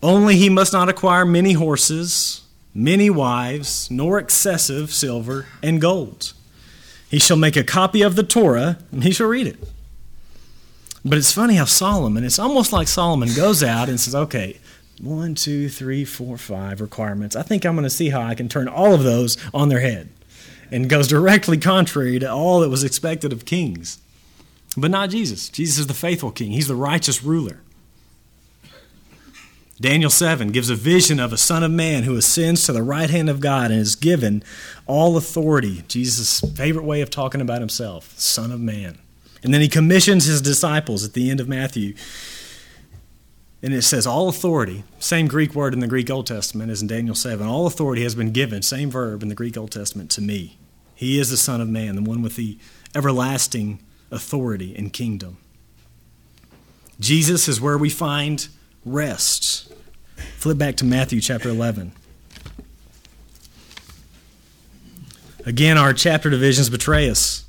Only 0.00 0.36
he 0.36 0.48
must 0.48 0.72
not 0.72 0.88
acquire 0.88 1.24
many 1.24 1.54
horses, 1.54 2.42
many 2.72 3.10
wives, 3.10 3.90
nor 3.90 4.16
excessive 4.16 4.92
silver 4.92 5.46
and 5.60 5.80
gold. 5.80 6.34
He 7.10 7.18
shall 7.18 7.36
make 7.36 7.56
a 7.56 7.64
copy 7.64 8.02
of 8.02 8.14
the 8.14 8.22
Torah, 8.22 8.78
and 8.92 9.02
he 9.02 9.10
shall 9.10 9.26
read 9.26 9.48
it. 9.48 9.58
But 11.04 11.18
it's 11.18 11.32
funny 11.32 11.56
how 11.56 11.64
Solomon, 11.64 12.22
it's 12.22 12.38
almost 12.38 12.72
like 12.72 12.86
Solomon 12.86 13.30
goes 13.34 13.64
out 13.64 13.88
and 13.88 13.98
says, 13.98 14.14
okay, 14.14 14.60
one, 15.00 15.34
two, 15.34 15.68
three, 15.68 16.04
four, 16.04 16.38
five 16.38 16.80
requirements. 16.80 17.34
I 17.34 17.42
think 17.42 17.66
I'm 17.66 17.74
going 17.74 17.82
to 17.82 17.90
see 17.90 18.10
how 18.10 18.22
I 18.22 18.36
can 18.36 18.48
turn 18.48 18.68
all 18.68 18.94
of 18.94 19.02
those 19.02 19.36
on 19.52 19.68
their 19.68 19.80
head. 19.80 20.10
And 20.70 20.88
goes 20.88 21.08
directly 21.08 21.58
contrary 21.58 22.20
to 22.20 22.30
all 22.30 22.60
that 22.60 22.68
was 22.68 22.84
expected 22.84 23.32
of 23.32 23.44
kings. 23.44 23.98
But 24.80 24.90
not 24.90 25.10
Jesus. 25.10 25.48
Jesus 25.48 25.78
is 25.78 25.86
the 25.86 25.94
faithful 25.94 26.30
king, 26.30 26.52
he's 26.52 26.68
the 26.68 26.76
righteous 26.76 27.22
ruler. 27.22 27.60
Daniel 29.80 30.10
7 30.10 30.50
gives 30.50 30.70
a 30.70 30.74
vision 30.74 31.20
of 31.20 31.32
a 31.32 31.38
Son 31.38 31.62
of 31.62 31.70
Man 31.70 32.02
who 32.02 32.16
ascends 32.16 32.64
to 32.64 32.72
the 32.72 32.82
right 32.82 33.10
hand 33.10 33.30
of 33.30 33.38
God 33.38 33.70
and 33.70 33.80
is 33.80 33.94
given 33.94 34.42
all 34.86 35.16
authority. 35.16 35.84
Jesus' 35.86 36.40
favorite 36.40 36.84
way 36.84 37.00
of 37.00 37.10
talking 37.10 37.40
about 37.40 37.60
himself, 37.60 38.18
Son 38.18 38.50
of 38.50 38.60
Man. 38.60 38.98
And 39.44 39.54
then 39.54 39.60
he 39.60 39.68
commissions 39.68 40.24
his 40.24 40.42
disciples 40.42 41.04
at 41.04 41.12
the 41.12 41.30
end 41.30 41.38
of 41.38 41.48
Matthew. 41.48 41.94
And 43.62 43.72
it 43.72 43.82
says, 43.82 44.04
All 44.04 44.28
authority, 44.28 44.82
same 44.98 45.28
Greek 45.28 45.54
word 45.54 45.74
in 45.74 45.80
the 45.80 45.86
Greek 45.86 46.10
Old 46.10 46.26
Testament 46.26 46.72
as 46.72 46.82
in 46.82 46.88
Daniel 46.88 47.14
7, 47.14 47.46
all 47.46 47.66
authority 47.66 48.02
has 48.02 48.16
been 48.16 48.32
given, 48.32 48.62
same 48.62 48.90
verb 48.90 49.22
in 49.22 49.28
the 49.28 49.34
Greek 49.36 49.56
Old 49.56 49.70
Testament, 49.70 50.10
to 50.12 50.20
me. 50.20 50.58
He 50.94 51.20
is 51.20 51.30
the 51.30 51.36
Son 51.36 51.60
of 51.60 51.68
Man, 51.68 51.94
the 51.94 52.02
one 52.02 52.20
with 52.20 52.34
the 52.34 52.58
everlasting 52.96 53.78
authority 54.10 54.74
and 54.76 54.92
kingdom. 54.92 55.38
Jesus 57.00 57.48
is 57.48 57.60
where 57.60 57.78
we 57.78 57.90
find 57.90 58.48
rest. 58.84 59.72
Flip 60.36 60.58
back 60.58 60.76
to 60.76 60.84
Matthew 60.84 61.20
chapter 61.20 61.48
11. 61.48 61.92
Again, 65.46 65.78
our 65.78 65.92
chapter 65.92 66.28
divisions 66.28 66.68
betray 66.68 67.08
us. 67.08 67.44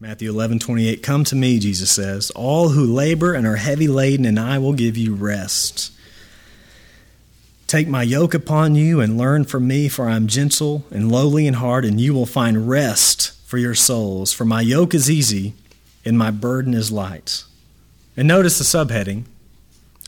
Matthew 0.00 0.28
11, 0.30 0.58
28. 0.58 1.02
Come 1.02 1.24
to 1.24 1.36
me, 1.36 1.58
Jesus 1.58 1.90
says, 1.90 2.30
all 2.32 2.70
who 2.70 2.84
labor 2.84 3.32
and 3.32 3.46
are 3.46 3.56
heavy 3.56 3.88
laden, 3.88 4.26
and 4.26 4.38
I 4.38 4.58
will 4.58 4.74
give 4.74 4.96
you 4.96 5.14
rest. 5.14 5.92
Take 7.66 7.88
my 7.88 8.02
yoke 8.02 8.34
upon 8.34 8.74
you 8.74 9.00
and 9.00 9.16
learn 9.16 9.44
from 9.44 9.66
me, 9.66 9.88
for 9.88 10.08
I 10.08 10.16
am 10.16 10.26
gentle 10.26 10.84
and 10.90 11.10
lowly 11.10 11.46
in 11.46 11.54
heart, 11.54 11.84
and 11.84 12.00
you 12.00 12.12
will 12.12 12.26
find 12.26 12.68
rest 12.68 13.33
for 13.54 13.58
your 13.58 13.72
souls. 13.72 14.32
For 14.32 14.44
my 14.44 14.62
yoke 14.62 14.94
is 14.94 15.08
easy 15.08 15.54
and 16.04 16.18
my 16.18 16.32
burden 16.32 16.74
is 16.74 16.90
light. 16.90 17.44
And 18.16 18.26
notice 18.26 18.58
the 18.58 18.64
subheading 18.64 19.26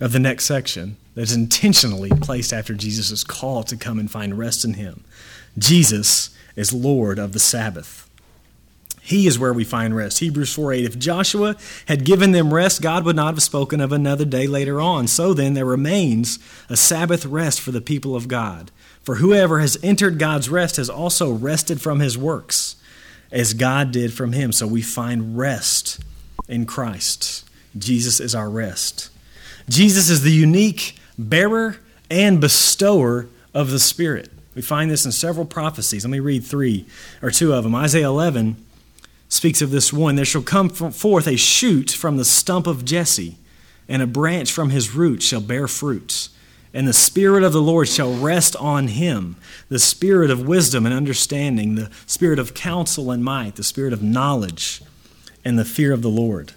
of 0.01 0.11
the 0.11 0.19
next 0.19 0.47
section 0.47 0.97
that's 1.15 1.33
intentionally 1.33 2.11
placed 2.11 2.53
after 2.53 2.75
Jesus' 2.75 3.23
call 3.23 3.63
to 3.63 3.77
come 3.77 4.01
and 4.01 4.11
find 4.11 4.37
rest 4.37 4.65
in 4.65 4.75
Him. 4.75 5.05
Jesus 5.57 6.37
is 6.57 6.73
Lord 6.73 7.21
of 7.21 7.35
the 7.35 7.39
Sabbath. 7.39 8.11
He 9.01 9.29
is 9.29 9.39
where 9.39 9.53
we 9.53 9.63
find 9.63 9.95
rest. 9.95 10.19
Hebrews 10.19 10.53
4 10.53 10.73
8. 10.73 10.85
If 10.85 10.99
Joshua 10.99 11.55
had 11.87 12.05
given 12.05 12.33
them 12.33 12.53
rest, 12.53 12.83
God 12.83 13.05
would 13.05 13.15
not 13.15 13.35
have 13.35 13.43
spoken 13.45 13.81
of 13.81 13.93
another 13.93 14.25
day 14.25 14.49
later 14.49 14.81
on. 14.81 15.07
So 15.07 15.33
then, 15.33 15.55
there 15.55 15.65
remains 15.65 16.41
a 16.69 16.77
Sabbath 16.77 17.25
rest 17.25 17.61
for 17.61 17.71
the 17.71 17.81
people 17.81 18.17
of 18.17 18.27
God. 18.27 18.73
For 19.05 19.17
whoever 19.17 19.61
has 19.61 19.79
entered 19.85 20.19
God's 20.19 20.49
rest 20.49 20.79
has 20.79 20.91
also 20.91 21.31
rested 21.31 21.81
from 21.81 22.01
his 22.01 22.19
works, 22.19 22.75
as 23.37 23.53
God 23.53 23.93
did 23.93 24.15
from 24.15 24.33
him. 24.33 24.51
So 24.51 24.67
we 24.67 24.81
find 24.81 25.37
rest 25.37 26.01
in 26.49 26.65
Christ. 26.65 27.45
Jesus 27.77 28.19
is 28.19 28.35
our 28.35 28.49
rest. 28.49 29.11
Jesus 29.69 30.09
is 30.09 30.23
the 30.23 30.33
unique 30.33 30.99
bearer 31.19 31.77
and 32.11 32.41
bestower 32.41 33.29
of 33.53 33.71
the 33.71 33.79
Spirit. 33.79 34.31
We 34.55 34.63
find 34.63 34.91
this 34.91 35.05
in 35.05 35.13
several 35.13 35.45
prophecies. 35.45 36.03
Let 36.03 36.11
me 36.11 36.19
read 36.21 36.45
three 36.45 36.87
or 37.21 37.31
two 37.31 37.53
of 37.53 37.63
them. 37.63 37.75
Isaiah 37.75 38.09
11 38.09 38.57
speaks 39.29 39.61
of 39.61 39.71
this 39.71 39.93
one. 39.93 40.17
There 40.17 40.25
shall 40.25 40.43
come 40.43 40.71
forth 40.71 41.27
a 41.27 41.37
shoot 41.37 41.91
from 41.91 42.17
the 42.17 42.25
stump 42.25 42.67
of 42.67 42.87
Jesse, 42.87 43.37
and 43.87 44.01
a 44.01 44.07
branch 44.07 44.51
from 44.51 44.71
his 44.71 44.95
root 44.95 45.23
shall 45.23 45.43
bear 45.43 45.69
fruit. 45.69 46.31
And 46.75 46.87
the 46.87 46.93
Spirit 46.93 47.43
of 47.43 47.53
the 47.53 47.63
Lord 47.63 47.89
shall 47.89 48.13
rest 48.15 48.55
on 48.57 48.89
him 48.89 49.37
the 49.69 49.79
Spirit 49.79 50.31
of 50.31 50.47
wisdom 50.47 50.85
and 50.87 50.95
understanding, 50.95 51.75
the 51.75 51.91
Spirit 52.07 52.39
of 52.39 52.55
counsel 52.55 53.11
and 53.11 53.25
might, 53.25 53.57
the 53.57 53.65
Spirit 53.65 53.93
of 53.93 54.03
knowledge 54.03 54.83
and 55.45 55.59
the 55.59 55.65
fear 55.65 55.93
of 55.93 56.03
the 56.03 56.11
Lord. 56.11 56.53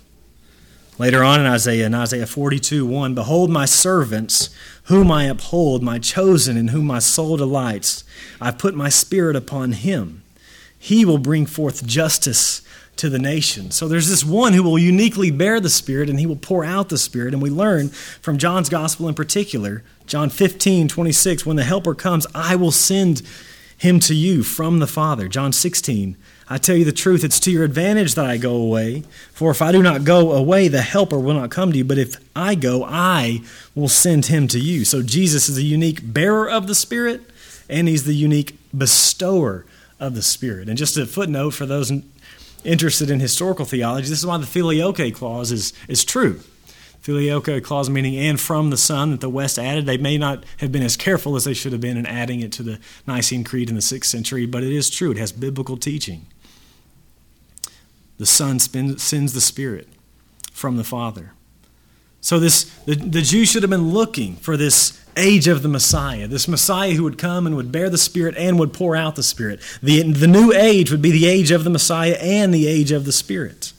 Later 0.97 1.23
on 1.23 1.39
in 1.39 1.45
Isaiah, 1.45 1.85
in 1.85 1.93
Isaiah 1.93 2.27
42 2.27 2.85
1, 2.85 3.15
Behold 3.15 3.49
my 3.49 3.63
servants, 3.63 4.49
whom 4.83 5.09
I 5.11 5.25
uphold, 5.25 5.81
my 5.81 5.97
chosen, 5.97 6.57
in 6.57 6.69
whom 6.69 6.85
my 6.85 6.99
soul 6.99 7.37
delights. 7.37 8.03
I 8.41 8.51
put 8.51 8.75
my 8.75 8.89
spirit 8.89 9.37
upon 9.37 9.71
him. 9.71 10.23
He 10.77 11.05
will 11.05 11.17
bring 11.17 11.45
forth 11.45 11.85
justice 11.85 12.61
to 12.99 13.09
the 13.09 13.19
nation. 13.19 13.71
So 13.71 13.87
there's 13.87 14.09
this 14.09 14.25
one 14.25 14.53
who 14.53 14.61
will 14.61 14.77
uniquely 14.77 15.31
bear 15.31 15.59
the 15.59 15.69
Spirit 15.69 16.09
and 16.09 16.19
he 16.19 16.25
will 16.25 16.35
pour 16.35 16.65
out 16.65 16.89
the 16.89 16.97
Spirit. 16.97 17.33
And 17.33 17.41
we 17.41 17.49
learn 17.49 17.89
from 17.89 18.37
John's 18.37 18.67
Gospel 18.69 19.07
in 19.07 19.15
particular, 19.15 19.83
John 20.05 20.29
15, 20.29 20.89
26, 20.89 21.45
when 21.45 21.55
the 21.55 21.63
Helper 21.63 21.95
comes, 21.95 22.27
I 22.35 22.55
will 22.55 22.71
send 22.71 23.21
him 23.77 24.01
to 24.01 24.13
you 24.13 24.43
from 24.43 24.79
the 24.79 24.87
Father. 24.87 25.29
John 25.29 25.53
16, 25.53 26.17
I 26.49 26.57
tell 26.57 26.75
you 26.75 26.83
the 26.83 26.91
truth, 26.91 27.23
it's 27.23 27.39
to 27.41 27.51
your 27.51 27.63
advantage 27.63 28.15
that 28.15 28.25
I 28.25 28.35
go 28.35 28.55
away. 28.55 29.03
For 29.31 29.49
if 29.51 29.61
I 29.61 29.71
do 29.71 29.81
not 29.81 30.03
go 30.03 30.33
away, 30.33 30.67
the 30.67 30.81
Helper 30.81 31.19
will 31.19 31.35
not 31.35 31.51
come 31.51 31.71
to 31.71 31.77
you. 31.77 31.85
But 31.85 31.99
if 31.99 32.17
I 32.35 32.55
go, 32.55 32.83
I 32.83 33.43
will 33.75 33.87
send 33.87 34.25
him 34.25 34.49
to 34.49 34.59
you. 34.59 34.83
So 34.83 35.01
Jesus 35.01 35.47
is 35.47 35.55
the 35.55 35.63
unique 35.63 36.01
bearer 36.03 36.49
of 36.49 36.67
the 36.67 36.75
Spirit, 36.75 37.21
and 37.69 37.87
he's 37.87 38.03
the 38.03 38.15
unique 38.15 38.57
bestower 38.77 39.65
of 40.01 40.15
the 40.15 40.21
Spirit. 40.21 40.67
And 40.67 40.77
just 40.77 40.97
a 40.97 41.05
footnote 41.05 41.51
for 41.51 41.65
those 41.65 41.93
interested 42.63 43.09
in 43.09 43.19
historical 43.19 43.65
theology, 43.65 44.09
this 44.09 44.19
is 44.19 44.25
why 44.25 44.37
the 44.37 44.45
filioque 44.45 45.13
clause 45.13 45.51
is, 45.51 45.73
is 45.87 46.03
true. 46.03 46.41
Filioque 47.01 47.63
clause 47.63 47.89
meaning 47.89 48.17
and 48.17 48.39
from 48.39 48.69
the 48.69 48.77
Son 48.77 49.11
that 49.11 49.21
the 49.21 49.29
West 49.29 49.57
added. 49.57 49.85
They 49.85 49.97
may 49.97 50.17
not 50.17 50.43
have 50.57 50.71
been 50.71 50.83
as 50.83 50.97
careful 50.97 51.35
as 51.35 51.45
they 51.45 51.53
should 51.53 51.71
have 51.71 51.81
been 51.81 51.97
in 51.97 52.05
adding 52.05 52.41
it 52.41 52.51
to 52.53 52.63
the 52.63 52.79
Nicene 53.07 53.43
Creed 53.43 53.69
in 53.69 53.75
the 53.75 53.81
6th 53.81 54.05
century, 54.05 54.45
but 54.45 54.63
it 54.63 54.71
is 54.71 54.89
true. 54.89 55.11
It 55.11 55.17
has 55.17 55.31
biblical 55.31 55.77
teaching 55.77 56.25
the 58.19 58.25
Son 58.25 58.59
sends 58.59 59.33
the 59.33 59.41
Spirit 59.41 59.87
from 60.51 60.75
the 60.75 60.83
Father. 60.83 61.31
So 62.21 62.37
this 62.37 62.65
the, 62.85 62.95
the 62.95 63.21
Jews 63.21 63.49
should 63.49 63.63
have 63.63 63.69
been 63.69 63.91
looking 63.91 64.35
for 64.35 64.57
this 64.57 65.03
age 65.19 65.47
of 65.47 65.61
the 65.61 65.69
Messiah, 65.69 66.27
this 66.27 66.47
Messiah 66.47 66.93
who 66.93 67.03
would 67.03 67.17
come 67.17 67.45
and 67.45 67.55
would 67.55 67.71
bear 67.71 67.89
the 67.89 67.97
Spirit 67.97 68.35
and 68.37 68.57
would 68.57 68.73
pour 68.73 68.95
out 68.95 69.15
the 69.15 69.23
Spirit. 69.23 69.59
The, 69.83 70.03
the 70.03 70.27
new 70.27 70.51
age 70.53 70.91
would 70.91 71.01
be 71.01 71.11
the 71.11 71.27
age 71.27 71.51
of 71.51 71.63
the 71.63 71.69
Messiah 71.69 72.17
and 72.19 72.53
the 72.53 72.67
age 72.67 72.91
of 72.91 73.05
the 73.05 73.11
Spirit. 73.11 73.73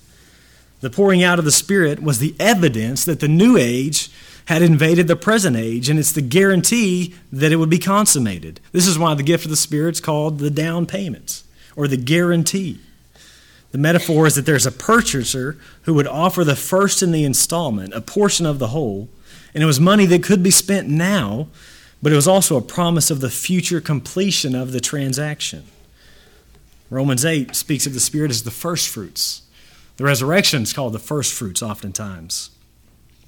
The 0.81 0.91
pouring 0.91 1.23
out 1.23 1.39
of 1.39 1.45
the 1.45 1.53
Spirit 1.53 2.03
was 2.03 2.19
the 2.19 2.35
evidence 2.39 3.05
that 3.05 3.21
the 3.21 3.29
new 3.29 3.57
age 3.57 4.11
had 4.47 4.63
invaded 4.63 5.07
the 5.07 5.17
present 5.17 5.57
age, 5.57 5.89
and 5.89 5.99
it's 5.99 6.13
the 6.13 6.23
guarantee 6.23 7.15
that 7.31 7.53
it 7.53 7.57
would 7.57 7.71
be 7.71 7.79
consummated. 7.79 8.61
This 8.73 8.87
is 8.87 8.99
why 8.99 9.15
the 9.15 9.23
gift 9.23 9.45
of 9.45 9.51
the 9.51 9.57
Spirit 9.57 9.97
is 9.97 10.01
called 10.01 10.39
the 10.39 10.51
down 10.51 10.87
payment 10.87 11.43
or 11.77 11.87
the 11.87 11.97
guarantee. 11.97 12.81
The 13.73 13.79
metaphor 13.79 14.27
is 14.27 14.35
that 14.35 14.47
there's 14.47 14.67
a 14.67 14.73
purchaser 14.73 15.57
who 15.83 15.95
would 15.95 16.09
offer 16.09 16.43
the 16.43 16.57
first 16.57 17.03
in 17.03 17.13
the 17.13 17.25
installment, 17.25 17.95
a 17.95 18.01
portion 18.01 18.45
of 18.45 18.59
the 18.59 18.69
whole, 18.69 19.09
and 19.55 19.63
it 19.63 19.67
was 19.67 19.81
money 19.81 20.07
that 20.07 20.23
could 20.23 20.43
be 20.43 20.51
spent 20.51 20.89
now, 20.89 21.49
but 22.03 22.13
it 22.13 22.17
was 22.17 22.29
also 22.29 22.57
a 22.57 22.63
promise 22.63 23.11
of 23.11 23.21
the 23.21 23.31
future 23.31 23.81
completion 23.81 24.55
of 24.55 24.73
the 24.73 24.81
transaction. 24.81 25.65
Romans 26.89 27.25
8 27.25 27.55
speaks 27.55 27.87
of 27.87 27.95
the 27.95 28.01
Spirit 28.01 28.31
as 28.31 28.43
the 28.43 28.51
first 28.51 28.89
fruits. 28.89 29.43
The 29.97 30.05
resurrection 30.05 30.63
is 30.63 30.73
called 30.73 30.93
the 30.93 30.99
first 30.99 31.33
fruits, 31.33 31.63
oftentimes. 31.63 32.51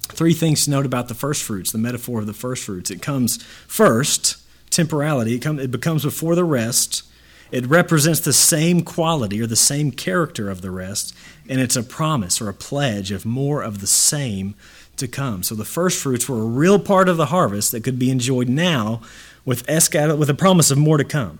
Three 0.09 0.33
things 0.33 0.65
to 0.65 0.71
note 0.71 0.85
about 0.85 1.07
the 1.07 1.13
first 1.13 1.43
fruits, 1.43 1.71
the 1.71 1.77
metaphor 1.77 2.19
of 2.19 2.25
the 2.25 2.33
first 2.33 2.65
fruits. 2.65 2.91
It 2.91 3.01
comes 3.01 3.41
first, 3.67 4.37
temporality, 4.69 5.35
it, 5.35 5.39
come, 5.39 5.59
it 5.59 5.71
becomes 5.71 6.03
before 6.03 6.35
the 6.35 6.43
rest. 6.43 7.03
It 7.51 7.67
represents 7.67 8.19
the 8.19 8.33
same 8.33 8.81
quality 8.81 9.39
or 9.39 9.47
the 9.47 9.55
same 9.55 9.91
character 9.91 10.49
of 10.49 10.61
the 10.61 10.71
rest, 10.71 11.15
and 11.47 11.61
it's 11.61 11.75
a 11.75 11.83
promise 11.83 12.41
or 12.41 12.49
a 12.49 12.53
pledge 12.53 13.11
of 13.11 13.25
more 13.25 13.61
of 13.61 13.79
the 13.79 13.87
same 13.87 14.55
to 14.97 15.07
come. 15.07 15.43
So 15.43 15.55
the 15.55 15.65
first 15.65 16.01
fruits 16.01 16.29
were 16.29 16.41
a 16.41 16.45
real 16.45 16.79
part 16.79 17.09
of 17.09 17.17
the 17.17 17.27
harvest 17.27 17.71
that 17.71 17.83
could 17.83 17.97
be 17.97 18.09
enjoyed 18.09 18.49
now 18.49 19.01
with, 19.45 19.65
eschat- 19.67 20.17
with 20.17 20.29
a 20.29 20.33
promise 20.33 20.71
of 20.71 20.77
more 20.77 20.97
to 20.97 21.03
come. 21.03 21.39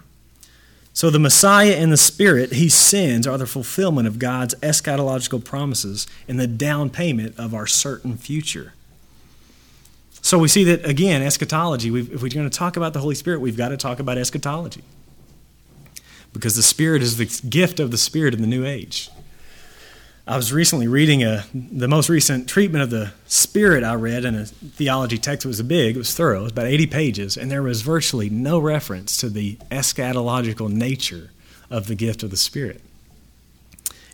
So 0.94 1.10
the 1.10 1.20
Messiah 1.20 1.74
and 1.74 1.92
the 1.92 1.98
Spirit 1.98 2.54
he 2.54 2.70
sends 2.70 3.26
are 3.26 3.38
the 3.38 3.48
fulfillment 3.48 4.08
of 4.08 4.20
God's 4.20 4.54
eschatological 4.56 5.44
promises 5.44 6.06
and 6.28 6.40
the 6.40 6.46
down 6.46 6.92
payment 6.92 7.38
of 7.40 7.56
our 7.56 7.66
certain 7.66 8.16
future. 8.16 8.74
So 10.22 10.38
we 10.38 10.48
see 10.48 10.64
that, 10.66 10.86
again, 10.86 11.22
eschatology, 11.22 11.90
if 11.90 12.22
we're 12.22 12.30
going 12.30 12.50
to 12.50 12.58
talk 12.58 12.78
about 12.78 12.94
the 12.94 13.00
Holy 13.00 13.16
Spirit, 13.16 13.42
we've 13.42 13.58
got 13.58 13.70
to 13.70 13.78
talk 13.78 14.00
about 14.00 14.18
eschatology 14.18 14.84
because 16.32 16.56
the 16.56 16.64
Spirit 16.64 17.02
is 17.02 17.18
the 17.18 17.26
gift 17.50 17.80
of 17.80 17.92
the 17.92 17.98
Spirit 17.98 18.34
in 18.34 18.42
the 18.42 18.48
new 18.48 18.66
age. 18.66 19.10
I 20.26 20.38
was 20.38 20.54
recently 20.54 20.88
reading 20.88 21.22
a, 21.22 21.44
the 21.54 21.90
most 21.90 22.08
recent 22.08 22.48
treatment 22.48 22.82
of 22.82 22.90
the 22.90 23.12
Spirit 23.26 23.84
I 23.84 23.96
read 23.96 24.24
in 24.24 24.36
a 24.36 24.46
theology 24.46 25.18
text. 25.18 25.44
It 25.44 25.50
was 25.50 25.62
big, 25.64 25.96
it 25.96 26.00
was 26.00 26.16
thorough, 26.16 26.40
it 26.40 26.44
was 26.44 26.52
about 26.54 26.68
80 26.68 26.88
pages, 26.88 27.36
and 27.36 27.52
there 27.52 27.62
was 27.62 27.82
virtually 27.82 28.30
no 28.30 28.58
reference 28.58 29.18
to 29.18 29.30
the 29.30 29.58
eschatological 29.70 30.72
nature 30.72 31.32
of 31.70 31.88
the 31.88 31.96
gift 31.96 32.24
of 32.24 32.32
the 32.32 32.38
Spirit. 32.38 32.80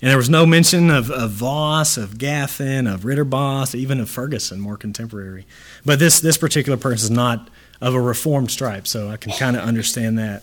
And 0.02 0.10
there 0.10 0.18
was 0.18 0.32
no 0.32 0.48
mention 0.48 0.90
of, 0.90 1.12
of 1.12 1.30
Vos, 1.30 1.96
of 1.96 2.18
Gaffin, 2.18 2.92
of 2.92 3.02
Ridderbos, 3.02 3.76
even 3.76 4.00
of 4.00 4.10
Ferguson, 4.10 4.60
more 4.60 4.78
contemporary. 4.78 5.46
But 5.86 6.00
this, 6.00 6.22
this 6.22 6.40
particular 6.40 6.78
person 6.78 7.06
is 7.06 7.12
not 7.12 7.50
of 7.82 7.94
a 7.94 8.02
reformed 8.02 8.50
stripe, 8.50 8.88
so 8.88 9.10
I 9.10 9.18
can 9.18 9.32
kind 9.34 9.56
of 9.56 9.62
understand 9.62 10.18
that. 10.18 10.42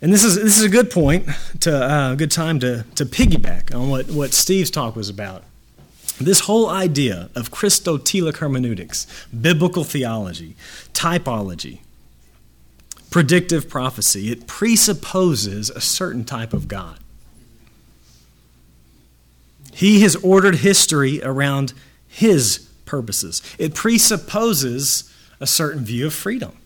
And 0.00 0.12
this 0.12 0.22
is 0.22 0.36
this 0.36 0.58
is 0.58 0.64
a 0.64 0.68
good 0.68 0.90
point 0.90 1.28
to 1.60 1.74
uh, 1.74 2.12
a 2.12 2.16
good 2.16 2.30
time 2.30 2.60
to 2.60 2.84
to 2.94 3.04
piggyback 3.04 3.74
on 3.74 3.88
what 3.88 4.06
what 4.10 4.32
Steve's 4.32 4.70
talk 4.70 4.94
was 4.94 5.08
about. 5.08 5.42
This 6.20 6.40
whole 6.40 6.68
idea 6.68 7.30
of 7.34 7.50
Christotelic 7.50 8.38
hermeneutics, 8.38 9.06
biblical 9.28 9.84
theology, 9.84 10.56
typology, 10.92 11.80
predictive 13.10 13.68
prophecy, 13.68 14.30
it 14.30 14.46
presupposes 14.46 15.70
a 15.70 15.80
certain 15.80 16.24
type 16.24 16.52
of 16.52 16.66
God. 16.66 16.98
He 19.72 20.00
has 20.00 20.16
ordered 20.16 20.56
history 20.56 21.22
around 21.22 21.72
his 22.08 22.68
purposes. 22.84 23.42
It 23.58 23.74
presupposes 23.76 25.12
a 25.38 25.46
certain 25.46 25.84
view 25.84 26.06
of 26.06 26.14
freedom. 26.14 26.56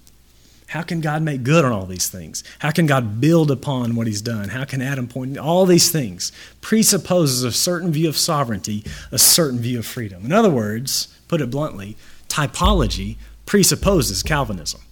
How 0.73 0.81
can 0.81 1.03
God 1.03 1.21
make 1.21 1.43
good 1.43 1.67
on 1.67 1.73
all 1.73 1.85
these 1.85 2.09
things? 2.09 2.43
How 2.61 2.71
can 2.71 2.87
God 2.87 3.21
build 3.21 3.51
upon 3.51 3.95
what 3.95 4.07
he's 4.07 4.23
done? 4.23 4.49
How 4.49 4.65
can 4.65 4.81
Adam 4.81 5.07
point? 5.07 5.37
All 5.37 5.67
these 5.67 5.93
things 5.93 6.33
presupposes 6.63 7.45
a 7.45 7.53
certain 7.53 7.93
view 7.93 8.09
of 8.09 8.17
sovereignty, 8.17 8.83
a 9.11 9.19
certain 9.19 9.59
view 9.59 9.81
of 9.81 9.85
freedom. 9.85 10.25
In 10.25 10.33
other 10.33 10.49
words, 10.49 11.15
put 11.29 11.43
it 11.43 11.51
bluntly, 11.51 11.99
typology 12.29 13.17
presupposes 13.45 14.23
Calvinism. 14.23 14.81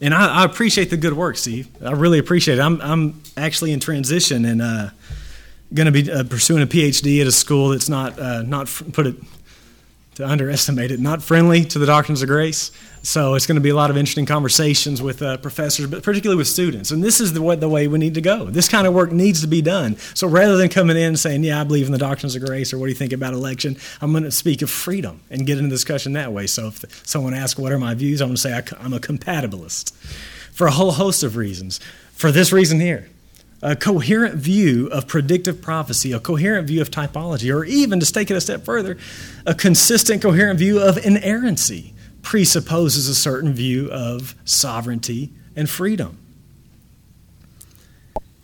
And 0.00 0.14
I, 0.14 0.42
I, 0.42 0.44
appreciate 0.44 0.88
the 0.90 0.96
good 0.96 1.12
work, 1.12 1.36
Steve. 1.36 1.68
I 1.84 1.92
really 1.92 2.18
appreciate 2.18 2.58
it. 2.58 2.60
I'm, 2.62 2.80
I'm 2.80 3.22
actually 3.36 3.72
in 3.72 3.78
transition 3.78 4.46
and 4.46 4.62
uh, 4.62 4.88
going 5.72 5.84
to 5.86 5.92
be 5.92 6.10
uh, 6.10 6.24
pursuing 6.24 6.62
a 6.62 6.66
PhD 6.66 7.20
at 7.20 7.26
a 7.26 7.32
school 7.32 7.68
that's 7.68 7.90
not, 7.90 8.18
uh, 8.18 8.42
not 8.42 8.66
put 8.92 9.06
it 9.06 9.16
to 10.14 10.26
underestimate 10.26 10.90
it. 10.90 11.00
Not 11.00 11.22
friendly 11.22 11.64
to 11.64 11.78
the 11.78 11.86
doctrines 11.86 12.22
of 12.22 12.28
grace. 12.28 12.70
So 13.02 13.34
it's 13.34 13.46
going 13.46 13.56
to 13.56 13.62
be 13.62 13.70
a 13.70 13.74
lot 13.74 13.90
of 13.90 13.96
interesting 13.96 14.26
conversations 14.26 15.02
with 15.02 15.22
uh, 15.22 15.38
professors, 15.38 15.88
but 15.88 16.02
particularly 16.02 16.38
with 16.38 16.46
students. 16.46 16.90
And 16.90 17.02
this 17.02 17.20
is 17.20 17.32
the 17.32 17.42
way, 17.42 17.56
the 17.56 17.68
way 17.68 17.88
we 17.88 17.98
need 17.98 18.14
to 18.14 18.20
go. 18.20 18.44
This 18.44 18.68
kind 18.68 18.86
of 18.86 18.94
work 18.94 19.10
needs 19.10 19.40
to 19.40 19.48
be 19.48 19.60
done. 19.60 19.96
So 20.14 20.28
rather 20.28 20.56
than 20.56 20.68
coming 20.68 20.96
in 20.96 21.02
and 21.04 21.18
saying, 21.18 21.42
"Yeah, 21.42 21.60
I 21.60 21.64
believe 21.64 21.86
in 21.86 21.92
the 21.92 21.98
doctrines 21.98 22.36
of 22.36 22.44
grace," 22.44 22.72
or 22.72 22.78
"What 22.78 22.86
do 22.86 22.90
you 22.90 22.96
think 22.96 23.12
about 23.12 23.34
election?" 23.34 23.76
I'm 24.00 24.12
going 24.12 24.24
to 24.24 24.30
speak 24.30 24.62
of 24.62 24.70
freedom 24.70 25.20
and 25.30 25.46
get 25.46 25.58
into 25.58 25.70
discussion 25.70 26.12
that 26.12 26.32
way. 26.32 26.46
So 26.46 26.68
if 26.68 27.06
someone 27.06 27.34
asks, 27.34 27.58
"What 27.58 27.72
are 27.72 27.78
my 27.78 27.94
views?" 27.94 28.20
I'm 28.20 28.28
going 28.28 28.36
to 28.36 28.40
say, 28.40 28.62
"I'm 28.78 28.92
a 28.92 29.00
compatibilist." 29.00 29.92
for 30.52 30.66
a 30.66 30.70
whole 30.70 30.92
host 30.92 31.22
of 31.22 31.36
reasons. 31.36 31.80
For 32.12 32.30
this 32.30 32.52
reason 32.52 32.78
here 32.78 33.08
a 33.62 33.76
coherent 33.76 34.34
view 34.34 34.88
of 34.88 35.06
predictive 35.06 35.62
prophecy, 35.62 36.12
a 36.12 36.18
coherent 36.18 36.66
view 36.66 36.82
of 36.82 36.90
typology, 36.90 37.54
or 37.54 37.64
even 37.64 38.00
to 38.00 38.12
take 38.12 38.30
it 38.30 38.36
a 38.36 38.40
step 38.40 38.64
further, 38.64 38.98
a 39.46 39.54
consistent, 39.54 40.20
coherent 40.20 40.58
view 40.58 40.80
of 40.80 40.98
inerrancy 40.98 41.94
presupposes 42.22 43.08
a 43.08 43.14
certain 43.14 43.52
view 43.52 43.88
of 43.90 44.34
sovereignty 44.44 45.32
and 45.54 45.70
freedom. 45.70 46.18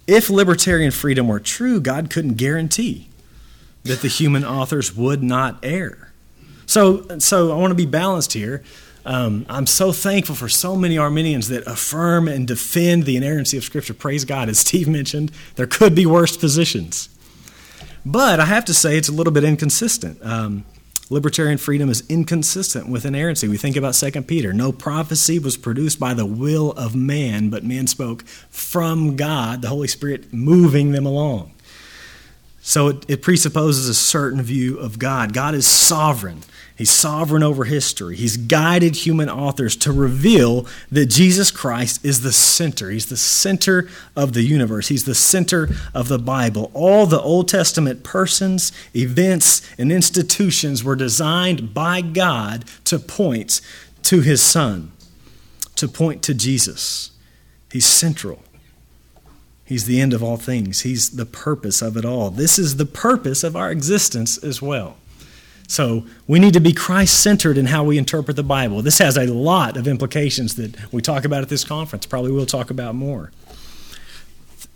If 0.07 0.31
libertarian 0.31 0.91
freedom 0.91 1.29
were 1.29 1.41
true, 1.41 1.81
God 1.81 2.11
couldn't 2.11 2.35
guarantee 2.35 3.09
that 3.83 4.01
the 4.01 4.09
human 4.09 4.45
authors 4.45 4.95
would 4.97 5.23
not 5.23 5.59
err. 5.62 6.12
So, 6.66 7.19
so 7.19 7.53
I 7.53 7.57
want 7.57 7.71
to 7.73 7.75
be 7.75 7.87
balanced 7.87 8.33
here. 8.35 8.62
Um, 9.09 9.46
I'm 9.48 9.64
so 9.64 9.90
thankful 9.90 10.34
for 10.34 10.50
so 10.50 10.76
many 10.76 10.98
Arminians 10.98 11.48
that 11.48 11.66
affirm 11.66 12.28
and 12.28 12.46
defend 12.46 13.04
the 13.04 13.16
inerrancy 13.16 13.56
of 13.56 13.64
Scripture. 13.64 13.94
Praise 13.94 14.26
God. 14.26 14.50
As 14.50 14.59
Steve 14.59 14.86
mentioned, 14.86 15.32
there 15.56 15.66
could 15.66 15.94
be 15.94 16.04
worse 16.04 16.36
positions. 16.36 17.09
But 18.04 18.38
I 18.38 18.44
have 18.44 18.66
to 18.66 18.74
say 18.74 18.98
it's 18.98 19.09
a 19.09 19.12
little 19.12 19.32
bit 19.32 19.44
inconsistent. 19.44 20.22
Um, 20.22 20.66
libertarian 21.09 21.56
freedom 21.56 21.88
is 21.88 22.02
inconsistent 22.11 22.86
with 22.86 23.06
inerrancy. 23.06 23.48
We 23.48 23.56
think 23.56 23.76
about 23.76 23.94
2 23.94 24.11
Peter. 24.22 24.52
No 24.52 24.72
prophecy 24.72 25.38
was 25.38 25.56
produced 25.56 25.98
by 25.98 26.12
the 26.12 26.26
will 26.26 26.72
of 26.72 26.94
man, 26.94 27.48
but 27.48 27.64
man 27.64 27.86
spoke 27.86 28.26
from 28.50 29.16
God, 29.16 29.62
the 29.62 29.68
Holy 29.68 29.88
Spirit 29.88 30.34
moving 30.34 30.92
them 30.92 31.06
along. 31.06 31.52
So 32.61 32.88
it, 32.88 33.06
it 33.09 33.22
presupposes 33.22 33.88
a 33.88 33.94
certain 33.94 34.42
view 34.42 34.78
of 34.78 34.98
God. 34.98 35.32
God 35.32 35.54
is 35.54 35.66
sovereign. 35.66 36.42
He's 36.79 36.91
sovereign 36.91 37.43
over 37.43 37.64
history. 37.64 38.14
He's 38.14 38.37
guided 38.37 38.95
human 38.95 39.29
authors 39.29 39.74
to 39.79 39.91
reveal 39.91 40.64
that 40.93 41.07
Jesus 41.07 41.51
Christ 41.51 42.05
is 42.05 42.20
the 42.20 42.31
center. 42.31 42.91
He's 42.91 43.07
the 43.07 43.16
center 43.16 43.89
of 44.14 44.33
the 44.33 44.43
universe. 44.43 44.87
He's 44.87 45.03
the 45.03 45.16
center 45.16 45.70
of 45.93 46.07
the 46.07 46.20
Bible. 46.20 46.70
All 46.74 47.05
the 47.07 47.20
Old 47.20 47.49
Testament 47.49 48.05
persons, 48.05 48.70
events, 48.95 49.61
and 49.76 49.91
institutions 49.91 50.85
were 50.85 50.95
designed 50.95 51.74
by 51.74 52.01
God 52.01 52.64
to 52.85 53.01
point 53.01 53.61
to 54.05 54.20
his 54.20 54.41
Son, 54.41 54.93
to 55.74 55.89
point 55.89 56.22
to 56.22 56.33
Jesus. 56.33 57.11
He's 57.72 57.87
central. 57.87 58.41
He's 59.64 59.87
the 59.87 60.01
end 60.01 60.14
of 60.14 60.22
all 60.22 60.37
things. 60.37 60.83
He's 60.83 61.11
the 61.11 61.26
purpose 61.26 61.83
of 61.83 61.97
it 61.97 62.05
all. 62.05 62.31
This 62.31 62.57
is 62.57 62.76
the 62.76 62.87
purpose 62.87 63.43
of 63.43 63.57
our 63.57 63.72
existence 63.72 64.39
as 64.39 64.62
well. 64.62 64.97
So 65.69 66.07
we 66.27 66.39
need 66.39 66.55
to 66.55 66.61
be 66.61 66.73
Christ 66.73 67.23
centered 67.23 67.59
in 67.59 67.66
how 67.66 67.85
we 67.85 67.99
interpret 67.99 68.37
the 68.37 68.43
Bible. 68.43 68.81
This 68.81 68.99
has 68.99 69.16
a 69.19 69.27
lot 69.27 69.77
of 69.77 69.87
implications 69.87 70.57
that 70.57 70.93
we 70.93 71.03
talk 71.03 71.27
about 71.27 71.43
at 71.43 71.51
this 71.51 71.62
conference. 71.62 72.07
Probably 72.07 72.33
we'll 72.33 72.47
talk 72.47 72.71
about 72.71 72.95
more. 72.95 73.31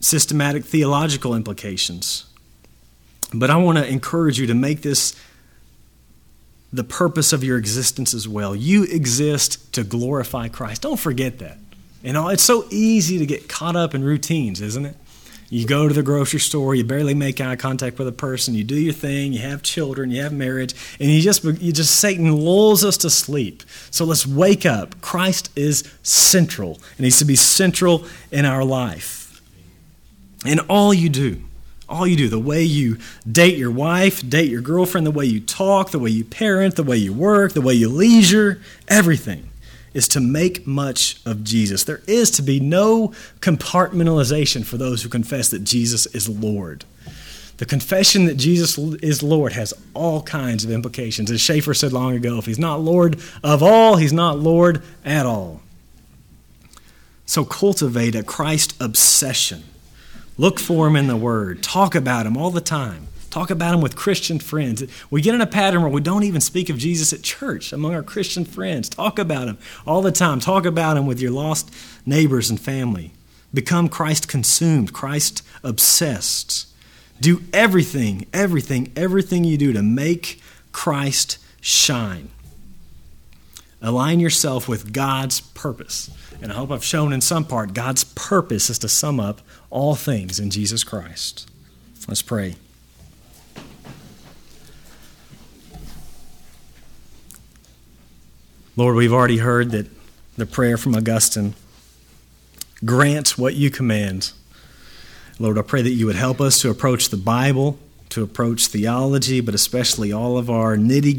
Systematic 0.00 0.64
theological 0.64 1.34
implications. 1.34 2.26
But 3.32 3.48
I 3.48 3.56
want 3.56 3.78
to 3.78 3.88
encourage 3.88 4.38
you 4.38 4.46
to 4.46 4.54
make 4.54 4.82
this 4.82 5.16
the 6.72 6.84
purpose 6.84 7.32
of 7.32 7.42
your 7.42 7.56
existence 7.56 8.12
as 8.12 8.28
well. 8.28 8.54
You 8.54 8.84
exist 8.84 9.72
to 9.74 9.84
glorify 9.84 10.48
Christ. 10.48 10.82
Don't 10.82 11.00
forget 11.00 11.38
that. 11.38 11.58
You 12.02 12.12
know, 12.12 12.28
it's 12.28 12.42
so 12.42 12.66
easy 12.70 13.18
to 13.18 13.26
get 13.26 13.48
caught 13.48 13.76
up 13.76 13.94
in 13.94 14.04
routines, 14.04 14.60
isn't 14.60 14.84
it? 14.84 14.96
You 15.52 15.66
go 15.66 15.86
to 15.86 15.92
the 15.92 16.02
grocery 16.02 16.40
store, 16.40 16.74
you 16.74 16.82
barely 16.82 17.12
make 17.12 17.38
eye 17.38 17.56
contact 17.56 17.98
with 17.98 18.08
a 18.08 18.12
person, 18.12 18.54
you 18.54 18.64
do 18.64 18.74
your 18.74 18.94
thing, 18.94 19.34
you 19.34 19.40
have 19.40 19.62
children, 19.62 20.10
you 20.10 20.22
have 20.22 20.32
marriage, 20.32 20.74
and 20.98 21.10
you 21.10 21.20
just 21.20 21.44
you 21.44 21.74
just 21.74 21.94
Satan 21.94 22.34
lulls 22.34 22.82
us 22.82 22.96
to 22.96 23.10
sleep. 23.10 23.62
So 23.90 24.06
let's 24.06 24.26
wake 24.26 24.64
up. 24.64 24.98
Christ 25.02 25.50
is 25.54 25.84
central. 26.02 26.80
It 26.96 27.02
needs 27.02 27.18
to 27.18 27.26
be 27.26 27.36
central 27.36 28.06
in 28.30 28.46
our 28.46 28.64
life. 28.64 29.42
In 30.46 30.58
all 30.70 30.94
you 30.94 31.10
do, 31.10 31.42
all 31.86 32.06
you 32.06 32.16
do, 32.16 32.30
the 32.30 32.38
way 32.38 32.62
you 32.62 32.96
date 33.30 33.58
your 33.58 33.70
wife, 33.70 34.26
date 34.26 34.48
your 34.48 34.62
girlfriend, 34.62 35.06
the 35.06 35.10
way 35.10 35.26
you 35.26 35.38
talk, 35.38 35.90
the 35.90 35.98
way 35.98 36.08
you 36.08 36.24
parent, 36.24 36.76
the 36.76 36.82
way 36.82 36.96
you 36.96 37.12
work, 37.12 37.52
the 37.52 37.60
way 37.60 37.74
you 37.74 37.90
leisure, 37.90 38.62
everything 38.88 39.50
is 39.94 40.08
to 40.08 40.20
make 40.20 40.66
much 40.66 41.20
of 41.26 41.44
Jesus. 41.44 41.84
There 41.84 42.02
is 42.06 42.30
to 42.32 42.42
be 42.42 42.60
no 42.60 43.08
compartmentalization 43.40 44.64
for 44.64 44.76
those 44.76 45.02
who 45.02 45.08
confess 45.08 45.48
that 45.50 45.64
Jesus 45.64 46.06
is 46.06 46.28
Lord. 46.28 46.84
The 47.58 47.66
confession 47.66 48.24
that 48.24 48.36
Jesus 48.36 48.76
is 48.76 49.22
Lord 49.22 49.52
has 49.52 49.74
all 49.94 50.22
kinds 50.22 50.64
of 50.64 50.70
implications. 50.70 51.30
As 51.30 51.40
Schaeffer 51.40 51.74
said 51.74 51.92
long 51.92 52.16
ago, 52.16 52.38
if 52.38 52.46
he's 52.46 52.58
not 52.58 52.80
Lord 52.80 53.20
of 53.44 53.62
all, 53.62 53.96
he's 53.96 54.12
not 54.12 54.38
Lord 54.38 54.82
at 55.04 55.26
all. 55.26 55.60
So 57.26 57.44
cultivate 57.44 58.14
a 58.14 58.22
Christ 58.22 58.74
obsession. 58.80 59.62
Look 60.36 60.58
for 60.58 60.88
him 60.88 60.96
in 60.96 61.06
the 61.06 61.16
Word. 61.16 61.62
Talk 61.62 61.94
about 61.94 62.26
him 62.26 62.36
all 62.36 62.50
the 62.50 62.60
time. 62.60 63.08
Talk 63.32 63.50
about 63.50 63.72
him 63.72 63.80
with 63.80 63.96
Christian 63.96 64.38
friends. 64.38 64.84
We 65.10 65.22
get 65.22 65.34
in 65.34 65.40
a 65.40 65.46
pattern 65.46 65.80
where 65.80 65.90
we 65.90 66.02
don't 66.02 66.22
even 66.22 66.42
speak 66.42 66.68
of 66.68 66.76
Jesus 66.76 67.14
at 67.14 67.22
church 67.22 67.72
among 67.72 67.94
our 67.94 68.02
Christian 68.02 68.44
friends. 68.44 68.90
Talk 68.90 69.18
about 69.18 69.48
him 69.48 69.56
all 69.86 70.02
the 70.02 70.12
time. 70.12 70.38
Talk 70.38 70.66
about 70.66 70.98
him 70.98 71.06
with 71.06 71.18
your 71.18 71.30
lost 71.30 71.72
neighbors 72.04 72.50
and 72.50 72.60
family. 72.60 73.12
Become 73.54 73.88
Christ 73.88 74.28
consumed, 74.28 74.92
Christ 74.92 75.42
obsessed. 75.64 76.66
Do 77.22 77.40
everything, 77.54 78.26
everything, 78.34 78.92
everything 78.96 79.44
you 79.44 79.56
do 79.56 79.72
to 79.72 79.82
make 79.82 80.38
Christ 80.72 81.38
shine. 81.62 82.28
Align 83.80 84.20
yourself 84.20 84.68
with 84.68 84.92
God's 84.92 85.40
purpose. 85.40 86.10
And 86.42 86.52
I 86.52 86.56
hope 86.56 86.70
I've 86.70 86.84
shown 86.84 87.14
in 87.14 87.22
some 87.22 87.46
part 87.46 87.72
God's 87.72 88.04
purpose 88.04 88.68
is 88.68 88.78
to 88.80 88.90
sum 88.90 89.18
up 89.18 89.40
all 89.70 89.94
things 89.94 90.38
in 90.38 90.50
Jesus 90.50 90.84
Christ. 90.84 91.50
Let's 92.06 92.20
pray. 92.20 92.56
Lord, 98.74 98.96
we've 98.96 99.12
already 99.12 99.38
heard 99.38 99.70
that 99.72 99.86
the 100.36 100.46
prayer 100.46 100.78
from 100.78 100.94
Augustine 100.94 101.54
grant 102.84 103.36
what 103.36 103.54
you 103.54 103.70
command. 103.70 104.32
Lord, 105.38 105.58
I 105.58 105.62
pray 105.62 105.82
that 105.82 105.90
you 105.90 106.06
would 106.06 106.16
help 106.16 106.40
us 106.40 106.58
to 106.62 106.70
approach 106.70 107.10
the 107.10 107.18
Bible, 107.18 107.78
to 108.08 108.22
approach 108.22 108.68
theology, 108.68 109.42
but 109.42 109.54
especially 109.54 110.10
all 110.10 110.38
of 110.38 110.48
our 110.48 110.76
nitty 110.76 111.16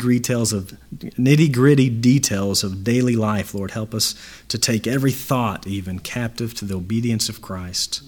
gritty 1.51 1.89
details 1.89 2.63
of 2.63 2.83
daily 2.83 3.15
life. 3.15 3.53
Lord, 3.53 3.71
help 3.71 3.93
us 3.93 4.15
to 4.47 4.57
take 4.57 4.87
every 4.87 5.11
thought 5.11 5.67
even 5.67 5.99
captive 5.99 6.55
to 6.55 6.65
the 6.65 6.75
obedience 6.75 7.29
of 7.29 7.41
Christ. 7.41 8.01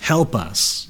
Help 0.00 0.34
us 0.34 0.88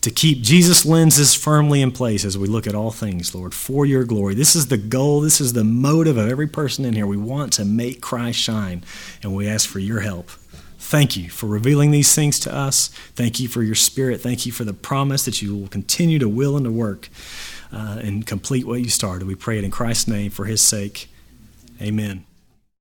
to 0.00 0.10
keep 0.10 0.42
Jesus' 0.42 0.86
lenses 0.86 1.34
firmly 1.34 1.82
in 1.82 1.90
place 1.90 2.24
as 2.24 2.38
we 2.38 2.46
look 2.46 2.66
at 2.66 2.74
all 2.74 2.90
things, 2.90 3.34
Lord, 3.34 3.54
for 3.54 3.84
your 3.84 4.04
glory. 4.04 4.34
This 4.34 4.54
is 4.54 4.68
the 4.68 4.76
goal, 4.76 5.20
this 5.20 5.40
is 5.40 5.52
the 5.52 5.64
motive 5.64 6.16
of 6.16 6.28
every 6.28 6.46
person 6.46 6.84
in 6.84 6.94
here. 6.94 7.06
We 7.06 7.16
want 7.16 7.52
to 7.54 7.64
make 7.64 8.00
Christ 8.00 8.38
shine, 8.38 8.84
and 9.22 9.34
we 9.34 9.48
ask 9.48 9.68
for 9.68 9.80
your 9.80 10.00
help. 10.00 10.30
Thank 10.78 11.16
you 11.16 11.28
for 11.28 11.46
revealing 11.46 11.90
these 11.90 12.14
things 12.14 12.38
to 12.40 12.54
us. 12.54 12.88
Thank 13.14 13.40
you 13.40 13.48
for 13.48 13.62
your 13.62 13.74
spirit. 13.74 14.20
Thank 14.20 14.46
you 14.46 14.52
for 14.52 14.64
the 14.64 14.72
promise 14.72 15.24
that 15.24 15.42
you 15.42 15.54
will 15.56 15.68
continue 15.68 16.18
to 16.20 16.28
will 16.28 16.56
and 16.56 16.64
to 16.64 16.70
work 16.72 17.08
uh, 17.72 17.98
and 18.00 18.24
complete 18.26 18.66
what 18.66 18.80
you 18.80 18.88
started. 18.88 19.26
We 19.26 19.34
pray 19.34 19.58
it 19.58 19.64
in 19.64 19.70
Christ's 19.70 20.08
name 20.08 20.30
for 20.30 20.44
his 20.44 20.62
sake. 20.62 21.10
Amen. 21.82 22.27